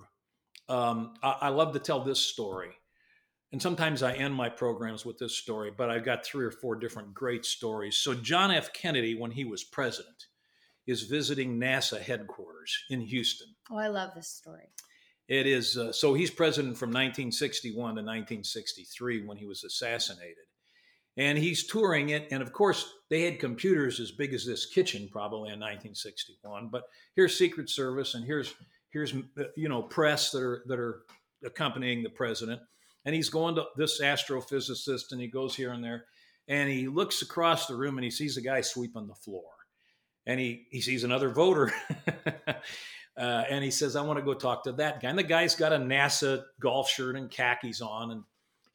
Um, 0.70 1.16
I, 1.22 1.38
I 1.42 1.50
love 1.50 1.74
to 1.74 1.80
tell 1.80 2.04
this 2.04 2.20
story. 2.20 2.72
And 3.52 3.62
sometimes 3.62 4.04
I 4.04 4.14
end 4.14 4.34
my 4.34 4.50
programs 4.50 5.06
with 5.06 5.18
this 5.18 5.36
story, 5.36 5.72
but 5.76 5.90
I've 5.90 6.04
got 6.04 6.26
three 6.26 6.46
or 6.46 6.52
four 6.52 6.76
different 6.76 7.14
great 7.14 7.46
stories. 7.46 7.98
So, 7.98 8.14
John 8.14 8.52
F. 8.52 8.74
Kennedy, 8.74 9.16
when 9.16 9.32
he 9.32 9.46
was 9.46 9.64
president, 9.64 10.26
is 10.88 11.04
visiting 11.04 11.60
NASA 11.60 12.00
headquarters 12.00 12.78
in 12.90 13.02
Houston. 13.02 13.48
Oh, 13.72 13.78
I 13.78 13.88
love 13.88 14.12
this 14.16 14.28
story. 14.28 14.70
It 15.28 15.48
is 15.48 15.78
uh, 15.78 15.92
so 15.92 16.14
he's 16.14 16.30
president 16.30 16.78
from 16.78 16.90
1961 16.90 17.74
to 17.74 18.02
1963 18.02 19.26
when 19.26 19.38
he 19.38 19.46
was 19.46 19.64
assassinated 19.64 20.46
and 21.18 21.38
he's 21.38 21.66
touring 21.66 22.10
it. 22.10 22.28
And 22.32 22.42
of 22.42 22.52
course, 22.52 22.94
they 23.10 23.22
had 23.22 23.40
computers 23.40 24.00
as 24.00 24.12
big 24.12 24.34
as 24.34 24.46
this 24.46 24.66
kitchen 24.66 25.10
probably 25.12 25.50
in 25.50 25.60
1961. 25.60 26.70
But 26.70 26.84
here's 27.16 27.38
Secret 27.38 27.70
Service, 27.70 28.16
and 28.16 28.26
here's 28.26 28.54
here's 28.92 29.14
you 29.56 29.70
know 29.70 29.82
press 29.82 30.32
that 30.32 30.42
are 30.42 30.64
that 30.68 30.80
are 30.80 31.04
accompanying 31.46 32.04
the 32.04 32.10
president. 32.10 32.62
And 33.06 33.14
he's 33.14 33.30
going 33.30 33.56
to 33.56 33.66
this 33.76 34.02
astrophysicist, 34.02 35.12
and 35.12 35.22
he 35.22 35.28
goes 35.28 35.56
here 35.56 35.72
and 35.72 35.84
there, 35.84 36.06
and 36.48 36.70
he 36.70 36.88
looks 36.88 37.22
across 37.22 37.68
the 37.68 37.76
room 37.76 37.98
and 37.98 38.04
he 38.04 38.10
sees 38.10 38.38
a 38.38 38.42
guy 38.42 38.62
sweeping 38.62 39.08
the 39.08 39.16
floor, 39.16 39.52
and 40.26 40.40
he 40.40 40.66
he 40.72 40.82
sees 40.82 41.04
another 41.04 41.30
voter. 41.30 41.72
uh, 42.48 43.44
and 43.50 43.64
he 43.64 43.72
says, 43.72 43.96
"I 43.96 44.02
want 44.02 44.20
to 44.20 44.26
go 44.26 44.34
talk 44.34 44.64
to 44.64 44.74
that 44.74 45.02
guy." 45.02 45.10
And 45.10 45.20
the 45.20 45.24
guy's 45.24 45.56
got 45.56 45.72
a 45.72 45.78
NASA 45.78 46.44
golf 46.60 46.90
shirt 46.90 47.16
and 47.16 47.30
khakis 47.30 47.82
on, 47.82 48.12
and 48.12 48.24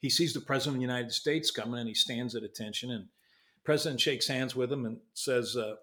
he 0.01 0.09
sees 0.09 0.33
the 0.33 0.41
president 0.41 0.75
of 0.75 0.79
the 0.79 0.93
United 0.93 1.11
States 1.11 1.51
coming 1.51 1.79
and 1.79 1.87
he 1.87 1.93
stands 1.93 2.35
at 2.35 2.43
attention 2.43 2.91
and 2.91 3.05
president 3.63 4.01
shakes 4.01 4.27
hands 4.27 4.55
with 4.55 4.71
him 4.71 4.85
and 4.85 4.97
says, 5.13 5.55
uh, 5.55 5.75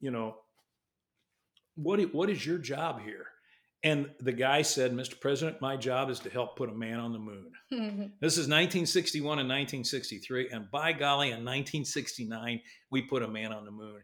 you 0.00 0.10
know, 0.10 0.36
what, 1.76 2.00
what 2.14 2.30
is 2.30 2.44
your 2.44 2.58
job 2.58 3.00
here? 3.02 3.26
And 3.84 4.10
the 4.20 4.32
guy 4.32 4.62
said, 4.62 4.92
Mr. 4.92 5.20
President, 5.20 5.60
my 5.60 5.76
job 5.76 6.08
is 6.08 6.20
to 6.20 6.30
help 6.30 6.56
put 6.56 6.70
a 6.70 6.74
man 6.74 7.00
on 7.00 7.12
the 7.12 7.18
moon. 7.18 7.50
this 8.20 8.34
is 8.34 8.46
1961 8.46 9.40
and 9.40 9.48
1963. 9.48 10.50
And 10.50 10.70
by 10.70 10.92
golly, 10.92 11.28
in 11.28 11.44
1969, 11.44 12.60
we 12.90 13.02
put 13.02 13.24
a 13.24 13.28
man 13.28 13.52
on 13.52 13.64
the 13.64 13.72
moon. 13.72 14.00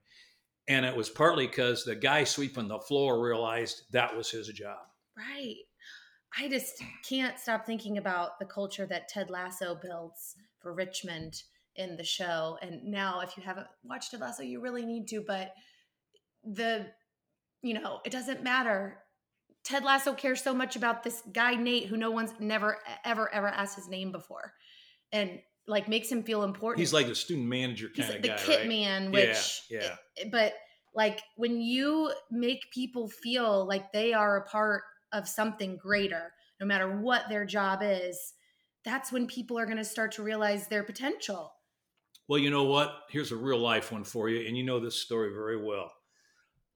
And 0.67 0.85
it 0.85 0.97
was 0.97 1.09
partly 1.09 1.47
because 1.47 1.85
the 1.85 1.95
guy 1.95 2.25
sweeping 2.25 2.69
the 2.69 2.81
floor 2.81 3.23
realized 3.23 3.83
that 3.93 4.15
was 4.17 4.31
his 4.31 4.49
job. 4.49 4.79
Right. 5.17 5.57
I 6.37 6.49
just 6.49 6.83
can't 7.09 7.39
stop 7.39 7.65
thinking 7.65 7.99
about 7.99 8.39
the 8.39 8.45
culture 8.45 8.87
that 8.87 9.09
Ted 9.09 9.31
Lasso 9.31 9.79
builds 9.81 10.37
for 10.61 10.75
Richmond 10.75 11.43
in 11.77 11.97
the 11.97 12.05
show. 12.05 12.59
And 12.61 12.85
now, 12.85 13.21
if 13.21 13.37
you 13.37 13.43
haven't 13.43 13.67
watched 13.83 14.11
Ted 14.11 14.21
Lasso, 14.21 14.43
you 14.43 14.61
really 14.61 14.85
need 14.85 15.09
to. 15.09 15.23
But 15.27 15.55
the, 16.45 16.87
you 17.63 17.75
know, 17.75 18.01
it 18.05 18.13
doesn't 18.13 18.43
matter. 18.43 18.99
Ted 19.65 19.85
Lasso 19.85 20.13
cares 20.13 20.43
so 20.43 20.55
much 20.55 20.77
about 20.77 21.03
this 21.03 21.23
guy, 21.33 21.55
Nate, 21.55 21.87
who 21.87 21.97
no 21.97 22.11
one's 22.11 22.33
never, 22.39 22.79
ever, 23.05 23.33
ever 23.33 23.49
asked 23.49 23.77
his 23.77 23.89
name 23.89 24.13
before. 24.13 24.53
And 25.13 25.41
like 25.67 25.89
makes 25.89 26.11
him 26.11 26.23
feel 26.23 26.43
important. 26.43 26.81
He's 26.81 26.93
like 26.93 27.07
a 27.07 27.15
student 27.15 27.47
manager 27.47 27.89
kind 27.89 28.07
He's 28.07 28.17
of 28.17 28.23
the 28.23 28.29
guy. 28.29 28.37
The 28.37 28.43
kit 28.43 28.59
right? 28.61 28.69
man, 28.69 29.13
which, 29.13 29.63
yeah, 29.71 29.97
yeah. 30.17 30.25
but 30.33 30.55
like 30.95 31.21
when 31.37 31.61
you 31.61 32.13
make 32.31 32.71
people 32.73 33.09
feel 33.09 33.67
like 33.67 33.93
they 33.93 34.15
are 34.15 34.39
a 34.39 34.45
part 34.49 34.83
of 35.13 35.29
something 35.29 35.77
greater, 35.77 36.33
no 36.61 36.67
matter 36.67 37.01
what 37.01 37.29
their 37.29 37.45
job 37.45 37.81
is, 37.83 38.35
that's 38.85 39.13
when 39.13 39.27
people 39.27 39.59
are 39.59 39.67
going 39.67 39.79
to 39.79 39.85
start 39.85 40.13
to 40.13 40.23
realize 40.23 40.67
their 40.67 40.83
potential. 40.83 41.53
Well, 42.29 42.39
you 42.39 42.51
know 42.51 42.65
what? 42.65 42.93
Here's 43.11 43.33
a 43.33 43.37
real 43.37 43.59
life 43.59 43.91
one 43.91 44.05
for 44.05 44.29
you, 44.29 44.47
and 44.47 44.57
you 44.57 44.63
know 44.63 44.81
this 44.81 44.97
story 44.97 45.33
very 45.33 45.63
well. 45.63 45.91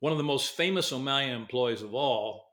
One 0.00 0.12
of 0.12 0.18
the 0.18 0.24
most 0.24 0.56
famous 0.56 0.92
O'Malia 0.92 1.34
employees 1.34 1.82
of 1.82 1.94
all 1.94 2.44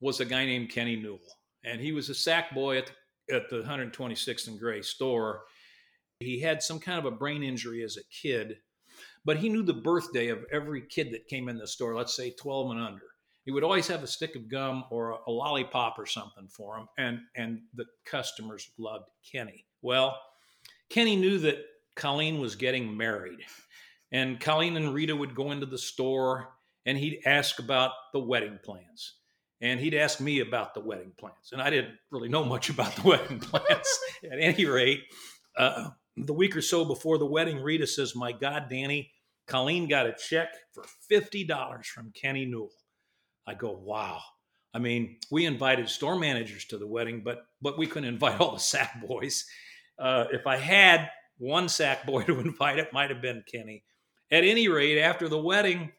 was 0.00 0.20
a 0.20 0.24
guy 0.24 0.44
named 0.46 0.70
Kenny 0.70 0.96
Newell, 0.96 1.20
and 1.64 1.80
he 1.80 1.92
was 1.92 2.08
a 2.08 2.14
sack 2.14 2.54
boy 2.54 2.78
at 2.78 2.90
the, 3.28 3.34
at 3.36 3.50
the 3.50 3.62
126th 3.62 4.48
and 4.48 4.58
Gray 4.58 4.82
store. 4.82 5.42
He 6.18 6.40
had 6.40 6.62
some 6.62 6.80
kind 6.80 6.98
of 6.98 7.04
a 7.04 7.16
brain 7.16 7.42
injury 7.42 7.82
as 7.82 7.96
a 7.96 8.22
kid, 8.22 8.56
but 9.24 9.36
he 9.36 9.48
knew 9.48 9.62
the 9.62 9.72
birthday 9.74 10.28
of 10.28 10.44
every 10.50 10.82
kid 10.88 11.12
that 11.12 11.28
came 11.28 11.48
in 11.48 11.58
the 11.58 11.66
store, 11.66 11.94
let's 11.94 12.16
say 12.16 12.30
12 12.30 12.72
and 12.72 12.80
under 12.80 13.11
he 13.44 13.50
would 13.50 13.64
always 13.64 13.88
have 13.88 14.02
a 14.02 14.06
stick 14.06 14.36
of 14.36 14.48
gum 14.48 14.84
or 14.90 15.18
a, 15.26 15.30
lollipop 15.30 15.98
or 15.98 16.06
something 16.06 16.48
for 16.48 16.76
him 16.76 16.88
and 16.98 17.20
and 17.36 17.60
the 17.74 17.84
customers 18.04 18.70
loved 18.78 19.08
kenny. 19.30 19.64
Well 19.82 20.16
kenny 20.90 21.16
knew 21.16 21.38
that 21.38 21.56
colleen 21.96 22.40
was 22.40 22.54
getting 22.54 22.96
married 22.96 23.40
and 24.12 24.38
colleen 24.40 24.76
and 24.76 24.94
rita 24.94 25.14
would 25.14 25.34
go 25.34 25.50
into 25.50 25.66
the 25.66 25.78
store 25.78 26.48
and 26.86 26.98
he'd 26.98 27.20
ask 27.24 27.58
about 27.58 27.92
the 28.12 28.18
wedding 28.18 28.58
plans 28.62 29.14
and 29.60 29.78
he'd 29.80 29.94
ask 29.94 30.20
me 30.20 30.40
about 30.40 30.74
the 30.74 30.80
wedding 30.80 31.12
plans 31.18 31.50
and 31.52 31.60
i 31.62 31.70
didn't 31.70 31.94
really 32.10 32.28
know 32.28 32.44
much 32.44 32.70
about 32.70 32.94
the 32.96 33.02
wedding 33.08 33.40
plans 33.40 33.98
at 34.30 34.38
any 34.38 34.64
rate. 34.66 35.00
Uh, 35.56 35.90
the 36.16 36.32
week 36.32 36.56
or 36.56 36.62
so 36.62 36.84
before 36.84 37.18
the 37.18 37.26
wedding 37.26 37.58
rita 37.58 37.86
says 37.86 38.14
my 38.14 38.32
god 38.32 38.68
danny 38.68 39.10
colleen 39.46 39.88
got 39.88 40.06
a 40.06 40.14
check 40.14 40.48
for 40.72 40.84
$50 41.10 41.84
from 41.86 42.10
kenny 42.12 42.46
newell 42.46 42.70
I 43.46 43.54
go, 43.54 43.72
wow. 43.72 44.20
I 44.74 44.78
mean, 44.78 45.16
we 45.30 45.46
invited 45.46 45.88
store 45.88 46.18
managers 46.18 46.64
to 46.66 46.78
the 46.78 46.86
wedding, 46.86 47.22
but 47.24 47.46
but 47.60 47.78
we 47.78 47.86
couldn't 47.86 48.08
invite 48.14 48.40
all 48.40 48.52
the 48.52 48.60
sack 48.60 49.00
boys. 49.06 49.44
Uh, 49.98 50.26
if 50.32 50.46
I 50.46 50.56
had 50.56 51.10
one 51.38 51.68
sack 51.68 52.06
boy 52.06 52.22
to 52.26 52.40
invite, 52.40 52.78
it 52.78 52.92
might 52.92 53.10
have 53.10 53.22
been 53.22 53.44
Kenny. 53.50 53.84
At 54.30 54.44
any 54.44 54.68
rate, 54.68 54.98
after 54.98 55.28
the 55.28 55.38
wedding, 55.38 55.92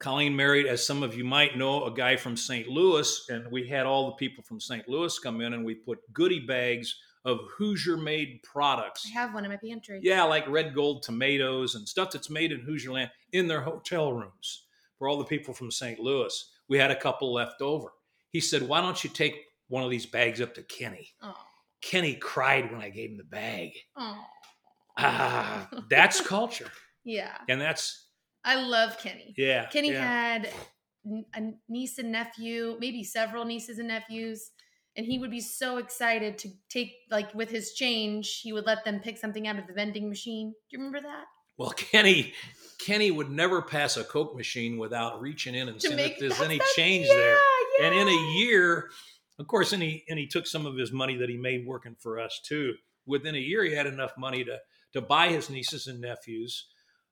Colleen 0.00 0.34
married, 0.34 0.66
as 0.66 0.84
some 0.84 1.04
of 1.04 1.14
you 1.14 1.24
might 1.24 1.56
know, 1.56 1.84
a 1.84 1.94
guy 1.94 2.16
from 2.16 2.36
St. 2.36 2.68
Louis, 2.68 3.26
and 3.28 3.50
we 3.52 3.68
had 3.68 3.86
all 3.86 4.06
the 4.06 4.16
people 4.16 4.42
from 4.42 4.60
St. 4.60 4.88
Louis 4.88 5.16
come 5.20 5.40
in, 5.40 5.52
and 5.54 5.64
we 5.64 5.76
put 5.76 6.00
goodie 6.12 6.44
bags 6.44 6.96
of 7.24 7.38
Hoosier 7.56 7.96
made 7.96 8.40
products. 8.42 9.06
I 9.06 9.18
have 9.18 9.32
one 9.32 9.44
in 9.44 9.50
my 9.50 9.56
pantry. 9.56 10.00
Yeah, 10.02 10.24
like 10.24 10.48
red 10.48 10.74
gold 10.74 11.04
tomatoes 11.04 11.76
and 11.76 11.88
stuff 11.88 12.10
that's 12.10 12.28
made 12.28 12.50
in 12.50 12.60
Hoosier 12.60 12.92
land 12.92 13.10
in 13.32 13.46
their 13.46 13.62
hotel 13.62 14.12
rooms 14.12 14.63
for 14.98 15.08
all 15.08 15.18
the 15.18 15.24
people 15.24 15.54
from 15.54 15.70
St. 15.70 15.98
Louis. 15.98 16.50
We 16.68 16.78
had 16.78 16.90
a 16.90 16.96
couple 16.96 17.32
left 17.32 17.60
over. 17.60 17.92
He 18.30 18.40
said, 18.40 18.62
Why 18.62 18.80
don't 18.80 19.02
you 19.02 19.10
take 19.10 19.36
one 19.68 19.84
of 19.84 19.90
these 19.90 20.06
bags 20.06 20.40
up 20.40 20.54
to 20.54 20.62
Kenny? 20.62 21.10
Oh. 21.22 21.34
Kenny 21.82 22.14
cried 22.14 22.72
when 22.72 22.80
I 22.80 22.88
gave 22.88 23.10
him 23.10 23.18
the 23.18 23.24
bag. 23.24 23.72
Oh. 23.96 24.24
Ah, 24.98 25.68
that's 25.90 26.20
culture. 26.20 26.70
Yeah. 27.04 27.36
And 27.48 27.60
that's, 27.60 28.08
I 28.44 28.56
love 28.56 28.98
Kenny. 28.98 29.34
yeah. 29.36 29.66
Kenny 29.66 29.92
yeah. 29.92 30.00
had 30.00 30.50
a 31.34 31.42
niece 31.68 31.98
and 31.98 32.10
nephew, 32.10 32.76
maybe 32.80 33.04
several 33.04 33.44
nieces 33.44 33.78
and 33.78 33.88
nephews, 33.88 34.50
and 34.96 35.04
he 35.04 35.18
would 35.18 35.30
be 35.30 35.40
so 35.40 35.76
excited 35.76 36.38
to 36.38 36.48
take 36.70 36.92
like 37.10 37.34
with 37.34 37.50
his 37.50 37.74
change, 37.74 38.40
he 38.42 38.52
would 38.52 38.64
let 38.64 38.84
them 38.84 39.00
pick 39.00 39.18
something 39.18 39.46
out 39.46 39.58
of 39.58 39.66
the 39.66 39.74
vending 39.74 40.08
machine. 40.08 40.54
Do 40.70 40.76
you 40.76 40.78
remember 40.78 41.06
that? 41.06 41.24
Well, 41.56 41.70
Kenny, 41.70 42.32
Kenny 42.78 43.10
would 43.10 43.30
never 43.30 43.62
pass 43.62 43.96
a 43.96 44.04
Coke 44.04 44.36
machine 44.36 44.78
without 44.78 45.20
reaching 45.20 45.54
in 45.54 45.68
and 45.68 45.80
seeing 45.80 45.98
if 45.98 46.18
there's 46.18 46.40
any 46.40 46.60
change 46.76 47.06
yeah, 47.08 47.14
there. 47.14 47.36
Yeah. 47.80 47.86
And 47.86 47.94
in 47.96 48.08
a 48.08 48.20
year, 48.38 48.90
of 49.38 49.46
course, 49.46 49.72
and 49.72 49.82
he 49.82 50.04
and 50.08 50.18
he 50.18 50.26
took 50.26 50.46
some 50.46 50.66
of 50.66 50.76
his 50.76 50.92
money 50.92 51.16
that 51.16 51.28
he 51.28 51.36
made 51.36 51.66
working 51.66 51.96
for 51.98 52.20
us 52.20 52.40
too. 52.44 52.74
Within 53.06 53.34
a 53.34 53.38
year, 53.38 53.64
he 53.64 53.74
had 53.74 53.86
enough 53.86 54.12
money 54.16 54.44
to 54.44 54.58
to 54.92 55.00
buy 55.00 55.28
his 55.28 55.50
nieces 55.50 55.86
and 55.86 56.00
nephews, 56.00 56.66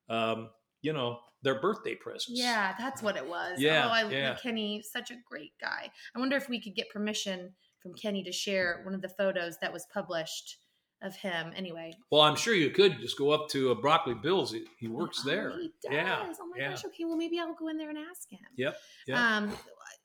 um, 0.09 0.51
you 0.83 0.93
know, 0.93 1.19
their 1.43 1.61
birthday 1.61 1.95
presents. 1.95 2.31
Yeah, 2.41 2.75
that's 2.79 3.03
what 3.03 3.17
it 3.17 3.29
was. 3.29 3.61
Yeah, 3.61 3.87
Oh, 3.87 3.91
I 3.91 4.09
yeah. 4.09 4.37
Kenny, 4.41 4.83
such 4.83 5.11
a 5.11 5.17
great 5.29 5.53
guy. 5.61 5.91
I 6.15 6.19
wonder 6.19 6.37
if 6.37 6.49
we 6.49 6.61
could 6.61 6.77
get 6.77 6.89
permission 6.91 7.53
from 7.83 7.95
Kenny 7.95 8.23
to 8.23 8.33
share 8.33 8.83
one 8.85 8.95
of 8.95 9.03
the 9.03 9.09
photos 9.09 9.59
that 9.61 9.73
was 9.73 9.85
published 9.93 10.59
of 11.03 11.14
him. 11.16 11.53
Anyway, 11.57 11.92
Well, 12.11 12.22
I'm 12.22 12.36
sure 12.36 12.55
you 12.55 12.70
could 12.70 13.00
just 13.00 13.18
go 13.18 13.30
up 13.30 13.48
to 13.50 13.70
uh, 13.72 13.74
Broccoli 13.74 14.14
Bill's. 14.14 14.53
He, 14.53 14.64
he 14.78 14.88
works 14.88 15.22
Oh, 15.24 15.28
there. 15.28 15.50
He 15.61 15.72
does. 15.82 15.92
Yeah, 15.92 16.32
Oh 16.40 16.46
my 16.46 16.57
yeah. 16.59 16.70
gosh. 16.70 16.84
Okay. 16.84 17.05
Well, 17.05 17.16
maybe 17.16 17.38
I'll 17.38 17.55
go 17.55 17.68
in 17.68 17.76
there 17.76 17.90
and 17.90 17.98
ask 17.98 18.30
him. 18.30 18.40
Yep. 18.57 18.76
Yep. 19.09 19.18
Um, 19.18 19.53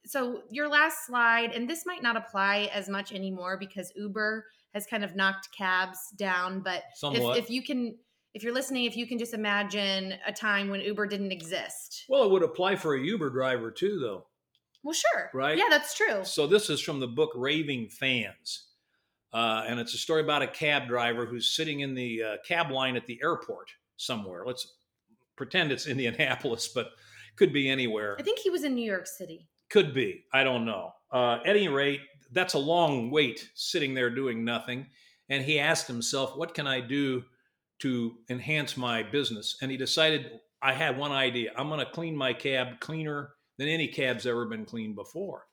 so 0.05 0.41
your 0.49 0.67
last 0.69 1.05
slide, 1.05 1.51
and 1.51 1.69
this 1.69 1.85
might 1.85 2.01
not 2.01 2.15
apply 2.15 2.69
as 2.73 2.87
much 2.89 3.11
anymore 3.13 3.57
because 3.59 3.91
Uber 3.95 4.45
has 4.73 4.85
kind 4.85 5.03
of 5.03 5.15
knocked 5.15 5.49
cabs 5.57 5.99
down. 6.17 6.61
But 6.61 6.83
if, 7.03 7.37
if 7.37 7.49
you 7.49 7.61
can, 7.63 7.97
if 8.33 8.43
you're 8.43 8.53
listening, 8.53 8.85
if 8.85 8.95
you 8.95 9.07
can 9.07 9.17
just 9.17 9.33
imagine 9.33 10.13
a 10.25 10.31
time 10.31 10.69
when 10.69 10.81
Uber 10.81 11.07
didn't 11.07 11.31
exist. 11.31 12.05
well, 12.09 12.23
it 12.23 12.31
would 12.31 12.43
apply 12.43 12.75
for 12.75 12.95
a 12.95 12.99
Uber 13.01 13.29
driver 13.31 13.71
too, 13.71 13.99
though. 13.99 14.25
Well, 14.83 14.93
sure. 14.93 15.29
Right. 15.33 15.57
Yeah, 15.57 15.65
that's 15.69 15.93
true. 15.95 16.23
So 16.23 16.47
this 16.47 16.69
is 16.69 16.79
from 16.79 16.99
the 16.99 17.07
book 17.07 17.31
Raving 17.35 17.89
Fans, 17.89 18.67
uh, 19.33 19.63
and 19.67 19.79
it's 19.79 19.93
a 19.93 19.97
story 19.97 20.21
about 20.21 20.41
a 20.41 20.47
cab 20.47 20.87
driver 20.87 21.25
who's 21.25 21.55
sitting 21.55 21.81
in 21.81 21.93
the 21.93 22.23
uh, 22.23 22.35
cab 22.45 22.71
line 22.71 22.95
at 22.95 23.05
the 23.05 23.19
airport 23.21 23.69
somewhere. 23.97 24.43
Let's 24.45 24.75
pretend 25.35 25.71
it's 25.71 25.87
Indianapolis, 25.87 26.69
but 26.69 26.91
could 27.35 27.53
be 27.53 27.69
anywhere. 27.69 28.15
I 28.19 28.23
think 28.23 28.39
he 28.39 28.49
was 28.49 28.63
in 28.63 28.73
New 28.73 28.85
York 28.85 29.07
City. 29.07 29.47
Could 29.69 29.93
be. 29.93 30.23
I 30.33 30.43
don't 30.43 30.65
know. 30.65 30.91
Uh, 31.11 31.39
at 31.45 31.55
any 31.55 31.67
rate, 31.67 32.01
that's 32.31 32.55
a 32.55 32.59
long 32.59 33.11
wait 33.11 33.49
sitting 33.55 33.93
there 33.93 34.09
doing 34.09 34.43
nothing. 34.43 34.87
And 35.29 35.43
he 35.43 35.59
asked 35.59 35.87
himself, 35.87 36.37
what 36.37 36.53
can 36.53 36.67
I 36.67 36.79
do 36.79 37.23
to 37.79 38.15
enhance 38.29 38.77
my 38.77 39.03
business? 39.03 39.57
And 39.61 39.69
he 39.69 39.77
decided, 39.77 40.39
I 40.61 40.73
had 40.73 40.97
one 40.97 41.11
idea. 41.11 41.51
I'm 41.55 41.69
going 41.69 41.85
to 41.85 41.91
clean 41.91 42.15
my 42.15 42.33
cab 42.33 42.79
cleaner 42.79 43.31
than 43.57 43.67
any 43.67 43.87
cab's 43.87 44.25
ever 44.25 44.45
been 44.45 44.65
cleaned 44.65 44.95
before. 44.95 45.45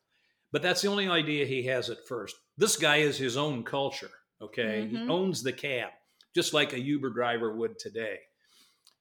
But 0.54 0.62
that's 0.62 0.82
the 0.82 0.88
only 0.88 1.08
idea 1.08 1.46
he 1.46 1.64
has 1.64 1.90
at 1.90 2.06
first. 2.06 2.36
This 2.56 2.76
guy 2.76 2.98
is 2.98 3.18
his 3.18 3.36
own 3.36 3.64
culture. 3.64 4.12
Okay. 4.40 4.86
He 4.86 4.96
Mhm. 4.96 5.10
owns 5.10 5.42
the 5.42 5.52
cab, 5.52 5.90
just 6.32 6.54
like 6.54 6.72
a 6.72 6.78
Uber 6.78 7.10
driver 7.10 7.56
would 7.56 7.76
today. 7.76 8.20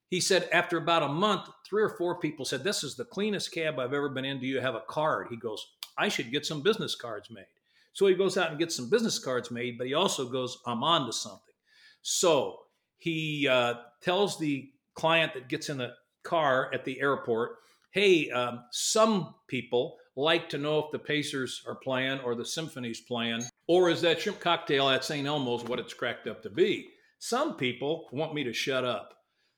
He 0.10 0.20
said 0.20 0.50
after 0.52 0.78
about 0.78 1.04
a 1.04 1.10
month, 1.10 1.48
three 1.64 1.84
or 1.84 1.96
four 1.96 2.20
people 2.20 2.44
said, 2.44 2.64
This 2.64 2.84
is 2.84 2.96
the 2.96 3.06
cleanest 3.06 3.52
cab 3.52 3.78
I've 3.78 3.94
ever 3.94 4.10
been 4.10 4.26
in. 4.26 4.40
Do 4.40 4.48
you 4.48 4.62
have 4.62 4.74
a 4.74 4.82
card? 4.82 5.28
He 5.30 5.36
goes, 5.38 5.64
I 5.96 6.10
should 6.10 6.32
get 6.32 6.44
some 6.44 6.64
business 6.64 6.96
cards 6.96 7.30
made. 7.30 7.46
So 7.94 8.08
he 8.08 8.16
goes 8.16 8.36
out 8.36 8.50
and 8.50 8.58
gets 8.58 8.76
some 8.76 8.90
business 8.90 9.20
cards 9.20 9.52
made, 9.52 9.78
but 9.78 9.86
he 9.86 9.94
also 9.94 10.28
goes, 10.28 10.58
I'm 10.66 10.84
on 10.84 11.06
to 11.06 11.14
something. 11.14 11.54
So 12.02 12.66
he 12.98 13.48
uh, 13.48 13.76
tells 14.02 14.40
the 14.40 14.72
client 14.96 15.36
that 15.36 15.50
gets 15.50 15.70
in 15.70 15.78
the 15.78 15.94
car 16.24 16.74
at 16.74 16.84
the 16.84 17.00
airport, 17.00 17.60
Hey, 17.92 18.32
um, 18.32 18.66
some 18.72 19.36
people 19.48 20.00
like 20.16 20.50
to 20.50 20.58
know 20.58 20.80
if 20.80 20.92
the 20.92 21.00
Pacers 21.00 21.64
are 21.68 21.76
playing 21.76 22.20
or 22.20 22.36
the 22.36 22.46
Symphony's 22.46 23.02
playing, 23.02 23.44
or 23.68 23.90
is 23.90 24.02
that 24.02 24.22
shrimp 24.22 24.40
cocktail 24.40 24.90
at 24.90 25.04
St. 25.04 25.28
Elmo's 25.28 25.64
what 25.64 25.80
it's 25.80 25.94
cracked 25.94 26.28
up 26.28 26.44
to 26.44 26.50
be? 26.50 26.90
Some 27.20 27.56
people 27.56 28.10
want 28.12 28.34
me 28.34 28.44
to 28.44 28.54
shut 28.54 28.86
up. 28.86 29.14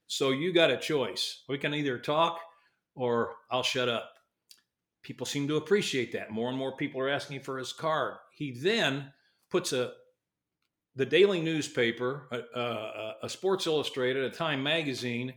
So 0.08 0.32
you 0.32 0.54
got 0.54 0.72
a 0.72 0.78
choice. 0.78 1.44
We 1.50 1.58
can 1.58 1.74
either 1.74 1.98
talk 1.98 2.40
or 2.96 3.34
I'll 3.52 3.64
shut 3.64 3.90
up. 3.90 4.12
People 5.04 5.26
seem 5.26 5.48
to 5.48 5.58
appreciate 5.58 6.14
that. 6.14 6.32
More 6.32 6.50
and 6.50 6.58
more 6.58 6.78
people 6.78 7.02
are 7.02 7.10
asking 7.10 7.42
for 7.42 7.58
his 7.58 7.74
card. 7.74 8.16
He 8.34 8.58
then 8.60 9.12
puts 9.52 9.74
a 9.74 9.94
the 10.96 11.06
daily 11.06 11.42
newspaper, 11.42 12.30
a, 12.32 12.60
a, 12.60 13.16
a 13.24 13.30
Sports 13.30 13.68
Illustrated, 13.68 14.24
a 14.24 14.30
Time 14.30 14.64
magazine, 14.64 15.34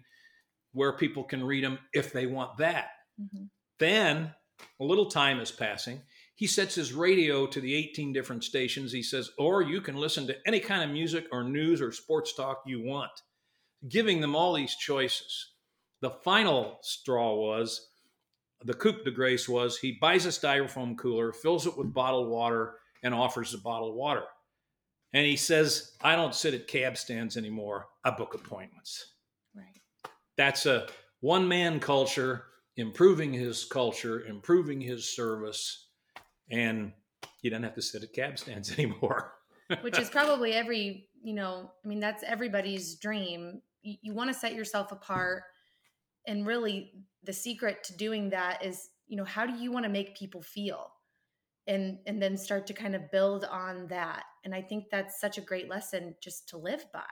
where 0.73 0.93
people 0.93 1.25
can 1.25 1.43
read 1.43 1.65
them 1.65 1.79
if 1.93 2.13
they 2.13 2.27
want 2.27 2.59
that. 2.59 2.91
Mhm. 3.21 3.49
Then 3.81 4.35
a 4.81 4.85
little 4.85 5.07
time 5.07 5.41
is 5.41 5.51
passing. 5.51 6.01
He 6.35 6.47
sets 6.47 6.75
his 6.75 6.93
radio 6.93 7.47
to 7.47 7.61
the 7.61 7.75
18 7.75 8.13
different 8.13 8.45
stations. 8.45 8.93
He 8.93 9.03
says, 9.03 9.31
or 9.39 9.63
you 9.63 9.81
can 9.81 9.97
listen 9.97 10.27
to 10.29 10.37
any 10.47 10.61
kind 10.61 10.83
of 10.83 10.91
music 10.91 11.27
or 11.33 11.43
news 11.43 11.83
or 11.83 11.91
sports 11.91 12.33
talk 12.35 12.63
you 12.65 12.81
want, 12.83 13.11
giving 13.89 14.21
them 14.21 14.37
all 14.37 14.53
these 14.55 14.77
choices. 14.77 15.51
The 16.01 16.11
final 16.11 16.79
straw 16.83 17.35
was 17.35 17.89
the 18.65 18.75
coup 18.75 19.03
de 19.05 19.11
grace 19.11 19.49
was 19.49 19.79
he 19.79 19.99
buys 20.01 20.27
a 20.27 20.31
styrofoam 20.31 20.97
cooler, 20.97 21.33
fills 21.33 21.67
it 21.67 21.77
with 21.77 21.93
bottled 21.93 22.29
water, 22.29 22.75
and 23.03 23.15
offers 23.15 23.53
the 23.53 23.59
bottled 23.59 23.97
water. 23.97 24.25
And 25.13 25.25
he 25.25 25.37
says, 25.37 25.93
I 26.03 26.17
don't 26.17 26.35
sit 26.35 26.55
at 26.55 26.69
cab 26.69 26.97
stands 26.97 27.37
anymore. 27.37 27.87
I 28.05 28.11
book 28.11 28.35
appointments 28.35 29.13
Right. 29.55 29.65
that's 30.37 30.67
a 30.67 30.87
one 31.21 31.49
man 31.49 31.81
culture 31.81 32.45
improving 32.79 33.33
his 33.33 33.67
culture 33.67 34.25
improving 34.25 34.81
his 34.81 35.15
service 35.15 35.89
and 36.51 36.93
he 37.43 37.51
doesn't 37.51 37.65
have 37.65 37.75
to 37.75 37.83
sit 37.83 38.03
at 38.03 38.13
cab 38.15 38.39
stands 38.39 38.73
anymore 38.79 39.35
Which 39.83 39.99
is 39.99 40.09
probably 40.09 40.53
every, 40.53 41.09
you 41.23 41.35
know, 41.35 41.71
I 41.85 41.89
mean, 41.89 42.01
that's 42.01 42.23
everybody's 42.23 42.95
dream. 42.97 43.61
You, 43.83 43.97
you 44.01 44.15
want 44.15 44.33
to 44.33 44.39
set 44.39 44.55
yourself 44.55 44.93
apart. 44.93 45.43
And 46.27 46.47
really, 46.47 46.93
the 47.23 47.33
secret 47.33 47.85
to 47.85 47.97
doing 47.97 48.31
that 48.31 48.65
is, 48.65 48.89
you 49.07 49.17
know, 49.17 49.25
how 49.25 49.47
do 49.47 49.55
you 49.55 49.71
want 49.71 49.85
to 49.85 49.91
make 49.91 50.17
people 50.17 50.43
feel? 50.43 50.91
And, 51.67 51.99
and 52.07 52.23
then 52.23 52.39
start 52.39 52.67
to 52.69 52.73
kind 52.73 52.97
of 52.97 53.11
build 53.11 53.45
on 53.45 53.89
that. 53.89 54.25
And 54.43 54.55
I 54.55 54.63
think 54.63 54.85
that's 54.91 55.21
such 55.21 55.37
a 55.37 55.43
great 55.43 55.69
lesson 55.69 56.15
just 56.23 56.49
to 56.49 56.57
live 56.57 56.87
by. 56.95 57.03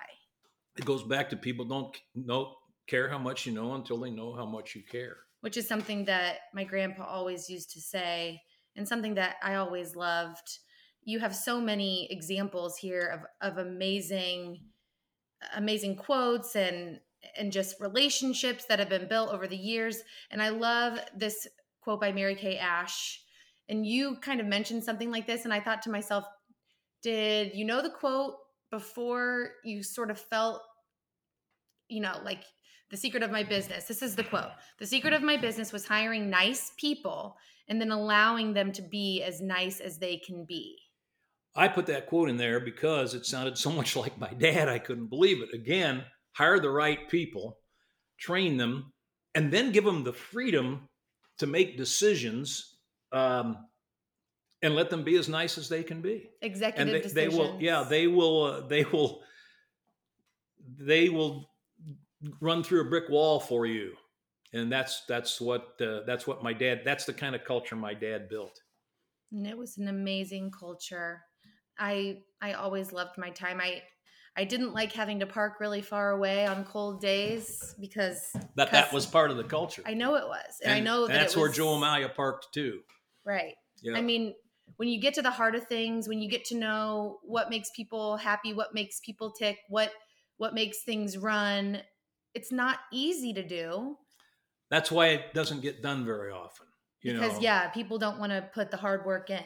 it 0.79 0.87
goes 0.87 1.03
back 1.03 1.29
to 1.31 1.37
people 1.37 1.67
don't 1.67 1.95
know 2.15 2.55
care 2.87 3.09
how 3.09 3.19
much 3.19 3.45
you 3.45 3.53
know 3.53 3.75
until 3.75 3.99
they 3.99 4.11
know 4.11 4.35
how 4.35 4.47
much 4.47 4.75
you 4.75 4.83
care 4.91 5.17
which 5.47 5.57
is 5.57 5.69
something 5.69 6.07
that 6.07 6.39
my 6.53 6.65
grandpa 6.65 7.05
always 7.05 7.49
used 7.49 7.71
to 7.71 7.81
say 7.81 8.43
and 8.75 8.89
something 8.89 9.15
that 9.15 9.37
I 9.45 9.55
always 9.55 9.95
loved. 9.95 10.59
You 11.05 11.21
have 11.21 11.37
so 11.37 11.61
many 11.61 12.09
examples 12.11 12.77
here 12.77 13.23
of, 13.41 13.53
of 13.53 13.65
amazing 13.65 14.59
amazing 15.55 15.95
quotes 15.95 16.57
and 16.57 16.99
and 17.37 17.53
just 17.53 17.81
relationships 17.81 18.65
that 18.65 18.81
have 18.81 18.89
been 18.89 19.07
built 19.07 19.33
over 19.33 19.47
the 19.47 19.57
years 19.57 20.03
and 20.33 20.43
I 20.43 20.49
love 20.49 20.99
this 21.17 21.47
quote 21.81 22.01
by 22.01 22.11
Mary 22.11 22.35
Kay 22.35 22.59
Ash 22.59 23.21
and 23.69 23.87
you 23.87 24.17
kind 24.21 24.41
of 24.41 24.47
mentioned 24.49 24.83
something 24.83 25.13
like 25.13 25.29
this 25.29 25.45
and 25.45 25.55
I 25.55 25.61
thought 25.61 25.83
to 25.83 25.91
myself 25.91 26.25
did 27.05 27.55
you 27.55 27.65
know 27.65 27.83
the 27.83 27.91
quote 27.91 28.35
before 28.73 29.51
you 29.65 29.85
sort 29.85 30.11
of 30.11 30.19
felt 30.19 30.61
you 31.89 32.01
know 32.01 32.19
like 32.25 32.43
the 32.91 32.97
secret 32.97 33.23
of 33.23 33.31
my 33.31 33.43
business. 33.43 33.85
This 33.85 34.03
is 34.03 34.15
the 34.15 34.25
quote. 34.25 34.53
The 34.79 34.87
secret 34.87 35.13
of 35.13 35.23
my 35.23 35.37
business 35.37 35.73
was 35.73 35.87
hiring 35.87 36.31
nice 36.31 36.73
people 36.77 37.37
and 37.69 37.81
then 37.81 37.91
allowing 37.91 38.53
them 38.53 38.73
to 38.73 38.83
be 38.83 39.23
as 39.23 39.41
nice 39.41 39.81
as 39.81 39.99
they 39.99 40.19
can 40.19 40.45
be. 40.45 40.77
i 41.57 41.67
put 41.67 41.87
that 41.87 42.07
quote 42.07 42.29
in 42.29 42.37
there 42.37 42.61
because 42.61 43.15
it 43.15 43.27
sounded 43.27 43.57
so 43.59 43.71
much 43.79 43.97
like 43.97 44.19
my 44.19 44.33
dad 44.35 44.69
i 44.69 44.79
couldn't 44.79 45.09
believe 45.09 45.43
it 45.43 45.55
again 45.55 46.05
hire 46.33 46.61
the 46.61 46.71
right 46.71 47.09
people 47.09 47.59
train 48.19 48.57
them 48.57 48.93
and 49.35 49.53
then 49.53 49.73
give 49.73 49.85
them 49.85 50.05
the 50.05 50.13
freedom 50.13 50.89
to 51.39 51.47
make 51.47 51.77
decisions 51.77 52.77
um, 53.13 53.57
and 54.63 54.75
let 54.75 54.91
them 54.91 55.03
be 55.05 55.17
as 55.17 55.29
nice 55.29 55.59
as 55.59 55.69
they 55.69 55.83
can 55.83 56.01
be 56.01 56.31
and 56.41 56.51
Executive 56.53 56.87
they, 56.87 56.93
they 56.93 57.01
decisions. 57.03 57.35
will 57.37 57.57
yeah 57.61 57.83
they 57.83 58.07
will 58.07 58.43
uh, 58.45 58.61
they 58.67 58.85
will 58.85 59.23
they 60.79 61.09
will 61.09 61.51
run 62.41 62.63
through 62.63 62.81
a 62.83 62.85
brick 62.85 63.09
wall 63.09 63.41
for 63.41 63.67
you 63.67 63.95
and 64.53 64.71
that's 64.71 65.03
that's 65.09 65.41
what 65.41 65.75
uh, 65.81 66.01
that's 66.07 66.27
what 66.27 66.43
my 66.43 66.53
dad 66.53 66.83
that's 66.85 67.05
the 67.05 67.13
kind 67.13 67.35
of 67.35 67.45
culture 67.45 67.77
my 67.77 67.95
dad 67.95 68.29
built 68.29 68.61
And 69.33 69.47
it 69.47 69.59
was 69.59 69.77
an 69.79 69.89
amazing 69.89 70.51
culture. 70.51 71.23
I 71.79 72.19
I 72.41 72.53
always 72.53 72.93
loved 72.93 73.19
my 73.19 73.31
time. 73.31 73.61
I 73.61 73.83
I 74.39 74.45
didn't 74.45 74.73
like 74.73 74.93
having 74.93 75.21
to 75.21 75.27
park 75.27 75.55
really 75.61 75.83
far 75.83 76.11
away 76.11 76.47
on 76.47 76.65
cold 76.65 77.01
days 77.01 77.75
because 77.81 78.21
That 78.55 78.71
that 78.73 78.93
was 78.93 79.07
part 79.07 79.31
of 79.31 79.37
the 79.37 79.45
culture. 79.45 79.83
I 79.85 79.95
know 79.95 80.15
it 80.15 80.27
was, 80.27 80.61
and, 80.63 80.73
I 80.75 80.81
know 80.81 81.07
that 81.07 81.13
that's 81.13 81.35
it 81.35 81.39
where 81.39 81.49
was- 81.49 81.57
Joe 81.57 81.75
O'Malia 81.75 82.09
parked 82.09 82.53
too. 82.53 82.81
Right. 83.25 83.55
Yeah. 83.83 83.97
I 83.99 84.03
mean, 84.03 84.35
when 84.77 84.89
you 84.89 85.01
get 85.01 85.15
to 85.15 85.23
the 85.23 85.31
heart 85.31 85.55
of 85.55 85.67
things, 85.67 86.07
when 86.09 86.21
you 86.21 86.29
get 86.31 86.45
to 86.47 86.57
know 86.57 87.19
what 87.23 87.51
makes 87.51 87.71
people 87.75 88.17
happy, 88.17 88.53
what 88.53 88.75
makes 88.75 89.01
people 89.01 89.33
tick, 89.33 89.57
what 89.69 89.91
what 90.39 90.55
makes 90.55 90.83
things 90.85 91.17
run, 91.17 91.81
it's 92.37 92.53
not 92.53 92.79
easy 92.93 93.33
to 93.33 93.43
do 93.43 93.97
that's 94.71 94.91
why 94.91 95.09
it 95.09 95.33
doesn't 95.35 95.63
get 95.63 95.83
done 95.83 96.05
very 96.05 96.33
often. 96.33 96.67
You 97.03 97.15
because 97.15 97.35
know, 97.35 97.41
yeah, 97.41 97.69
people 97.69 97.99
don't 97.99 98.19
want 98.19 98.33
to 98.33 98.49
put 98.53 98.71
the 98.71 98.77
hard 98.77 99.05
work 99.07 99.31
in. 99.31 99.43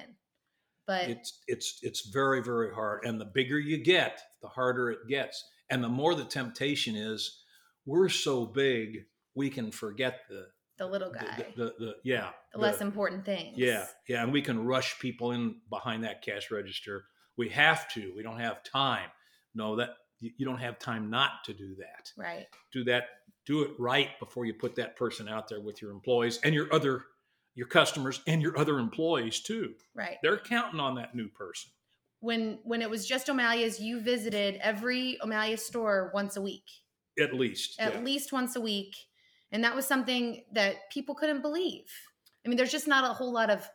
But 0.87 1.09
it's 1.09 1.41
it's 1.47 1.79
it's 1.83 2.09
very 2.09 2.43
very 2.43 2.75
hard, 2.75 3.05
and 3.05 3.21
the 3.21 3.27
bigger 3.27 3.59
you 3.59 3.83
get, 3.83 4.21
the 4.43 4.49
harder 4.49 4.91
it 4.91 5.07
gets, 5.09 5.45
and 5.71 5.85
the 5.85 5.89
more 5.89 6.15
the 6.15 6.25
temptation 6.25 6.97
is. 6.97 7.39
We're 7.87 8.11
so 8.11 8.45
big, 8.45 9.07
we 9.35 9.51
can 9.51 9.71
forget 9.71 10.21
the 10.29 10.47
the 10.79 10.87
little 10.87 11.11
the, 11.11 11.19
guy, 11.19 11.47
the, 11.57 11.65
the, 11.65 11.75
the 11.79 11.95
yeah 12.05 12.31
the 12.53 12.61
less 12.61 12.81
important 12.81 13.25
things. 13.25 13.57
Yeah, 13.57 13.87
yeah, 14.09 14.23
and 14.23 14.33
we 14.33 14.43
can 14.43 14.65
rush 14.65 14.99
people 14.99 15.33
in 15.33 15.57
behind 15.69 16.05
that 16.05 16.23
cash 16.23 16.51
register. 16.51 17.05
We 17.37 17.51
have 17.51 17.89
to. 17.95 18.13
We 18.17 18.23
don't 18.23 18.41
have 18.41 18.63
time. 18.65 19.11
No, 19.55 19.77
that 19.77 19.91
you 20.21 20.45
don't 20.45 20.59
have 20.59 20.79
time 20.79 21.11
not 21.11 21.45
to 21.45 21.55
do 21.55 21.75
that. 21.77 22.13
Right. 22.17 22.47
Do 22.73 22.85
that. 22.85 23.05
Do 23.47 23.63
it 23.63 23.71
right 23.79 24.11
before 24.21 24.45
you 24.45 24.55
put 24.55 24.75
that 24.77 24.97
person 24.97 25.29
out 25.29 25.49
there 25.49 25.61
with 25.61 25.81
your 25.81 25.91
employees 25.91 26.39
and 26.45 26.55
your 26.55 26.73
other 26.73 27.05
your 27.55 27.67
customers 27.67 28.21
and 28.27 28.41
your 28.41 28.57
other 28.59 28.79
employees 28.79 29.41
too. 29.41 29.75
Right. 29.95 30.19
They're 30.23 30.39
counting 30.39 30.81
on 30.81 30.95
that 30.97 31.15
new 31.15 31.29
person. 31.29 31.71
When 32.21 32.59
when 32.65 32.83
it 32.83 32.91
was 32.91 33.07
just 33.07 33.29
O'Malia's, 33.29 33.81
you 33.81 34.01
visited 34.01 34.59
every 34.63 35.19
O'Malia 35.23 35.57
store 35.57 36.11
once 36.15 36.37
a 36.37 36.43
week. 36.43 36.65
At 37.19 37.35
least. 37.35 37.79
at 37.81 37.95
yeah. 37.95 38.01
least 38.01 38.33
once 38.33 38.57
a 38.57 38.61
week. 38.61 38.95
And 39.53 39.65
that 39.65 39.75
was 39.75 39.87
something 39.87 40.45
that 40.53 40.91
people 40.91 41.15
couldn't 41.15 41.43
believe. 41.43 41.91
I 42.45 42.49
mean, 42.49 42.57
there's 42.57 42.71
just 42.71 42.87
not 42.87 43.09
a 43.09 43.13
whole 43.13 43.33
lot 43.33 43.51
of 43.51 43.69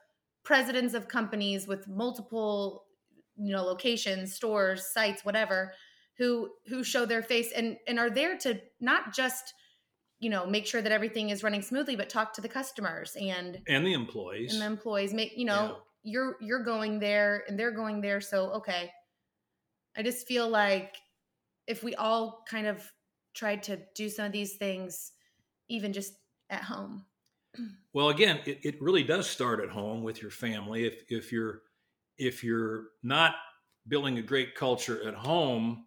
presidents 0.44 0.94
of 0.94 1.08
companies 1.08 1.68
with 1.68 1.88
multiple, 1.88 2.86
you 3.36 3.52
know, 3.52 3.64
locations, 3.64 4.34
stores, 4.34 4.86
sites, 4.94 5.26
whatever, 5.26 5.74
who 6.18 6.50
who 6.68 6.84
show 6.84 7.06
their 7.06 7.22
face 7.22 7.52
and 7.56 7.78
and 7.88 8.00
are 8.00 8.10
there 8.10 8.38
to 8.40 8.62
not 8.80 9.14
just, 9.14 9.54
you 10.20 10.30
know, 10.30 10.46
make 10.46 10.66
sure 10.66 10.82
that 10.82 10.92
everything 10.92 11.30
is 11.30 11.44
running 11.44 11.62
smoothly, 11.62 11.96
but 11.96 12.10
talk 12.10 12.34
to 12.34 12.42
the 12.42 12.50
customers 12.50 13.16
and 13.20 13.62
and 13.68 13.86
the 13.86 13.94
employees. 13.94 14.54
and 14.54 14.62
the 14.62 14.66
employees. 14.66 15.14
Make 15.14 15.38
you 15.38 15.46
know, 15.46 15.78
you're 16.04 16.38
you're 16.42 16.64
going 16.64 17.00
there 17.00 17.44
and 17.48 17.60
they're 17.60 17.72
going 17.72 18.02
there. 18.02 18.22
So 18.22 18.52
okay. 18.52 18.92
I 19.98 20.04
just 20.04 20.28
feel 20.28 20.50
like 20.50 20.96
if 21.68 21.84
we 21.84 21.96
all 21.96 22.44
kind 22.50 22.68
of 22.68 22.84
tried 23.34 23.64
to 23.64 23.80
do 23.96 24.10
some 24.10 24.26
of 24.26 24.32
these 24.32 24.56
things, 24.56 25.12
even 25.70 25.94
just 25.94 26.14
at 26.50 26.64
home. 26.64 27.06
Well, 27.94 28.10
again, 28.10 28.42
it, 28.46 28.60
it 28.64 28.82
really 28.82 29.04
does 29.04 29.26
start 29.26 29.62
at 29.62 29.70
home 29.70 30.04
with 30.04 30.22
your 30.22 30.30
family. 30.30 30.86
If 30.86 31.04
if 31.08 31.32
you're 31.32 31.62
if 32.18 32.44
you're 32.44 32.88
not 33.04 33.36
building 33.88 34.18
a 34.18 34.22
great 34.22 34.54
culture 34.54 35.08
at 35.08 35.14
home, 35.14 35.85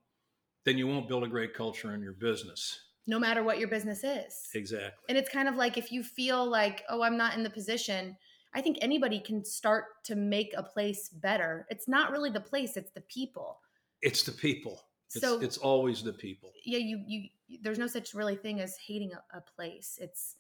then 0.69 0.79
you 0.79 0.87
won't 0.87 1.09
build 1.09 1.25
a 1.25 1.29
great 1.29 1.55
culture 1.55 1.95
in 1.95 2.03
your 2.03 2.13
business. 2.13 2.81
No 3.07 3.19
matter 3.19 3.43
what 3.43 3.59
your 3.59 3.69
business 3.69 4.05
is. 4.05 4.51
Exactly. 4.55 5.05
And 5.09 5.17
it's 5.17 5.31
kind 5.31 5.49
of 5.49 5.55
like 5.57 5.79
if 5.79 5.91
you 5.91 6.03
feel 6.03 6.45
like, 6.49 6.85
oh, 6.91 7.03
I'm 7.03 7.17
not 7.17 7.35
in 7.37 7.43
the 7.43 7.51
position, 7.51 8.17
I 8.55 8.61
think 8.61 8.77
anybody 8.83 9.19
can 9.19 9.45
start 9.45 9.85
to 10.05 10.15
make 10.15 10.53
a 10.57 10.63
place 10.63 11.09
better. 11.09 11.67
It's 11.71 11.89
not 11.89 12.11
really 12.13 12.31
the 12.31 12.41
place, 12.41 12.77
it's 12.77 12.91
the 12.93 13.01
people. 13.03 13.61
It's 14.03 14.23
the 14.23 14.33
people. 14.33 14.83
It's, 15.15 15.21
So- 15.25 15.41
it's 15.41 15.57
always 15.57 16.03
the 16.03 16.13
people. 16.13 16.53
yeah 16.67 16.79
you 16.79 17.03
you 17.07 17.29
there's 17.63 17.79
no 17.79 17.87
such 17.87 18.13
really 18.13 18.37
thing 18.37 18.61
as 18.61 18.77
hating 18.77 19.13
a, 19.15 19.39
a 19.39 19.41
place 19.41 19.99
it's 20.03 20.37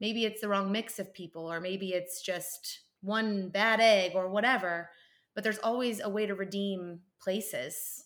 maybe 0.00 0.24
it's 0.24 0.40
the 0.40 0.48
wrong 0.48 0.72
mix 0.72 0.98
of 0.98 1.12
people 1.12 1.52
or 1.52 1.60
maybe 1.60 1.90
it's 1.92 2.22
just 2.22 2.80
one 3.02 3.50
bad 3.50 3.78
egg 3.78 4.12
or 4.14 4.30
whatever 4.30 4.88
but 5.34 5.44
there's 5.44 5.58
always 5.58 6.00
a 6.00 6.08
way 6.08 6.24
to 6.24 6.34
redeem 6.34 6.98
places 7.20 8.05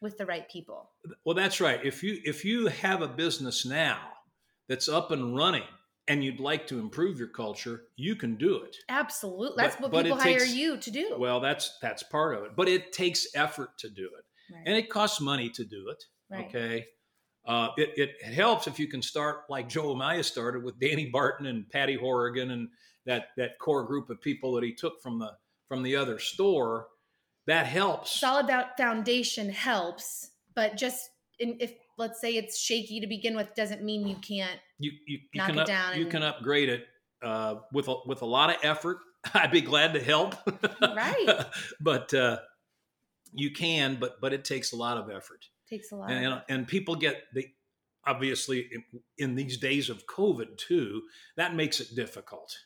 with 0.00 0.18
the 0.18 0.26
right 0.26 0.48
people 0.50 0.90
Well, 1.24 1.34
that's 1.34 1.60
right. 1.60 1.80
If 1.84 2.02
you 2.02 2.20
if 2.24 2.44
you 2.44 2.66
have 2.66 3.02
a 3.02 3.08
business 3.08 3.64
now 3.66 3.98
that's 4.68 4.88
up 4.88 5.10
and 5.10 5.36
running 5.36 5.62
and 6.08 6.22
you'd 6.24 6.38
like 6.40 6.66
to 6.68 6.78
improve 6.78 7.18
your 7.18 7.28
culture, 7.28 7.82
you 7.96 8.14
can 8.16 8.36
do 8.36 8.56
it. 8.62 8.76
absolutely 8.88 9.62
that's 9.62 9.76
But- 9.76 9.92
what 9.92 10.04
people 10.04 10.18
hire 10.18 10.38
takes- 10.40 10.54
you 10.54 10.76
to 10.78 10.90
do 10.90 11.16
Well, 11.18 11.40
that's 11.40 11.78
that's 11.80 12.02
part 12.04 12.36
of 12.36 12.44
it, 12.44 12.52
but 12.56 12.68
it 12.68 12.92
takes 12.92 13.26
effort 13.34 13.76
to 13.78 13.88
do 13.88 14.04
it, 14.18 14.54
right. 14.54 14.62
and 14.66 14.76
it 14.76 14.88
costs 14.90 15.20
money 15.20 15.50
to 15.50 15.64
do 15.64 15.88
it. 15.90 16.02
right. 16.30 16.46
Okay. 16.46 16.86
Uh, 17.46 17.68
it, 17.76 17.90
it, 17.96 18.10
it 18.26 18.34
helps 18.34 18.66
if 18.66 18.76
you 18.80 18.88
can 18.88 19.00
start 19.00 19.44
like 19.48 19.68
Joe 19.68 19.90
O'Malia 19.90 20.24
started 20.24 20.64
with 20.64 20.80
Danny 20.80 21.06
Barton 21.06 21.46
and 21.46 21.68
Patty 21.70 21.94
Horrigan 21.96 22.50
and 22.50 22.68
that 23.06 23.28
that 23.36 23.58
core 23.60 23.84
group 23.84 24.10
of 24.10 24.20
people 24.20 24.52
that 24.54 24.64
he 24.64 24.74
took 24.74 25.00
from 25.00 25.18
the 25.20 25.30
from 25.68 25.82
the 25.84 25.94
other 25.96 26.18
store. 26.18 26.88
That 27.46 27.66
helps. 27.66 28.18
solid 28.18 28.46
fou- 28.48 28.70
foundation 28.76 29.50
helps 29.50 30.30
but 30.54 30.76
just 30.76 31.10
in, 31.38 31.56
if 31.60 31.74
let's 31.98 32.20
say 32.20 32.32
it's 32.36 32.58
shaky 32.58 33.00
to 33.00 33.06
begin 33.06 33.36
with 33.36 33.54
doesn't 33.54 33.82
mean 33.82 34.06
you 34.06 34.16
can't 34.16 34.58
You 34.78 34.90
you, 35.06 35.18
you 35.32 35.38
Knock 35.38 35.48
can 35.48 35.58
it 35.58 35.60
up, 35.62 35.66
down 35.66 35.94
you 35.96 36.02
and- 36.02 36.10
can 36.10 36.22
upgrade 36.22 36.68
it 36.68 36.86
uh, 37.22 37.56
with 37.72 37.88
a, 37.88 37.94
with 38.06 38.22
a 38.22 38.26
lot 38.26 38.50
of 38.50 38.56
effort. 38.62 38.98
I'd 39.34 39.50
be 39.50 39.60
glad 39.62 39.94
to 39.94 40.02
help. 40.02 40.34
Right. 40.82 41.44
but 41.80 42.12
uh, 42.14 42.38
you 43.32 43.50
can, 43.50 43.96
but 44.00 44.20
but 44.20 44.32
it 44.32 44.44
takes 44.44 44.72
a 44.72 44.76
lot 44.76 44.96
of 44.98 45.10
effort. 45.10 45.44
takes 45.68 45.92
a 45.92 45.96
lot 45.96 46.10
and, 46.10 46.24
and, 46.26 46.42
and 46.48 46.68
people 46.68 46.94
get 46.96 47.22
the 47.34 47.46
obviously 48.06 48.68
in, 48.70 48.84
in 49.18 49.34
these 49.34 49.58
days 49.58 49.90
of 49.90 50.06
covid 50.06 50.56
too 50.58 51.02
that 51.36 51.56
makes 51.56 51.80
it 51.80 51.88
difficult 51.96 52.56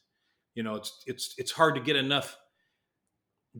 you 0.54 0.62
know 0.62 0.74
it's 0.74 1.02
it's 1.06 1.34
it's 1.38 1.50
hard 1.50 1.74
to 1.76 1.80
get 1.80 1.96
enough 1.96 2.36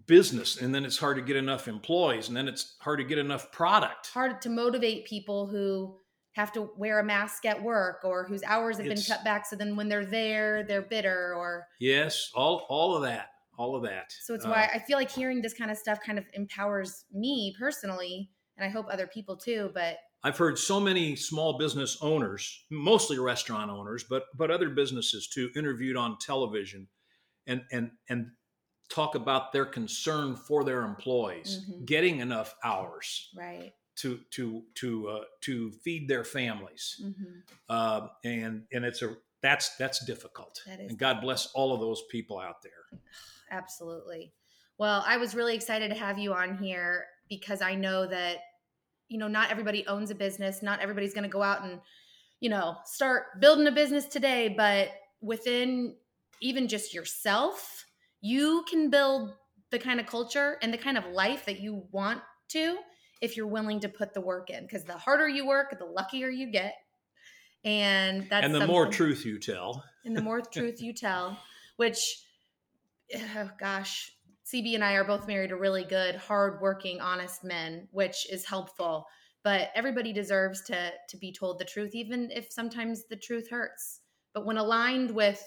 business 0.07 0.57
and 0.61 0.75
then 0.75 0.85
it's 0.85 0.99
hard 0.99 1.17
to 1.17 1.23
get 1.23 1.37
enough 1.37 1.69
employees 1.69 2.29
and 2.29 2.37
then 2.37 2.49
it's 2.49 2.77
hard 2.81 2.99
to 2.99 3.05
get 3.05 3.19
enough 3.19 3.51
product. 3.53 4.09
Hard 4.09 4.41
to 4.43 4.49
motivate 4.51 5.05
people 5.05 5.47
who 5.47 5.97
have 6.33 6.53
to 6.53 6.71
wear 6.77 7.01
a 7.01 7.05
mask 7.05 7.45
at 7.45 7.63
work 7.63 8.01
or 8.05 8.25
whose 8.25 8.43
hours 8.45 8.79
have 8.79 8.87
been 8.87 9.03
cut 9.03 9.25
back 9.25 9.47
so 9.47 9.57
then 9.57 9.77
when 9.77 9.89
they're 9.89 10.07
there 10.07 10.63
they're 10.63 10.83
bitter 10.83 11.35
or 11.35 11.67
yes 11.81 12.31
all 12.35 12.67
all 12.69 12.95
of 12.97 13.03
that 13.03 13.31
all 13.59 13.75
of 13.75 13.83
that 13.83 14.13
so 14.23 14.33
it's 14.35 14.45
Uh, 14.47 14.51
why 14.51 14.71
i 14.73 14.79
feel 14.79 14.97
like 14.97 15.11
hearing 15.11 15.43
this 15.43 15.53
kind 15.53 15.71
of 15.73 15.77
stuff 15.77 15.99
kind 16.07 16.19
of 16.19 16.25
empowers 16.35 17.05
me 17.13 17.55
personally 17.59 18.31
and 18.57 18.65
i 18.65 18.71
hope 18.71 18.87
other 18.91 19.07
people 19.07 19.37
too 19.37 19.71
but 19.75 19.99
I've 20.23 20.37
heard 20.37 20.59
so 20.59 20.79
many 20.79 21.17
small 21.17 21.57
business 21.57 21.97
owners, 22.03 22.67
mostly 22.71 23.19
restaurant 23.19 23.71
owners, 23.71 24.05
but 24.05 24.25
but 24.37 24.51
other 24.51 24.69
businesses 24.69 25.27
too, 25.27 25.49
interviewed 25.57 25.97
on 25.97 26.19
television, 26.19 26.89
and 27.47 27.63
and 27.73 27.93
and 28.11 28.27
talk 28.91 29.15
about 29.15 29.53
their 29.53 29.65
concern 29.65 30.37
for 30.37 30.65
their 30.65 30.83
employees 30.83 31.67
Mhm. 31.69 31.87
getting 31.87 32.19
enough 32.21 32.55
hours 32.65 33.31
right 33.35 33.73
to 33.97 34.19
to 34.31 34.65
to 34.75 35.09
uh, 35.09 35.25
to 35.43 35.71
feed 35.73 36.09
their 36.09 36.25
families, 36.25 36.97
hmm 37.01 37.41
uh, 37.69 38.09
and 38.25 38.67
and 38.73 38.85
it's 38.85 39.03
a 39.03 39.17
that's 39.43 39.77
that's 39.77 40.05
difficult. 40.05 40.63
That 40.67 40.81
is 40.81 40.91
and 40.91 40.99
God 40.99 41.21
bless 41.21 41.47
all 41.53 41.73
of 41.73 41.81
those 41.81 42.03
people 42.11 42.39
out 42.39 42.63
there. 42.63 43.01
absolutely 43.51 44.33
well 44.79 45.03
i 45.07 45.17
was 45.17 45.35
really 45.35 45.55
excited 45.55 45.89
to 45.89 45.95
have 45.97 46.19
you 46.19 46.33
on 46.33 46.57
here 46.59 47.07
because 47.29 47.61
i 47.63 47.75
know 47.75 48.07
that 48.07 48.39
you 49.09 49.19
know 49.19 49.27
not 49.29 49.51
everybody 49.51 49.85
owns 49.87 50.11
a 50.11 50.15
business 50.15 50.63
not 50.63 50.81
everybody's 50.81 51.15
going 51.15 51.25
to 51.25 51.29
go 51.29 51.43
out 51.43 51.63
and 51.65 51.81
you 52.39 52.49
know 52.49 52.77
start 52.85 53.41
building 53.41 53.67
a 53.67 53.73
business 53.73 54.07
today 54.07 54.49
but 54.57 54.91
within 55.21 55.97
even 56.41 56.69
just 56.69 56.95
yourself 56.95 57.85
you 58.21 58.65
can 58.69 58.91
build 58.91 59.33
the 59.71 59.79
kind 59.79 60.01
of 60.01 60.07
culture 60.07 60.59
and 60.63 60.73
the 60.73 60.79
kind 60.79 60.99
of 60.99 61.07
life 61.07 61.47
that 61.47 61.61
you 61.61 61.85
want 61.93 62.21
to 62.49 62.77
if 63.21 63.37
you're 63.37 63.47
willing 63.47 63.81
to 63.81 63.89
put 63.89 64.15
the 64.15 64.21
work 64.21 64.51
in 64.51 64.65
because 64.65 64.85
the 64.85 64.97
harder 64.97 65.29
you 65.29 65.47
work 65.47 65.77
the 65.79 65.85
luckier 65.85 66.29
you 66.29 66.51
get 66.51 66.75
and 67.65 68.27
that's 68.31 68.47
and 68.47 68.55
the 68.55 68.67
more 68.67 68.87
truth 68.87 69.27
you 69.27 69.39
tell, 69.39 69.85
and 70.05 70.17
the 70.17 70.23
more 70.23 70.41
truth 70.41 70.81
you 70.81 70.95
tell, 70.95 71.39
which, 71.77 72.25
oh 73.15 73.51
gosh, 73.59 74.13
CB 74.47 74.75
and 74.75 74.85
I 74.85 74.95
are 74.95 75.05
both 75.05 75.27
married 75.27 75.51
to 75.51 75.57
really 75.57 75.85
good, 75.85 76.17
hardworking, 76.17 77.01
honest 77.01 77.45
men, 77.45 77.87
which 77.91 78.31
is 78.33 78.47
helpful. 78.47 79.07
But 79.43 79.71
everybody 79.75 80.13
deserves 80.13 80.63
to 80.65 80.93
to 81.09 81.17
be 81.19 81.33
told 81.33 81.59
the 81.59 81.65
truth, 81.65 81.95
even 81.95 82.31
if 82.31 82.51
sometimes 82.51 83.05
the 83.09 83.17
truth 83.17 83.51
hurts. 83.51 84.01
But 84.33 84.47
when 84.47 84.57
aligned 84.57 85.11
with 85.11 85.43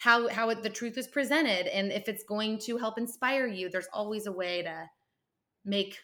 how 0.00 0.28
how 0.28 0.48
it, 0.48 0.62
the 0.62 0.70
truth 0.70 0.96
is 0.98 1.06
presented, 1.06 1.66
and 1.66 1.92
if 1.92 2.08
it's 2.08 2.24
going 2.24 2.58
to 2.60 2.78
help 2.78 2.98
inspire 2.98 3.46
you, 3.46 3.68
there's 3.68 3.88
always 3.92 4.26
a 4.26 4.32
way 4.32 4.62
to 4.62 4.86
make 5.64 5.98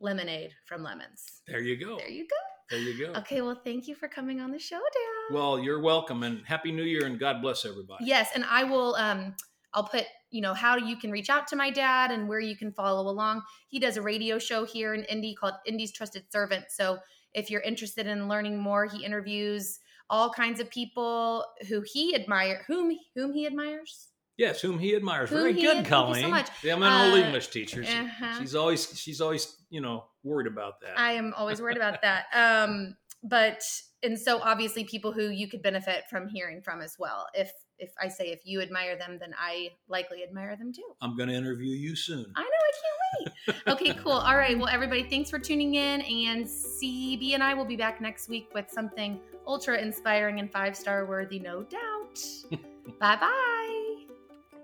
lemonade 0.00 0.50
from 0.66 0.82
lemons. 0.82 1.24
there 1.46 1.60
you 1.60 1.76
go. 1.78 1.96
There 1.96 2.10
you 2.10 2.24
go. 2.24 2.36
There 2.68 2.80
you 2.80 3.06
go. 3.06 3.12
Okay, 3.20 3.42
well, 3.42 3.60
thank 3.64 3.86
you 3.86 3.94
for 3.94 4.08
coming 4.08 4.40
on 4.40 4.50
the 4.50 4.58
show, 4.58 4.76
Dan. 4.76 5.36
Well, 5.36 5.60
you're 5.60 5.80
welcome, 5.80 6.24
and 6.24 6.44
happy 6.44 6.72
New 6.72 6.82
Year, 6.82 7.06
and 7.06 7.18
God 7.18 7.40
bless 7.40 7.64
everybody. 7.64 8.04
Yes, 8.04 8.30
and 8.34 8.44
I 8.44 8.64
will 8.64 8.96
um 8.96 9.36
I'll 9.72 9.84
put 9.88 10.04
you 10.30 10.40
know 10.40 10.52
how 10.54 10.76
you 10.76 10.96
can 10.96 11.12
reach 11.12 11.30
out 11.30 11.46
to 11.48 11.56
my 11.56 11.70
dad 11.70 12.10
and 12.10 12.28
where 12.28 12.40
you 12.40 12.56
can 12.56 12.72
follow 12.72 13.08
along. 13.08 13.42
He 13.68 13.78
does 13.78 13.96
a 13.96 14.02
radio 14.02 14.40
show 14.40 14.64
here 14.64 14.94
in 14.94 15.04
Indy 15.04 15.36
called 15.36 15.54
Indy's 15.64 15.92
Trusted 15.92 16.24
Servant. 16.32 16.64
So 16.70 16.98
if 17.34 17.50
you're 17.50 17.60
interested 17.60 18.08
in 18.08 18.26
learning 18.26 18.58
more, 18.58 18.86
he 18.86 19.04
interviews 19.04 19.78
all 20.10 20.30
kinds 20.30 20.60
of 20.60 20.70
people 20.70 21.44
who 21.68 21.82
he 21.84 22.14
admire, 22.14 22.64
whom 22.68 22.96
whom 23.14 23.32
he 23.32 23.46
admires. 23.46 24.08
Yes, 24.38 24.60
whom 24.60 24.78
he 24.78 24.94
admires. 24.94 25.30
Whom 25.30 25.38
Very 25.40 25.54
he 25.54 25.62
good, 25.62 25.78
ad- 25.78 25.86
thank 25.86 25.86
you 25.86 25.90
Colleen. 25.90 26.22
so 26.24 26.28
much. 26.28 26.50
Yeah, 26.62 26.74
I'm 26.74 26.82
an 26.82 27.10
old 27.10 27.20
Uh, 27.22 27.24
English 27.26 27.48
teacher. 27.48 27.82
She- 27.84 27.90
uh-huh. 27.96 28.38
She's 28.38 28.54
always 28.54 28.98
she's 28.98 29.20
always 29.20 29.56
you 29.70 29.80
know 29.80 30.04
worried 30.22 30.46
about 30.46 30.80
that. 30.82 30.98
I 30.98 31.12
am 31.12 31.32
always 31.34 31.60
worried 31.60 31.76
about 31.78 32.02
that. 32.02 32.26
Um, 32.34 32.96
but 33.22 33.62
and 34.02 34.18
so 34.18 34.40
obviously 34.40 34.84
people 34.84 35.12
who 35.12 35.30
you 35.30 35.48
could 35.48 35.62
benefit 35.62 36.04
from 36.10 36.28
hearing 36.28 36.60
from 36.62 36.80
as 36.82 36.96
well. 36.98 37.26
If 37.34 37.50
if 37.78 37.92
I 38.00 38.08
say 38.08 38.26
if 38.26 38.40
you 38.44 38.60
admire 38.60 38.96
them, 38.96 39.18
then 39.20 39.34
I 39.38 39.70
likely 39.88 40.22
admire 40.22 40.56
them 40.56 40.72
too. 40.72 40.94
I'm 41.00 41.16
going 41.16 41.28
to 41.28 41.34
interview 41.34 41.72
you 41.72 41.96
soon. 41.96 42.26
I 42.34 42.42
know, 42.42 42.48
I 42.48 42.72
can't 42.72 43.56
wait. 43.66 43.72
Okay, 43.72 43.94
cool. 44.02 44.12
All 44.12 44.36
right. 44.36 44.58
Well, 44.58 44.68
everybody, 44.68 45.04
thanks 45.04 45.30
for 45.30 45.38
tuning 45.38 45.74
in. 45.74 46.00
And 46.00 46.46
CB 46.46 47.34
and 47.34 47.42
I 47.42 47.54
will 47.54 47.64
be 47.64 47.76
back 47.76 48.00
next 48.00 48.28
week 48.28 48.48
with 48.54 48.70
something 48.70 49.20
ultra 49.46 49.78
inspiring 49.78 50.40
and 50.40 50.50
five 50.50 50.76
star 50.76 51.06
worthy, 51.06 51.38
no 51.38 51.62
doubt. 51.62 52.24
bye 53.00 53.16
bye. 53.16 53.96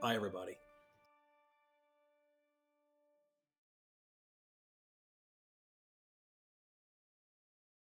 Bye, 0.00 0.14
everybody. 0.14 0.56